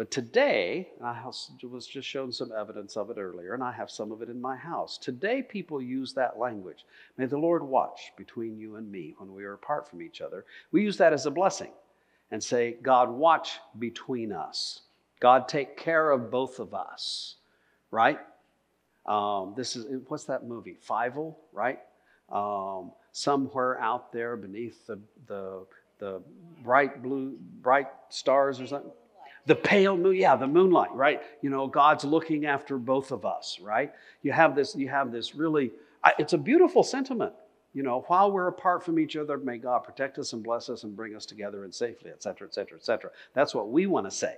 But 0.01 0.11
today, 0.11 0.89
I 1.05 1.23
was 1.27 1.87
just 1.87 2.09
shown 2.09 2.33
some 2.33 2.53
evidence 2.59 2.97
of 2.97 3.11
it 3.11 3.19
earlier, 3.19 3.53
and 3.53 3.63
I 3.63 3.71
have 3.71 3.91
some 3.91 4.13
of 4.13 4.23
it 4.23 4.31
in 4.31 4.41
my 4.41 4.57
house. 4.57 4.97
Today, 4.97 5.43
people 5.43 5.83
use 5.83 6.15
that 6.15 6.39
language. 6.39 6.87
May 7.19 7.27
the 7.27 7.37
Lord 7.37 7.63
watch 7.63 8.15
between 8.17 8.57
you 8.57 8.77
and 8.77 8.91
me 8.91 9.15
when 9.19 9.35
we 9.35 9.45
are 9.45 9.53
apart 9.53 9.87
from 9.87 10.01
each 10.01 10.23
other. 10.23 10.47
We 10.73 10.83
use 10.83 10.97
that 10.97 11.13
as 11.13 11.27
a 11.27 11.31
blessing 11.31 11.73
and 12.31 12.43
say, 12.43 12.79
God, 12.81 13.11
watch 13.11 13.59
between 13.79 14.33
us. 14.33 14.81
God, 15.21 15.49
take 15.49 15.77
care 15.77 16.13
of 16.13 16.31
both 16.31 16.61
of 16.61 16.73
us, 16.73 17.35
right? 17.91 18.21
Um, 19.05 19.53
this 19.55 19.77
is, 19.77 19.85
what's 20.09 20.25
that 20.25 20.47
movie? 20.47 20.79
Fievel, 20.89 21.35
right? 21.53 21.81
Um, 22.33 22.93
somewhere 23.13 23.79
out 23.79 24.15
there 24.15 24.39
beneath 24.39 24.87
the, 24.87 24.99
the, 25.27 25.67
the 25.99 26.23
bright 26.65 27.03
blue, 27.03 27.37
bright 27.61 27.89
stars 28.09 28.63
or 28.63 28.67
something. 28.67 28.93
The 29.51 29.57
pale 29.57 29.97
moon, 29.97 30.15
yeah, 30.15 30.37
the 30.37 30.47
moonlight, 30.47 30.95
right? 30.95 31.21
You 31.43 31.51
know, 31.51 31.67
God's 31.67 32.05
looking 32.05 32.47
after 32.47 32.79
both 32.79 33.11
of 33.11 33.25
us, 33.25 33.59
right? 33.61 33.93
You 34.23 34.31
have 34.31 34.55
this, 34.55 34.77
you 34.77 34.89
have 34.89 35.11
this 35.11 35.35
really, 35.35 35.73
it's 36.21 36.35
a 36.35 36.39
beautiful 36.39 36.85
sentiment. 36.85 37.33
You 37.75 37.83
know, 37.83 38.05
while 38.07 38.31
we're 38.31 38.47
apart 38.47 38.85
from 38.85 38.97
each 39.01 39.17
other, 39.17 39.39
may 39.39 39.59
God 39.59 39.81
protect 39.81 40.21
us 40.21 40.35
and 40.35 40.45
bless 40.45 40.69
us 40.69 40.85
and 40.85 40.95
bring 40.95 41.17
us 41.17 41.27
together 41.27 41.65
and 41.65 41.75
safely, 41.75 42.13
et 42.13 42.23
cetera, 42.23 42.47
et 42.47 42.55
cetera, 42.55 42.79
et 42.79 42.85
cetera. 42.85 43.11
That's 43.35 43.53
what 43.53 43.73
we 43.73 43.87
want 43.87 44.07
to 44.07 44.13
say. 44.13 44.37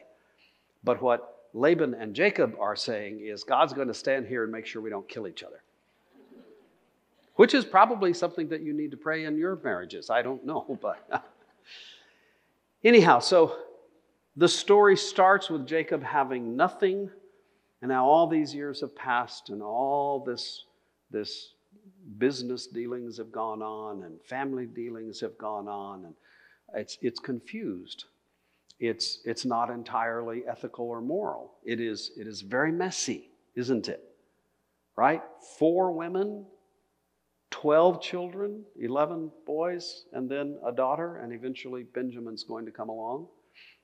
But 0.83 1.03
what 1.03 1.51
Laban 1.53 1.93
and 1.93 2.15
Jacob 2.15 2.57
are 2.59 2.75
saying 2.75 3.21
is 3.21 3.45
God's 3.45 3.75
going 3.75 3.89
to 3.89 3.95
stand 3.95 4.27
here 4.27 4.45
and 4.45 4.51
make 4.51 4.65
sure 4.65 4.81
we 4.81 4.89
don't 4.89 5.07
kill 5.11 5.29
each 5.29 5.43
other. 5.43 5.63
Which 7.35 7.53
is 7.53 7.67
probably 7.67 8.15
something 8.15 8.49
that 8.49 8.63
you 8.63 8.73
need 8.73 8.93
to 8.93 8.97
pray 8.97 9.27
in 9.27 9.37
your 9.37 9.61
marriages. 9.63 10.09
I 10.09 10.23
don't 10.23 10.47
know, 10.47 10.79
but 10.81 11.23
anyhow, 12.83 13.19
so 13.19 13.59
the 14.37 14.49
story 14.49 14.97
starts 14.97 15.51
with 15.51 15.67
Jacob 15.67 16.03
having 16.03 16.57
nothing, 16.57 17.11
and 17.81 17.91
now 17.91 18.07
all 18.07 18.27
these 18.27 18.55
years 18.55 18.81
have 18.81 18.95
passed, 18.97 19.51
and 19.51 19.63
all 19.63 20.25
this, 20.25 20.65
this 21.11 21.55
business 22.19 22.67
dealings 22.67 23.19
have 23.19 23.33
gone 23.33 23.63
on 23.63 24.03
and 24.05 24.21
family 24.23 24.67
dealings 24.67 25.21
have 25.21 25.37
gone 25.39 25.69
on 25.69 26.05
and 26.05 26.15
it's, 26.75 26.99
it's 27.03 27.21
confused. 27.21 28.05
It's, 28.81 29.21
it's 29.25 29.45
not 29.45 29.71
entirely 29.71 30.43
ethical 30.49 30.87
or 30.87 31.01
moral. 31.01 31.53
It 31.65 31.81
is, 31.81 32.13
it 32.17 32.27
is 32.27 32.41
very 32.41 32.73
messy, 32.73 33.31
isn't 33.55 33.89
it? 33.89 34.03
Right? 34.97 35.23
Four 35.59 35.93
women, 35.93 36.47
12 37.51 38.03
children, 38.03 38.65
11 38.81 39.31
boys, 39.47 40.07
and 40.13 40.29
then 40.29 40.59
a 40.67 40.73
daughter, 40.73 41.17
and 41.17 41.33
eventually 41.33 41.85
Benjamin's 41.85 42.43
going 42.43 42.65
to 42.67 42.73
come 42.73 42.89
along, 42.89 43.29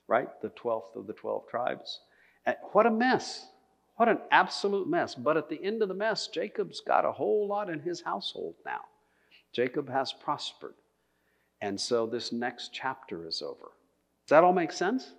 right? 0.09 0.29
The 0.43 0.49
12th 0.51 0.97
of 0.97 1.07
the 1.07 1.13
12 1.13 1.47
tribes. 1.49 2.01
And 2.47 2.57
what 2.73 2.87
a 2.87 2.91
mess. 2.91 3.47
What 3.97 4.09
an 4.09 4.19
absolute 4.31 4.89
mess. 4.89 5.15
But 5.15 5.37
at 5.37 5.49
the 5.49 5.63
end 5.63 5.83
of 5.83 5.89
the 5.89 5.95
mess, 5.95 6.29
Jacob's 6.29 6.81
got 6.81 7.05
a 7.05 7.13
whole 7.13 7.47
lot 7.47 7.71
in 7.71 7.81
his 7.81 8.01
household 8.01 8.55
now. 8.65 8.81
Jacob 9.53 9.89
has 9.89 10.13
prospered. 10.13 10.75
And 11.61 11.81
so 11.81 12.07
this 12.07 12.33
next 12.33 12.73
chapter 12.73 13.27
is 13.27 13.43
over. 13.43 13.73
Does 14.27 14.31
that 14.31 14.45
all 14.45 14.53
make 14.53 14.73
sense? 14.73 15.13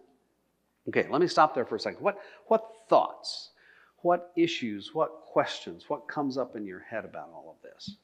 Okay, 0.87 1.07
let 1.09 1.21
me 1.21 1.27
stop 1.27 1.53
there 1.53 1.65
for 1.65 1.75
a 1.75 1.79
second. 1.79 2.01
What, 2.01 2.17
what 2.47 2.71
thoughts, 2.87 3.51
what 3.97 4.31
issues, 4.35 4.91
what 4.93 5.23
questions, 5.25 5.85
what 5.87 6.07
comes 6.07 6.37
up 6.37 6.55
in 6.55 6.65
your 6.65 6.79
head 6.79 7.05
about 7.05 7.29
all 7.33 7.57
of 7.57 7.69
this? 7.69 7.95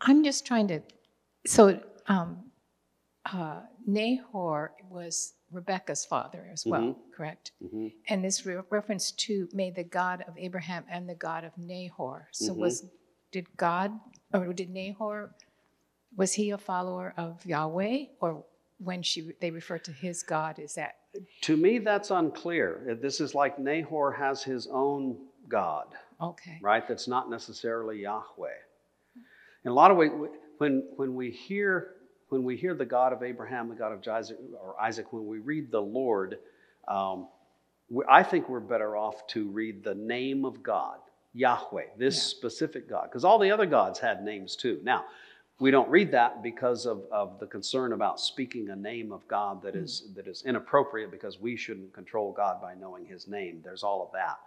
I'm 0.00 0.22
just 0.22 0.46
trying 0.46 0.68
to, 0.68 0.80
so 1.46 1.80
um, 2.06 2.47
uh, 3.32 3.60
Nahor 3.86 4.72
was 4.88 5.34
Rebecca's 5.50 6.04
father 6.04 6.48
as 6.52 6.64
well, 6.66 6.96
correct? 7.14 7.52
Mhm. 7.62 7.92
And 8.08 8.24
this 8.24 8.44
re- 8.46 8.60
reference 8.70 9.12
to 9.12 9.48
may 9.52 9.70
the 9.70 9.84
God 9.84 10.22
of 10.28 10.36
Abraham 10.36 10.84
and 10.90 11.08
the 11.08 11.14
God 11.14 11.44
of 11.44 11.56
Nahor. 11.56 12.28
So 12.32 12.52
Mhm. 12.52 12.58
was 12.58 12.84
did 13.30 13.46
God 13.56 13.98
or 14.32 14.52
did 14.52 14.70
Nahor 14.70 15.34
was 16.16 16.32
he 16.34 16.50
a 16.50 16.58
follower 16.58 17.12
of 17.16 17.44
Yahweh 17.44 18.06
or 18.20 18.44
when 18.78 19.02
she 19.02 19.32
they 19.40 19.50
refer 19.50 19.78
to 19.78 19.92
his 19.92 20.22
God 20.22 20.58
is 20.58 20.74
that 20.74 20.96
To 21.42 21.56
me, 21.56 21.78
that's 21.78 22.10
unclear. 22.10 22.96
This 23.00 23.20
is 23.20 23.34
like 23.34 23.58
Nahor 23.58 24.12
has 24.12 24.42
his 24.44 24.66
own 24.68 25.28
God. 25.48 25.88
okay? 26.20 26.58
right? 26.60 26.86
That's 26.86 27.08
not 27.08 27.30
necessarily 27.30 28.02
Yahweh. 28.02 28.50
In 29.64 29.70
a 29.70 29.74
lot 29.74 29.90
of 29.90 29.96
ways, 29.96 30.10
when, 30.58 30.82
when 30.96 31.14
we 31.14 31.30
hear 31.30 31.96
when 32.28 32.44
we 32.44 32.56
hear 32.56 32.74
the 32.74 32.84
God 32.84 33.12
of 33.12 33.22
Abraham, 33.22 33.68
the 33.68 33.74
God 33.74 33.92
of 33.92 34.06
Isaac, 34.06 34.38
or 34.62 34.80
Isaac, 34.80 35.12
when 35.12 35.26
we 35.26 35.38
read 35.38 35.70
the 35.70 35.80
Lord, 35.80 36.38
um, 36.86 37.28
we, 37.88 38.04
I 38.08 38.22
think 38.22 38.48
we're 38.48 38.60
better 38.60 38.96
off 38.96 39.26
to 39.28 39.48
read 39.48 39.82
the 39.82 39.94
name 39.94 40.44
of 40.44 40.62
God, 40.62 40.98
Yahweh, 41.32 41.86
this 41.96 42.16
Yeah. 42.16 42.38
specific 42.38 42.88
God, 42.88 43.04
because 43.04 43.24
all 43.24 43.38
the 43.38 43.50
other 43.50 43.66
gods 43.66 43.98
had 43.98 44.22
names 44.24 44.56
too. 44.56 44.80
Now, 44.82 45.06
we 45.60 45.72
don't 45.72 45.88
read 45.90 46.12
that 46.12 46.42
because 46.42 46.86
of, 46.86 47.02
of 47.10 47.40
the 47.40 47.46
concern 47.46 47.92
about 47.92 48.20
speaking 48.20 48.68
a 48.70 48.76
name 48.76 49.10
of 49.10 49.26
God 49.26 49.60
that 49.62 49.74
is 49.74 50.12
that 50.14 50.28
is 50.28 50.44
inappropriate 50.44 51.10
because 51.10 51.40
we 51.40 51.56
shouldn't 51.56 51.92
control 51.92 52.32
God 52.32 52.60
by 52.60 52.74
knowing 52.74 53.04
his 53.04 53.26
name. 53.26 53.60
There's 53.64 53.82
all 53.82 54.04
of 54.04 54.12
that. 54.12 54.38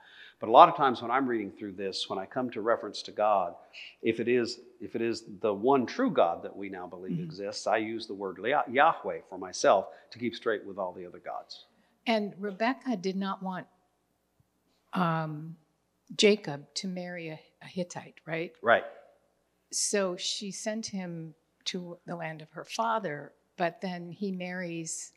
But 0.41 0.49
a 0.49 0.51
lot 0.51 0.67
of 0.67 0.75
times 0.75 1.03
when 1.03 1.11
I'm 1.11 1.27
reading 1.27 1.51
through 1.51 1.73
this, 1.73 2.09
when 2.09 2.17
I 2.17 2.25
come 2.25 2.49
to 2.49 2.61
reference 2.61 3.03
to 3.03 3.11
God, 3.11 3.53
if 4.01 4.19
it 4.19 4.27
is 4.27 4.59
if 4.81 4.95
it 4.95 5.01
is 5.01 5.23
the 5.39 5.53
one 5.53 5.85
true 5.85 6.09
God 6.09 6.41
that 6.41 6.57
we 6.57 6.67
now 6.67 6.87
believe 6.87 7.19
exists, 7.19 7.67
I 7.67 7.77
use 7.77 8.07
the 8.07 8.15
word 8.15 8.39
Yahweh 8.43 9.19
for 9.29 9.37
myself 9.37 9.85
to 10.09 10.17
keep 10.17 10.33
straight 10.33 10.65
with 10.65 10.79
all 10.79 10.93
the 10.93 11.05
other 11.05 11.19
gods. 11.19 11.65
And 12.07 12.33
Rebecca 12.39 12.97
did 12.97 13.15
not 13.15 13.43
want 13.43 13.67
um, 14.93 15.55
Jacob 16.17 16.65
to 16.73 16.87
marry 16.87 17.29
a, 17.29 17.39
a 17.61 17.67
Hittite, 17.67 18.15
right? 18.25 18.51
Right. 18.63 18.83
So 19.71 20.17
she 20.17 20.51
sent 20.51 20.87
him 20.87 21.35
to 21.65 21.99
the 22.07 22.15
land 22.15 22.41
of 22.41 22.49
her 22.53 22.65
father, 22.65 23.33
but 23.57 23.79
then 23.81 24.11
he 24.11 24.31
marries 24.31 25.13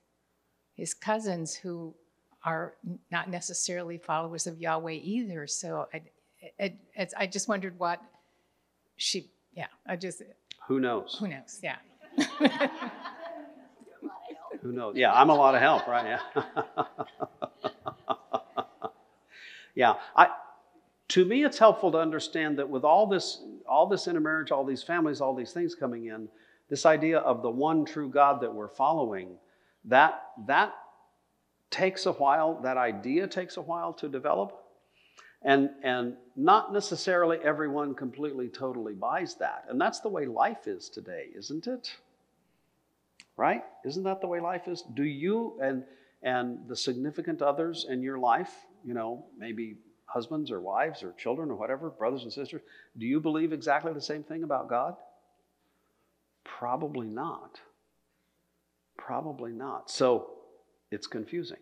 his 0.75 0.93
cousins 0.93 1.55
who 1.55 1.95
are 2.45 2.75
not 3.11 3.31
necessarily 3.31 3.99
followers 3.99 4.47
of 4.47 4.59
Yahweh 4.61 4.93
either. 5.03 5.47
So 5.47 5.89
I, 5.93 6.03
it, 6.59 6.77
it's, 6.95 7.15
I 7.17 7.27
just 7.27 7.49
wondered 7.49 7.79
what 7.79 8.01
she, 8.97 9.31
yeah, 9.55 9.67
I 9.87 9.97
just, 9.97 10.23
Who 10.69 10.81
knows? 10.81 11.17
who 11.19 11.29
knows? 11.29 11.61
Yeah. 11.63 11.77
Who 14.65 14.73
knows? 14.73 14.97
Yeah, 14.97 15.13
I'm 15.13 15.29
a 15.29 15.35
lot 15.35 15.55
of 15.55 15.61
help, 15.61 15.87
right? 15.87 16.19
Yeah. 16.35 16.43
yeah. 19.75 19.95
I 20.17 20.29
to 21.09 21.25
me 21.27 21.45
it's 21.45 21.59
helpful 21.59 21.93
to 21.93 21.99
understand 21.99 22.59
that 22.59 22.69
with 22.69 22.83
all 22.83 23.07
this 23.07 23.43
all 23.69 23.87
this 23.87 24.09
intermarriage, 24.09 24.51
all 24.51 24.65
these 24.65 24.83
families, 24.83 25.21
all 25.21 25.35
these 25.35 25.53
things 25.53 25.75
coming 25.75 26.07
in, 26.07 26.29
this 26.71 26.87
idea 26.87 27.19
of 27.19 27.43
the 27.43 27.51
one 27.51 27.85
true 27.85 28.09
God 28.09 28.41
that 28.41 28.55
we're 28.55 28.69
following, 28.69 29.37
that 29.85 30.23
that 30.47 30.73
takes 31.75 32.07
a 32.07 32.13
while, 32.13 32.61
that 32.63 32.77
idea 32.77 33.27
takes 33.27 33.57
a 33.57 33.63
while 33.63 33.93
to 33.95 34.09
develop. 34.09 34.61
And, 35.43 35.71
and 35.83 36.17
not 36.37 36.73
necessarily 36.73 37.39
everyone 37.45 37.95
completely, 37.95 38.49
totally 38.49 38.95
buys 38.95 39.35
that. 39.37 39.67
And 39.69 39.79
that's 39.81 40.01
the 40.01 40.09
way 40.09 40.25
life 40.27 40.67
is 40.67 40.89
today, 40.89 41.29
isn't 41.35 41.67
it? 41.67 41.97
right? 43.37 43.65
Isn't 43.85 44.05
that 44.05 44.21
the 44.21 44.27
way 44.27 44.41
life 44.41 44.69
is? 44.69 44.83
Do 44.95 45.05
you 45.05 45.59
and 45.63 45.85
and 46.23 46.67
the 46.69 46.77
significant 46.77 47.43
others 47.43 47.85
in 47.89 48.03
your 48.03 48.19
life, 48.19 48.51
you 48.83 48.95
know, 48.95 49.27
maybe 49.37 49.77
husbands 50.07 50.51
or 50.51 50.59
wives 50.61 51.03
or 51.03 51.13
children 51.19 51.51
or 51.51 51.55
whatever, 51.55 51.91
brothers 51.91 52.23
and 52.23 52.33
sisters, 52.33 52.63
do 52.97 53.05
you 53.05 53.21
believe 53.21 53.53
exactly 53.53 53.93
the 53.93 54.01
same 54.01 54.23
thing 54.23 54.43
about 54.43 54.71
God? 54.71 54.97
Probably 56.45 57.09
not. 57.09 57.61
Probably 58.97 59.53
not. 59.53 59.91
So 59.91 60.31
it's 60.91 61.07
confusing. 61.07 61.59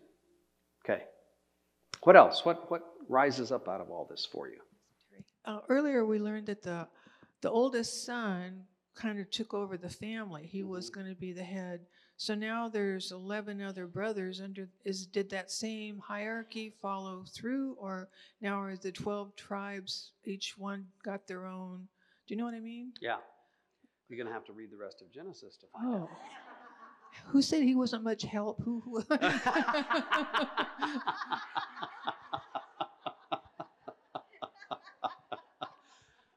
Okay. 0.83 1.03
What 2.03 2.15
else? 2.15 2.43
What 2.45 2.69
what 2.69 2.83
rises 3.07 3.51
up 3.51 3.67
out 3.67 3.81
of 3.81 3.89
all 3.89 4.07
this 4.09 4.25
for 4.25 4.49
you? 4.49 4.59
Uh, 5.45 5.59
earlier, 5.69 6.05
we 6.05 6.19
learned 6.19 6.47
that 6.47 6.63
the 6.63 6.87
the 7.41 7.49
oldest 7.49 8.05
son 8.05 8.63
kind 8.95 9.19
of 9.19 9.29
took 9.31 9.53
over 9.53 9.77
the 9.77 9.89
family. 9.89 10.45
He 10.45 10.63
was 10.63 10.89
going 10.89 11.07
to 11.07 11.15
be 11.15 11.31
the 11.33 11.43
head. 11.43 11.81
So 12.17 12.35
now 12.35 12.69
there's 12.69 13.11
eleven 13.11 13.61
other 13.61 13.87
brothers 13.87 14.41
under. 14.41 14.69
Is 14.85 15.05
did 15.05 15.29
that 15.31 15.51
same 15.51 15.99
hierarchy 15.99 16.73
follow 16.81 17.25
through, 17.33 17.75
or 17.79 18.09
now 18.41 18.61
are 18.61 18.75
the 18.75 18.91
twelve 18.91 19.35
tribes 19.35 20.11
each 20.25 20.57
one 20.57 20.85
got 21.03 21.27
their 21.27 21.45
own? 21.45 21.87
Do 22.27 22.33
you 22.33 22.37
know 22.37 22.45
what 22.45 22.53
I 22.53 22.59
mean? 22.59 22.93
Yeah. 23.01 23.17
You're 24.09 24.17
going 24.17 24.27
to 24.27 24.33
have 24.33 24.45
to 24.45 24.53
read 24.53 24.69
the 24.69 24.77
rest 24.77 25.01
of 25.01 25.11
Genesis 25.11 25.57
to 25.57 25.65
find 25.73 25.95
out. 26.03 26.09
Who 27.27 27.41
said 27.41 27.63
he 27.63 27.75
wasn't 27.75 28.03
much 28.03 28.23
help? 28.23 28.61
Who? 28.63 28.81
who- 28.81 29.03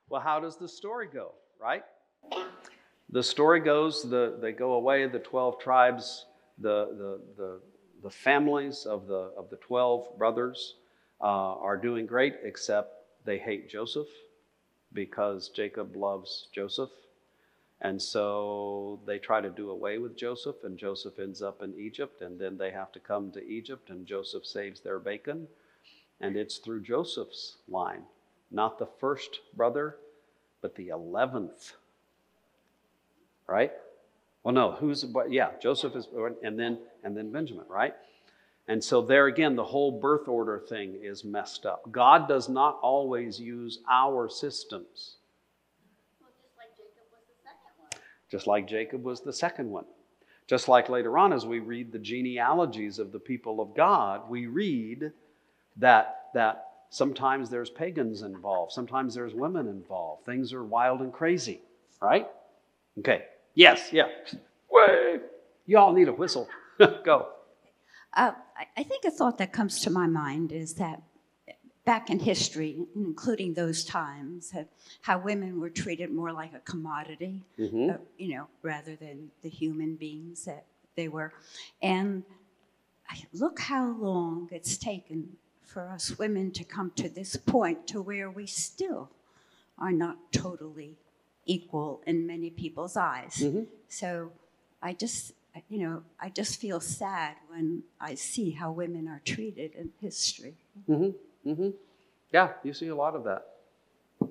Well, 0.09 0.21
how 0.21 0.41
does 0.41 0.57
the 0.57 0.69
story 0.69 1.09
go, 1.13 1.33
right? 1.61 1.83
The 3.11 3.23
story 3.23 3.61
goes, 3.61 4.03
the, 4.09 4.39
they 4.41 4.53
go 4.53 4.73
away, 4.75 5.07
the 5.07 5.19
12 5.19 5.59
tribes, 5.61 6.27
the, 6.59 6.87
the, 6.97 7.21
the, 7.37 7.61
the 8.05 8.11
families 8.11 8.87
of 8.87 9.07
the, 9.07 9.33
of 9.37 9.51
the 9.51 9.57
12 9.57 10.17
brothers 10.19 10.75
uh, 11.21 11.25
are 11.25 11.77
doing 11.77 12.07
great, 12.07 12.35
except 12.45 12.93
they 13.25 13.39
hate 13.39 13.69
Joseph 13.69 14.07
because 14.93 15.49
Jacob 15.49 15.97
loves 15.97 16.49
Joseph. 16.55 16.91
And 17.83 18.01
so 18.01 19.01
they 19.07 19.19
try 19.19 19.41
to 19.41 19.51
do 19.51 19.71
away 19.71 19.99
with 19.99 20.17
Joseph, 20.17 20.65
and 20.65 20.79
Joseph 20.79 21.19
ends 21.19 21.43
up 21.43 21.63
in 21.63 21.79
Egypt, 21.79 22.23
and 22.23 22.39
then 22.39 22.57
they 22.57 22.71
have 22.71 22.91
to 22.93 23.01
come 23.01 23.31
to 23.33 23.47
Egypt, 23.47 23.91
and 23.91 24.07
Joseph 24.07 24.47
saves 24.47 24.81
their 24.81 24.99
bacon. 24.99 25.47
And 26.21 26.37
it's 26.37 26.57
through 26.57 26.83
Joseph's 26.83 27.59
line, 27.69 28.03
not 28.51 28.79
the 28.79 28.89
first 28.99 29.41
brother, 29.55 29.97
but 30.63 30.75
the 30.75 30.89
11th. 30.89 31.75
Right? 33.47 33.73
Well, 34.43 34.55
no, 34.55 34.73
who's, 34.73 35.05
but 35.05 35.31
yeah, 35.31 35.51
Joseph 35.61 35.95
is, 35.97 36.09
and 36.43 36.59
then, 36.59 36.79
and 37.05 37.17
then 37.17 37.31
Benjamin, 37.31 37.67
right? 37.69 37.95
And 38.69 38.83
so 38.83 39.03
there 39.03 39.27
again, 39.27 39.55
the 39.55 39.65
whole 39.65 40.01
birth 40.01 40.27
order 40.29 40.59
thing 40.59 40.99
is 41.01 41.25
messed 41.25 41.67
up. 41.67 41.91
God 41.91 42.27
does 42.27 42.49
not 42.49 42.79
always 42.83 43.39
use 43.39 43.81
our 43.91 44.29
systems. 44.29 45.17
Well, 46.21 46.31
just 46.43 46.57
like 46.57 46.77
Jacob 46.77 47.07
was 47.13 47.23
the 47.29 47.39
second 47.43 47.75
one. 47.79 47.91
Just 48.31 48.47
like 48.47 48.67
Jacob 48.67 49.05
was 49.05 49.21
the 49.21 49.33
second 49.33 49.71
one. 49.71 49.85
Just 50.47 50.69
like 50.69 50.89
later 50.89 51.19
on, 51.19 51.33
as 51.33 51.45
we 51.45 51.59
read 51.59 51.91
the 51.91 51.99
genealogies 51.99 52.99
of 52.99 53.11
the 53.13 53.19
people 53.19 53.61
of 53.61 53.75
God, 53.75 54.29
we 54.31 54.47
read 54.47 55.11
that, 55.77 56.29
that 56.35 56.67
sometimes 56.91 57.51
there's 57.51 57.71
pagans 57.71 58.23
involved, 58.23 58.73
sometimes 58.73 59.15
there's 59.15 59.35
women 59.35 59.67
involved. 59.67 60.25
Things 60.25 60.53
are 60.53 60.65
wild 60.65 61.01
and 61.01 61.13
crazy, 61.13 61.61
right? 62.01 62.29
Okay. 62.99 63.25
Yes, 63.55 63.89
yeah. 63.93 64.07
Way. 64.71 65.19
Y'all 65.67 65.93
need 65.93 66.09
a 66.09 66.13
whistle. 66.13 66.49
Go. 66.79 67.29
Uh, 68.15 68.33
I 68.77 68.83
think 68.83 69.05
a 69.05 69.11
thought 69.11 69.39
that 69.39 69.53
comes 69.53 69.81
to 69.81 69.91
my 69.91 70.07
mind 70.07 70.53
is 70.53 70.75
that 70.75 71.03
back 71.87 72.11
in 72.11 72.19
history, 72.19 72.85
including 72.97 73.55
those 73.55 73.85
times, 73.85 74.53
how 75.03 75.19
women 75.19 75.61
were 75.61 75.71
treated 75.71 76.11
more 76.11 76.33
like 76.33 76.53
a 76.53 76.59
commodity, 76.61 77.45
Mhm. 77.59 77.95
uh, 77.95 77.99
you 78.19 78.29
know, 78.35 78.49
rather 78.63 78.97
than 78.97 79.31
the 79.43 79.49
human 79.49 79.95
beings 79.95 80.45
that 80.45 80.67
they 80.97 81.09
were. 81.09 81.33
And 81.81 82.25
look 83.33 83.61
how 83.61 83.93
long 83.93 84.49
it's 84.51 84.77
taken 84.77 85.37
for 85.63 85.89
us 85.89 86.19
women 86.19 86.51
to 86.51 86.65
come 86.65 86.91
to 86.97 87.09
this 87.09 87.37
point 87.37 87.87
to 87.87 88.03
where 88.03 88.29
we 88.31 88.47
still 88.47 89.09
are 89.79 89.93
not 89.93 90.33
totally 90.33 90.97
equal 91.45 92.03
in 92.05 92.27
many 92.27 92.51
people's 92.51 92.97
eyes. 92.97 93.37
Mhm. 93.37 93.69
So 93.89 94.33
I 94.83 94.93
just, 94.93 95.35
you 95.69 95.79
know, 95.79 96.03
I 96.19 96.31
just 96.31 96.61
feel 96.61 96.81
sad 96.81 97.37
when 97.49 97.85
I 98.01 98.17
see 98.17 98.51
how 98.51 98.73
women 98.73 99.07
are 99.07 99.21
treated 99.25 99.75
in 99.75 99.93
history. 100.01 100.57
Mm-hmm. 100.89 101.17
Mm-hmm. 101.47 101.71
Yeah, 102.33 102.51
you 102.65 102.75
see 102.75 102.89
a 102.89 102.97
lot 102.97 103.15
of 103.15 103.25
that. 103.25 103.47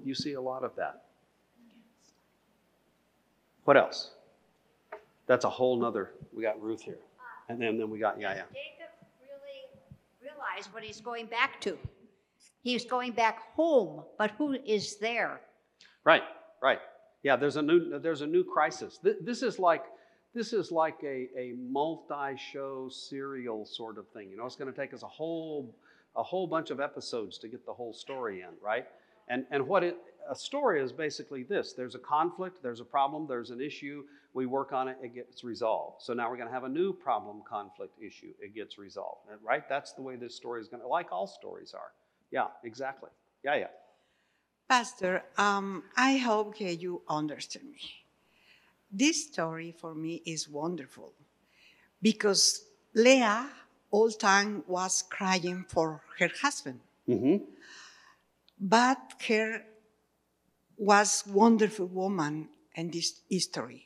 You 0.03 0.13
see 0.13 0.33
a 0.33 0.41
lot 0.41 0.63
of 0.63 0.75
that. 0.75 1.03
What 3.63 3.77
else? 3.77 4.11
That's 5.27 5.45
a 5.45 5.49
whole 5.49 5.79
nother. 5.79 6.11
We 6.33 6.43
got 6.43 6.61
Ruth 6.61 6.81
here, 6.81 6.99
and 7.49 7.59
then 7.59 7.77
then 7.77 7.89
we 7.89 7.97
got 7.99 8.19
yeah 8.19 8.35
yeah. 8.35 8.43
Jacob 8.53 8.93
really 9.21 9.63
realized 10.21 10.71
what 10.73 10.83
he's 10.83 11.01
going 11.01 11.25
back 11.25 11.59
to. 11.61 11.77
He's 12.61 12.85
going 12.85 13.13
back 13.13 13.39
home, 13.55 14.03
but 14.17 14.31
who 14.37 14.53
is 14.65 14.97
there? 14.97 15.41
Right, 16.03 16.23
right. 16.61 16.79
Yeah, 17.23 17.35
there's 17.35 17.55
a 17.55 17.61
new 17.61 17.97
there's 17.99 18.21
a 18.21 18.27
new 18.27 18.43
crisis. 18.43 18.99
This, 19.01 19.15
this 19.21 19.41
is 19.41 19.57
like 19.57 19.85
this 20.35 20.51
is 20.51 20.71
like 20.71 20.97
a, 21.03 21.29
a 21.37 21.53
multi-show 21.57 22.89
serial 22.89 23.65
sort 23.65 23.97
of 23.97 24.07
thing. 24.09 24.29
You 24.29 24.37
know, 24.37 24.45
it's 24.45 24.57
going 24.57 24.71
to 24.71 24.77
take 24.77 24.93
us 24.93 25.01
a 25.01 25.07
whole 25.07 25.73
a 26.15 26.23
whole 26.23 26.47
bunch 26.47 26.69
of 26.69 26.79
episodes 26.79 27.37
to 27.39 27.47
get 27.47 27.65
the 27.65 27.73
whole 27.73 27.93
story 27.93 28.41
in, 28.41 28.49
right? 28.61 28.87
And 29.27 29.45
and 29.51 29.67
what 29.67 29.83
it 29.83 29.97
a 30.29 30.35
story 30.35 30.81
is 30.81 30.91
basically 30.91 31.43
this: 31.43 31.73
there's 31.73 31.95
a 31.95 31.99
conflict, 31.99 32.61
there's 32.61 32.79
a 32.79 32.85
problem, 32.85 33.27
there's 33.27 33.51
an 33.51 33.61
issue. 33.61 34.03
We 34.33 34.45
work 34.45 34.73
on 34.73 34.87
it, 34.89 34.97
it 35.01 35.15
gets 35.15 35.43
resolved. 35.43 36.01
So 36.01 36.13
now 36.13 36.29
we're 36.29 36.35
going 36.35 36.49
to 36.49 36.53
have 36.53 36.65
a 36.65 36.69
new 36.69 36.91
problem, 36.91 37.41
conflict, 37.47 37.93
issue. 38.01 38.33
It 38.41 38.53
gets 38.53 38.77
resolved, 38.77 39.21
right? 39.41 39.67
That's 39.69 39.93
the 39.93 40.01
way 40.01 40.17
this 40.17 40.35
story 40.35 40.59
is 40.59 40.67
going 40.67 40.81
to, 40.81 40.87
like 40.89 41.13
all 41.13 41.25
stories 41.25 41.73
are. 41.73 41.93
Yeah, 42.31 42.47
exactly. 42.65 43.11
Yeah, 43.45 43.55
yeah. 43.55 43.67
Pastor, 44.67 45.23
um, 45.37 45.83
I 45.95 46.17
hope 46.17 46.59
you 46.59 47.01
understand 47.07 47.71
me. 47.71 47.79
This 48.91 49.27
story 49.27 49.73
for 49.77 49.95
me 49.95 50.21
is 50.25 50.49
wonderful 50.49 51.13
because 52.01 52.65
Leah 52.93 53.47
all 53.91 54.11
time 54.11 54.63
was 54.67 55.03
crying 55.09 55.65
for 55.67 56.01
her 56.19 56.29
husband, 56.41 56.79
Mm-hmm. 57.07 57.37
but 58.59 58.97
her 59.27 59.63
was 60.77 61.23
wonderful 61.27 61.85
woman 61.85 62.49
in 62.75 62.89
this 62.91 63.21
history. 63.29 63.85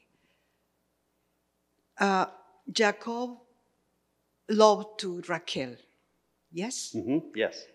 Uh, 2.00 2.28
Jacob 2.72 3.32
loved 4.50 5.00
to 5.00 5.22
Raquel, 5.28 5.76
yes. 6.52 6.96
Mm-hmm. 6.96 7.20
Yes. 7.36 7.66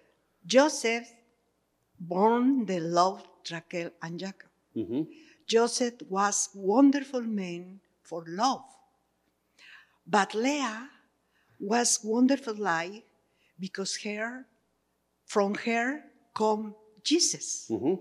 Joseph 0.46 1.08
born 2.00 2.64
the 2.66 2.80
love 2.80 3.22
Raquel 3.52 3.90
and 4.02 4.18
Jacob. 4.18 4.48
Mm-hmm. 4.74 5.02
Joseph 5.46 5.94
was 6.08 6.48
wonderful 6.54 7.20
man 7.20 7.80
for 8.02 8.24
love. 8.26 8.64
But 10.06 10.34
Leah 10.34 10.88
was 11.64 12.00
wonderful 12.04 12.54
life 12.56 13.02
because 13.58 13.96
her, 14.04 14.44
from 15.26 15.54
her 15.66 16.02
come 16.34 16.74
Jesus, 17.02 17.66
Mm-hmm. 17.70 17.94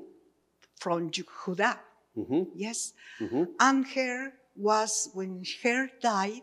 from 0.80 1.12
Judah, 1.12 1.80
Mm-hmm. 2.18 2.44
yes. 2.56 2.94
Mm-hmm. 3.20 3.44
And 3.60 3.88
her 3.88 4.34
was, 4.56 5.10
when 5.14 5.44
her 5.64 5.90
died, 6.02 6.42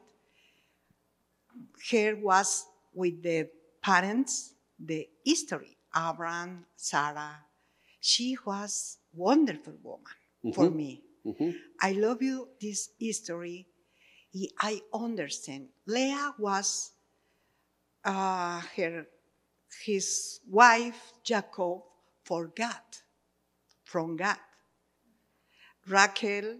her 1.90 2.16
was 2.16 2.66
with 2.94 3.22
the 3.22 3.48
parents, 3.82 4.54
the 4.78 5.08
history, 5.24 5.76
Abraham, 5.96 6.66
Sarah. 6.76 7.36
She 8.00 8.36
was 8.44 8.98
wonderful 9.14 9.74
woman 9.82 10.16
for 10.54 10.66
Mhm. 10.70 10.74
me. 10.74 11.02
Mm-hmm. 11.26 11.50
I 11.80 11.92
love 11.92 12.22
you 12.22 12.48
this 12.60 12.90
history. 12.98 13.66
I 14.60 14.80
understand. 14.94 15.68
Leah 15.86 16.34
was 16.38 16.92
uh, 18.04 18.60
her 18.76 19.06
his 19.84 20.40
wife 20.48 21.12
Jacob 21.22 21.82
for 22.24 22.46
God, 22.48 22.88
from 23.84 24.16
God. 24.16 24.36
Raquel, 25.88 26.56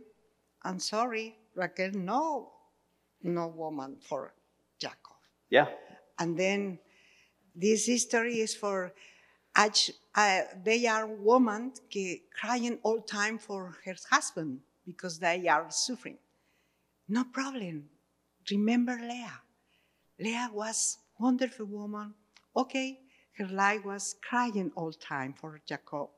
I'm 0.62 0.78
sorry, 0.78 1.36
Rachel, 1.54 1.90
no, 1.94 2.52
no 3.22 3.48
woman 3.48 3.96
for 4.00 4.32
Jacob. 4.78 5.18
Yeah. 5.50 5.66
And 6.18 6.38
then 6.38 6.78
this 7.54 7.86
history 7.86 8.40
is 8.40 8.54
for 8.54 8.92
uh, 9.56 10.40
they 10.64 10.86
are 10.86 11.06
women 11.06 11.72
que 11.90 12.22
crying 12.38 12.78
all 12.82 13.00
time 13.00 13.38
for 13.38 13.76
her 13.84 13.96
husband 14.10 14.60
because 14.86 15.18
they 15.18 15.46
are 15.48 15.66
suffering. 15.70 16.18
No 17.08 17.24
problem. 17.24 17.88
Remember 18.50 18.96
Leah. 19.00 19.40
Leah 20.18 20.50
was 20.52 20.98
wonderful 21.20 21.66
woman. 21.66 22.14
Okay, 22.56 22.98
her 23.38 23.46
life 23.46 23.84
was 23.84 24.16
crying 24.28 24.72
all 24.74 24.92
time 24.92 25.34
for 25.34 25.60
Jacob, 25.66 26.08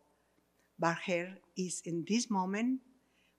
but 0.79 0.97
her 1.07 1.35
is 1.57 1.83
in 1.85 2.05
this 2.09 2.31
moment 2.31 2.81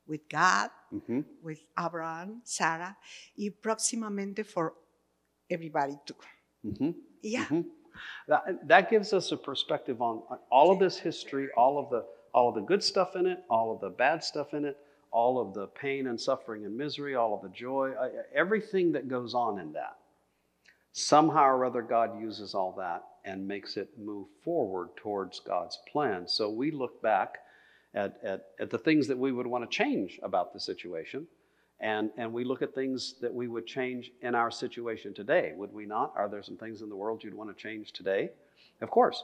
with 0.07 0.27
God, 0.29 0.69
Mm-hmm. 0.93 1.21
with 1.41 1.59
Abraham, 1.79 2.41
Sarah, 2.43 2.95
y 3.35 3.49
próximamente 3.61 4.45
for 4.45 4.73
everybody 5.49 5.97
too. 6.05 6.15
Mm-hmm. 6.63 6.91
Yeah. 7.23 7.45
Mhm. 7.45 7.65
That, 8.27 8.67
that 8.67 8.89
gives 8.89 9.11
us 9.13 9.31
a 9.31 9.37
perspective 9.37 10.01
on 10.01 10.21
on 10.29 10.39
all 10.51 10.71
of 10.71 10.79
this 10.79 10.97
history, 10.99 11.49
all 11.57 11.77
of 11.79 11.89
the 11.89 12.05
all 12.33 12.49
of 12.49 12.55
the 12.55 12.61
good 12.61 12.83
stuff 12.83 13.15
in 13.15 13.25
it, 13.25 13.43
all 13.49 13.71
of 13.73 13.79
the 13.81 13.89
bad 13.89 14.23
stuff 14.23 14.53
in 14.53 14.65
it, 14.65 14.77
all 15.11 15.39
of 15.39 15.53
the 15.53 15.67
pain 15.67 16.07
and 16.07 16.19
suffering 16.19 16.65
and 16.65 16.75
misery, 16.75 17.15
all 17.15 17.33
of 17.33 17.41
the 17.41 17.49
joy, 17.49 17.93
everything 18.33 18.91
that 18.91 19.07
goes 19.07 19.33
on 19.33 19.59
in 19.59 19.71
that. 19.73 19.97
Somehow 20.93 21.45
or 21.45 21.65
other, 21.65 21.81
God 21.81 22.19
uses 22.21 22.53
all 22.53 22.73
that 22.77 23.03
and 23.25 23.47
makes 23.47 23.77
it 23.77 23.89
move 23.97 24.27
forward 24.43 24.89
towards 24.95 25.39
God's 25.39 25.79
plan. 25.91 26.27
So 26.27 26.49
we 26.49 26.69
look 26.69 27.01
back 27.01 27.39
at, 27.95 28.19
at, 28.23 28.45
at 28.59 28.69
the 28.69 28.77
things 28.77 29.07
that 29.07 29.17
we 29.17 29.31
would 29.31 29.47
want 29.47 29.69
to 29.69 29.75
change 29.75 30.19
about 30.21 30.53
the 30.53 30.59
situation. 30.59 31.27
And, 31.79 32.11
and 32.15 32.31
we 32.31 32.43
look 32.43 32.61
at 32.61 32.75
things 32.75 33.15
that 33.21 33.33
we 33.33 33.47
would 33.47 33.65
change 33.65 34.11
in 34.21 34.35
our 34.35 34.51
situation 34.51 35.15
today, 35.15 35.53
would 35.55 35.73
we 35.73 35.85
not? 35.87 36.13
Are 36.15 36.29
there 36.29 36.43
some 36.43 36.57
things 36.57 36.81
in 36.81 36.89
the 36.89 36.95
world 36.95 37.23
you'd 37.23 37.33
want 37.33 37.49
to 37.49 37.61
change 37.61 37.91
today? 37.91 38.29
Of 38.79 38.91
course. 38.91 39.23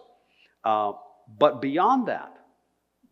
Uh, 0.63 0.93
but 1.38 1.61
beyond 1.61 2.07
that, 2.07 2.34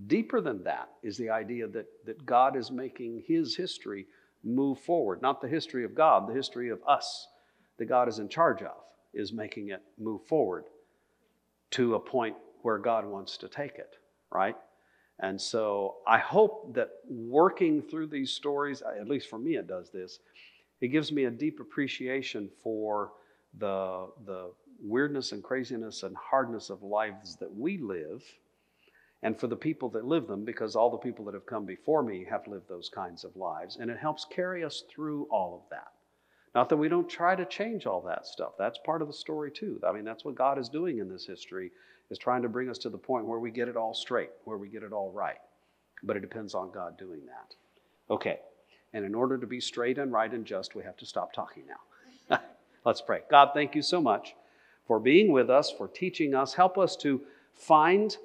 deeper 0.07 0.41
than 0.41 0.63
that, 0.63 0.89
is 1.03 1.17
the 1.17 1.29
idea 1.29 1.67
that, 1.67 1.85
that 2.05 2.25
God 2.25 2.55
is 2.55 2.71
making 2.71 3.23
his 3.27 3.55
history 3.55 4.07
move 4.43 4.79
forward. 4.79 5.21
Not 5.21 5.41
the 5.41 5.47
history 5.47 5.85
of 5.85 5.93
God, 5.93 6.27
the 6.27 6.33
history 6.33 6.69
of 6.69 6.79
us 6.87 7.27
that 7.77 7.85
God 7.85 8.07
is 8.07 8.19
in 8.19 8.29
charge 8.29 8.61
of 8.61 8.75
is 9.13 9.33
making 9.33 9.69
it 9.69 9.81
move 9.97 10.25
forward 10.25 10.65
to 11.71 11.95
a 11.95 11.99
point 11.99 12.35
where 12.61 12.77
God 12.77 13.05
wants 13.05 13.37
to 13.37 13.47
take 13.47 13.75
it, 13.75 13.95
right? 14.31 14.55
And 15.19 15.39
so 15.39 15.95
I 16.07 16.19
hope 16.19 16.75
that 16.75 16.89
working 17.09 17.81
through 17.81 18.07
these 18.07 18.31
stories, 18.31 18.81
at 18.81 19.07
least 19.07 19.29
for 19.29 19.39
me, 19.39 19.55
it 19.55 19.67
does 19.67 19.89
this, 19.89 20.19
it 20.81 20.89
gives 20.89 21.11
me 21.11 21.25
a 21.25 21.31
deep 21.31 21.59
appreciation 21.59 22.49
for 22.61 23.13
the, 23.57 24.09
the 24.25 24.51
weirdness 24.79 25.31
and 25.31 25.43
craziness 25.43 26.03
and 26.03 26.15
hardness 26.15 26.69
of 26.69 26.83
lives 26.83 27.35
that 27.37 27.53
we 27.53 27.77
live 27.77 28.23
and 29.23 29.39
for 29.39 29.47
the 29.47 29.55
people 29.55 29.89
that 29.89 30.05
live 30.05 30.27
them, 30.27 30.45
because 30.45 30.75
all 30.75 30.91
the 30.91 30.97
people 30.97 31.25
that 31.25 31.33
have 31.33 31.47
come 31.47 31.65
before 31.65 32.03
me 32.03 32.23
have 32.29 32.47
lived 32.47 32.69
those 32.69 32.87
kinds 32.87 33.23
of 33.23 33.35
lives. 33.35 33.77
And 33.77 33.89
it 33.89 33.97
helps 33.97 34.25
carry 34.25 34.63
us 34.63 34.83
through 34.87 35.27
all 35.31 35.55
of 35.55 35.69
that. 35.71 35.87
Not 36.57 36.69
that 36.69 36.77
we 36.77 36.89
don't 36.89 37.07
try 37.07 37.35
to 37.35 37.45
change 37.45 37.85
all 37.85 38.01
that 38.07 38.25
stuff. 38.25 38.53
That's 38.57 38.79
part 38.79 39.03
of 39.03 39.07
the 39.07 39.13
story 39.13 39.51
too. 39.51 39.79
I 39.87 39.91
mean, 39.91 40.03
that's 40.03 40.25
what 40.25 40.33
God 40.33 40.57
is 40.57 40.69
doing 40.69 40.97
in 40.97 41.07
this 41.07 41.23
history, 41.23 41.69
is 42.09 42.17
trying 42.17 42.41
to 42.41 42.49
bring 42.49 42.67
us 42.67 42.79
to 42.79 42.89
the 42.89 42.97
point 42.97 43.27
where 43.27 43.37
we 43.37 43.51
get 43.51 43.67
it 43.67 43.77
all 43.77 43.93
straight, 43.93 44.31
where 44.43 44.57
we 44.57 44.67
get 44.67 44.81
it 44.81 44.91
all 44.91 45.11
right. 45.11 45.37
But 46.01 46.17
it 46.17 46.21
depends 46.21 46.55
on 46.55 46.71
God 46.71 46.97
doing 46.97 47.19
that. 47.27 47.53
Okay. 48.11 48.39
And 48.91 49.05
in 49.05 49.13
order 49.13 49.37
to 49.37 49.45
be 49.45 49.59
straight 49.59 49.99
and 49.99 50.11
right 50.11 50.33
and 50.33 50.47
just, 50.47 50.73
we 50.73 50.81
have 50.81 50.97
to 50.97 51.05
stop 51.05 51.31
talking 51.31 51.61
now. 51.67 52.39
Let's 52.83 53.01
pray. 53.01 53.19
God, 53.29 53.51
thank 53.53 53.75
you 53.75 53.83
so 53.83 54.01
much 54.01 54.33
for 54.87 54.99
being 54.99 55.31
with 55.31 55.51
us, 55.51 55.69
for 55.71 55.87
teaching 55.87 56.33
us. 56.33 56.55
Help 56.55 56.79
us 56.79 56.95
to 56.95 57.21
find 57.53 58.17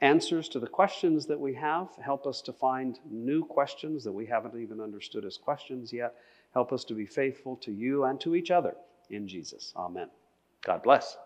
answers 0.00 0.48
to 0.48 0.58
the 0.58 0.66
questions 0.66 1.26
that 1.26 1.38
we 1.38 1.54
have. 1.54 1.86
Help 2.02 2.26
us 2.26 2.42
to 2.42 2.52
find 2.52 2.98
new 3.08 3.44
questions 3.44 4.02
that 4.02 4.12
we 4.12 4.26
haven't 4.26 4.60
even 4.60 4.80
understood 4.80 5.24
as 5.24 5.36
questions 5.36 5.92
yet. 5.92 6.16
Help 6.52 6.72
us 6.72 6.84
to 6.84 6.94
be 6.94 7.06
faithful 7.06 7.56
to 7.56 7.72
you 7.72 8.04
and 8.04 8.20
to 8.20 8.34
each 8.34 8.50
other 8.50 8.74
in 9.08 9.28
Jesus. 9.28 9.72
Amen. 9.76 10.08
God 10.64 10.82
bless. 10.82 11.16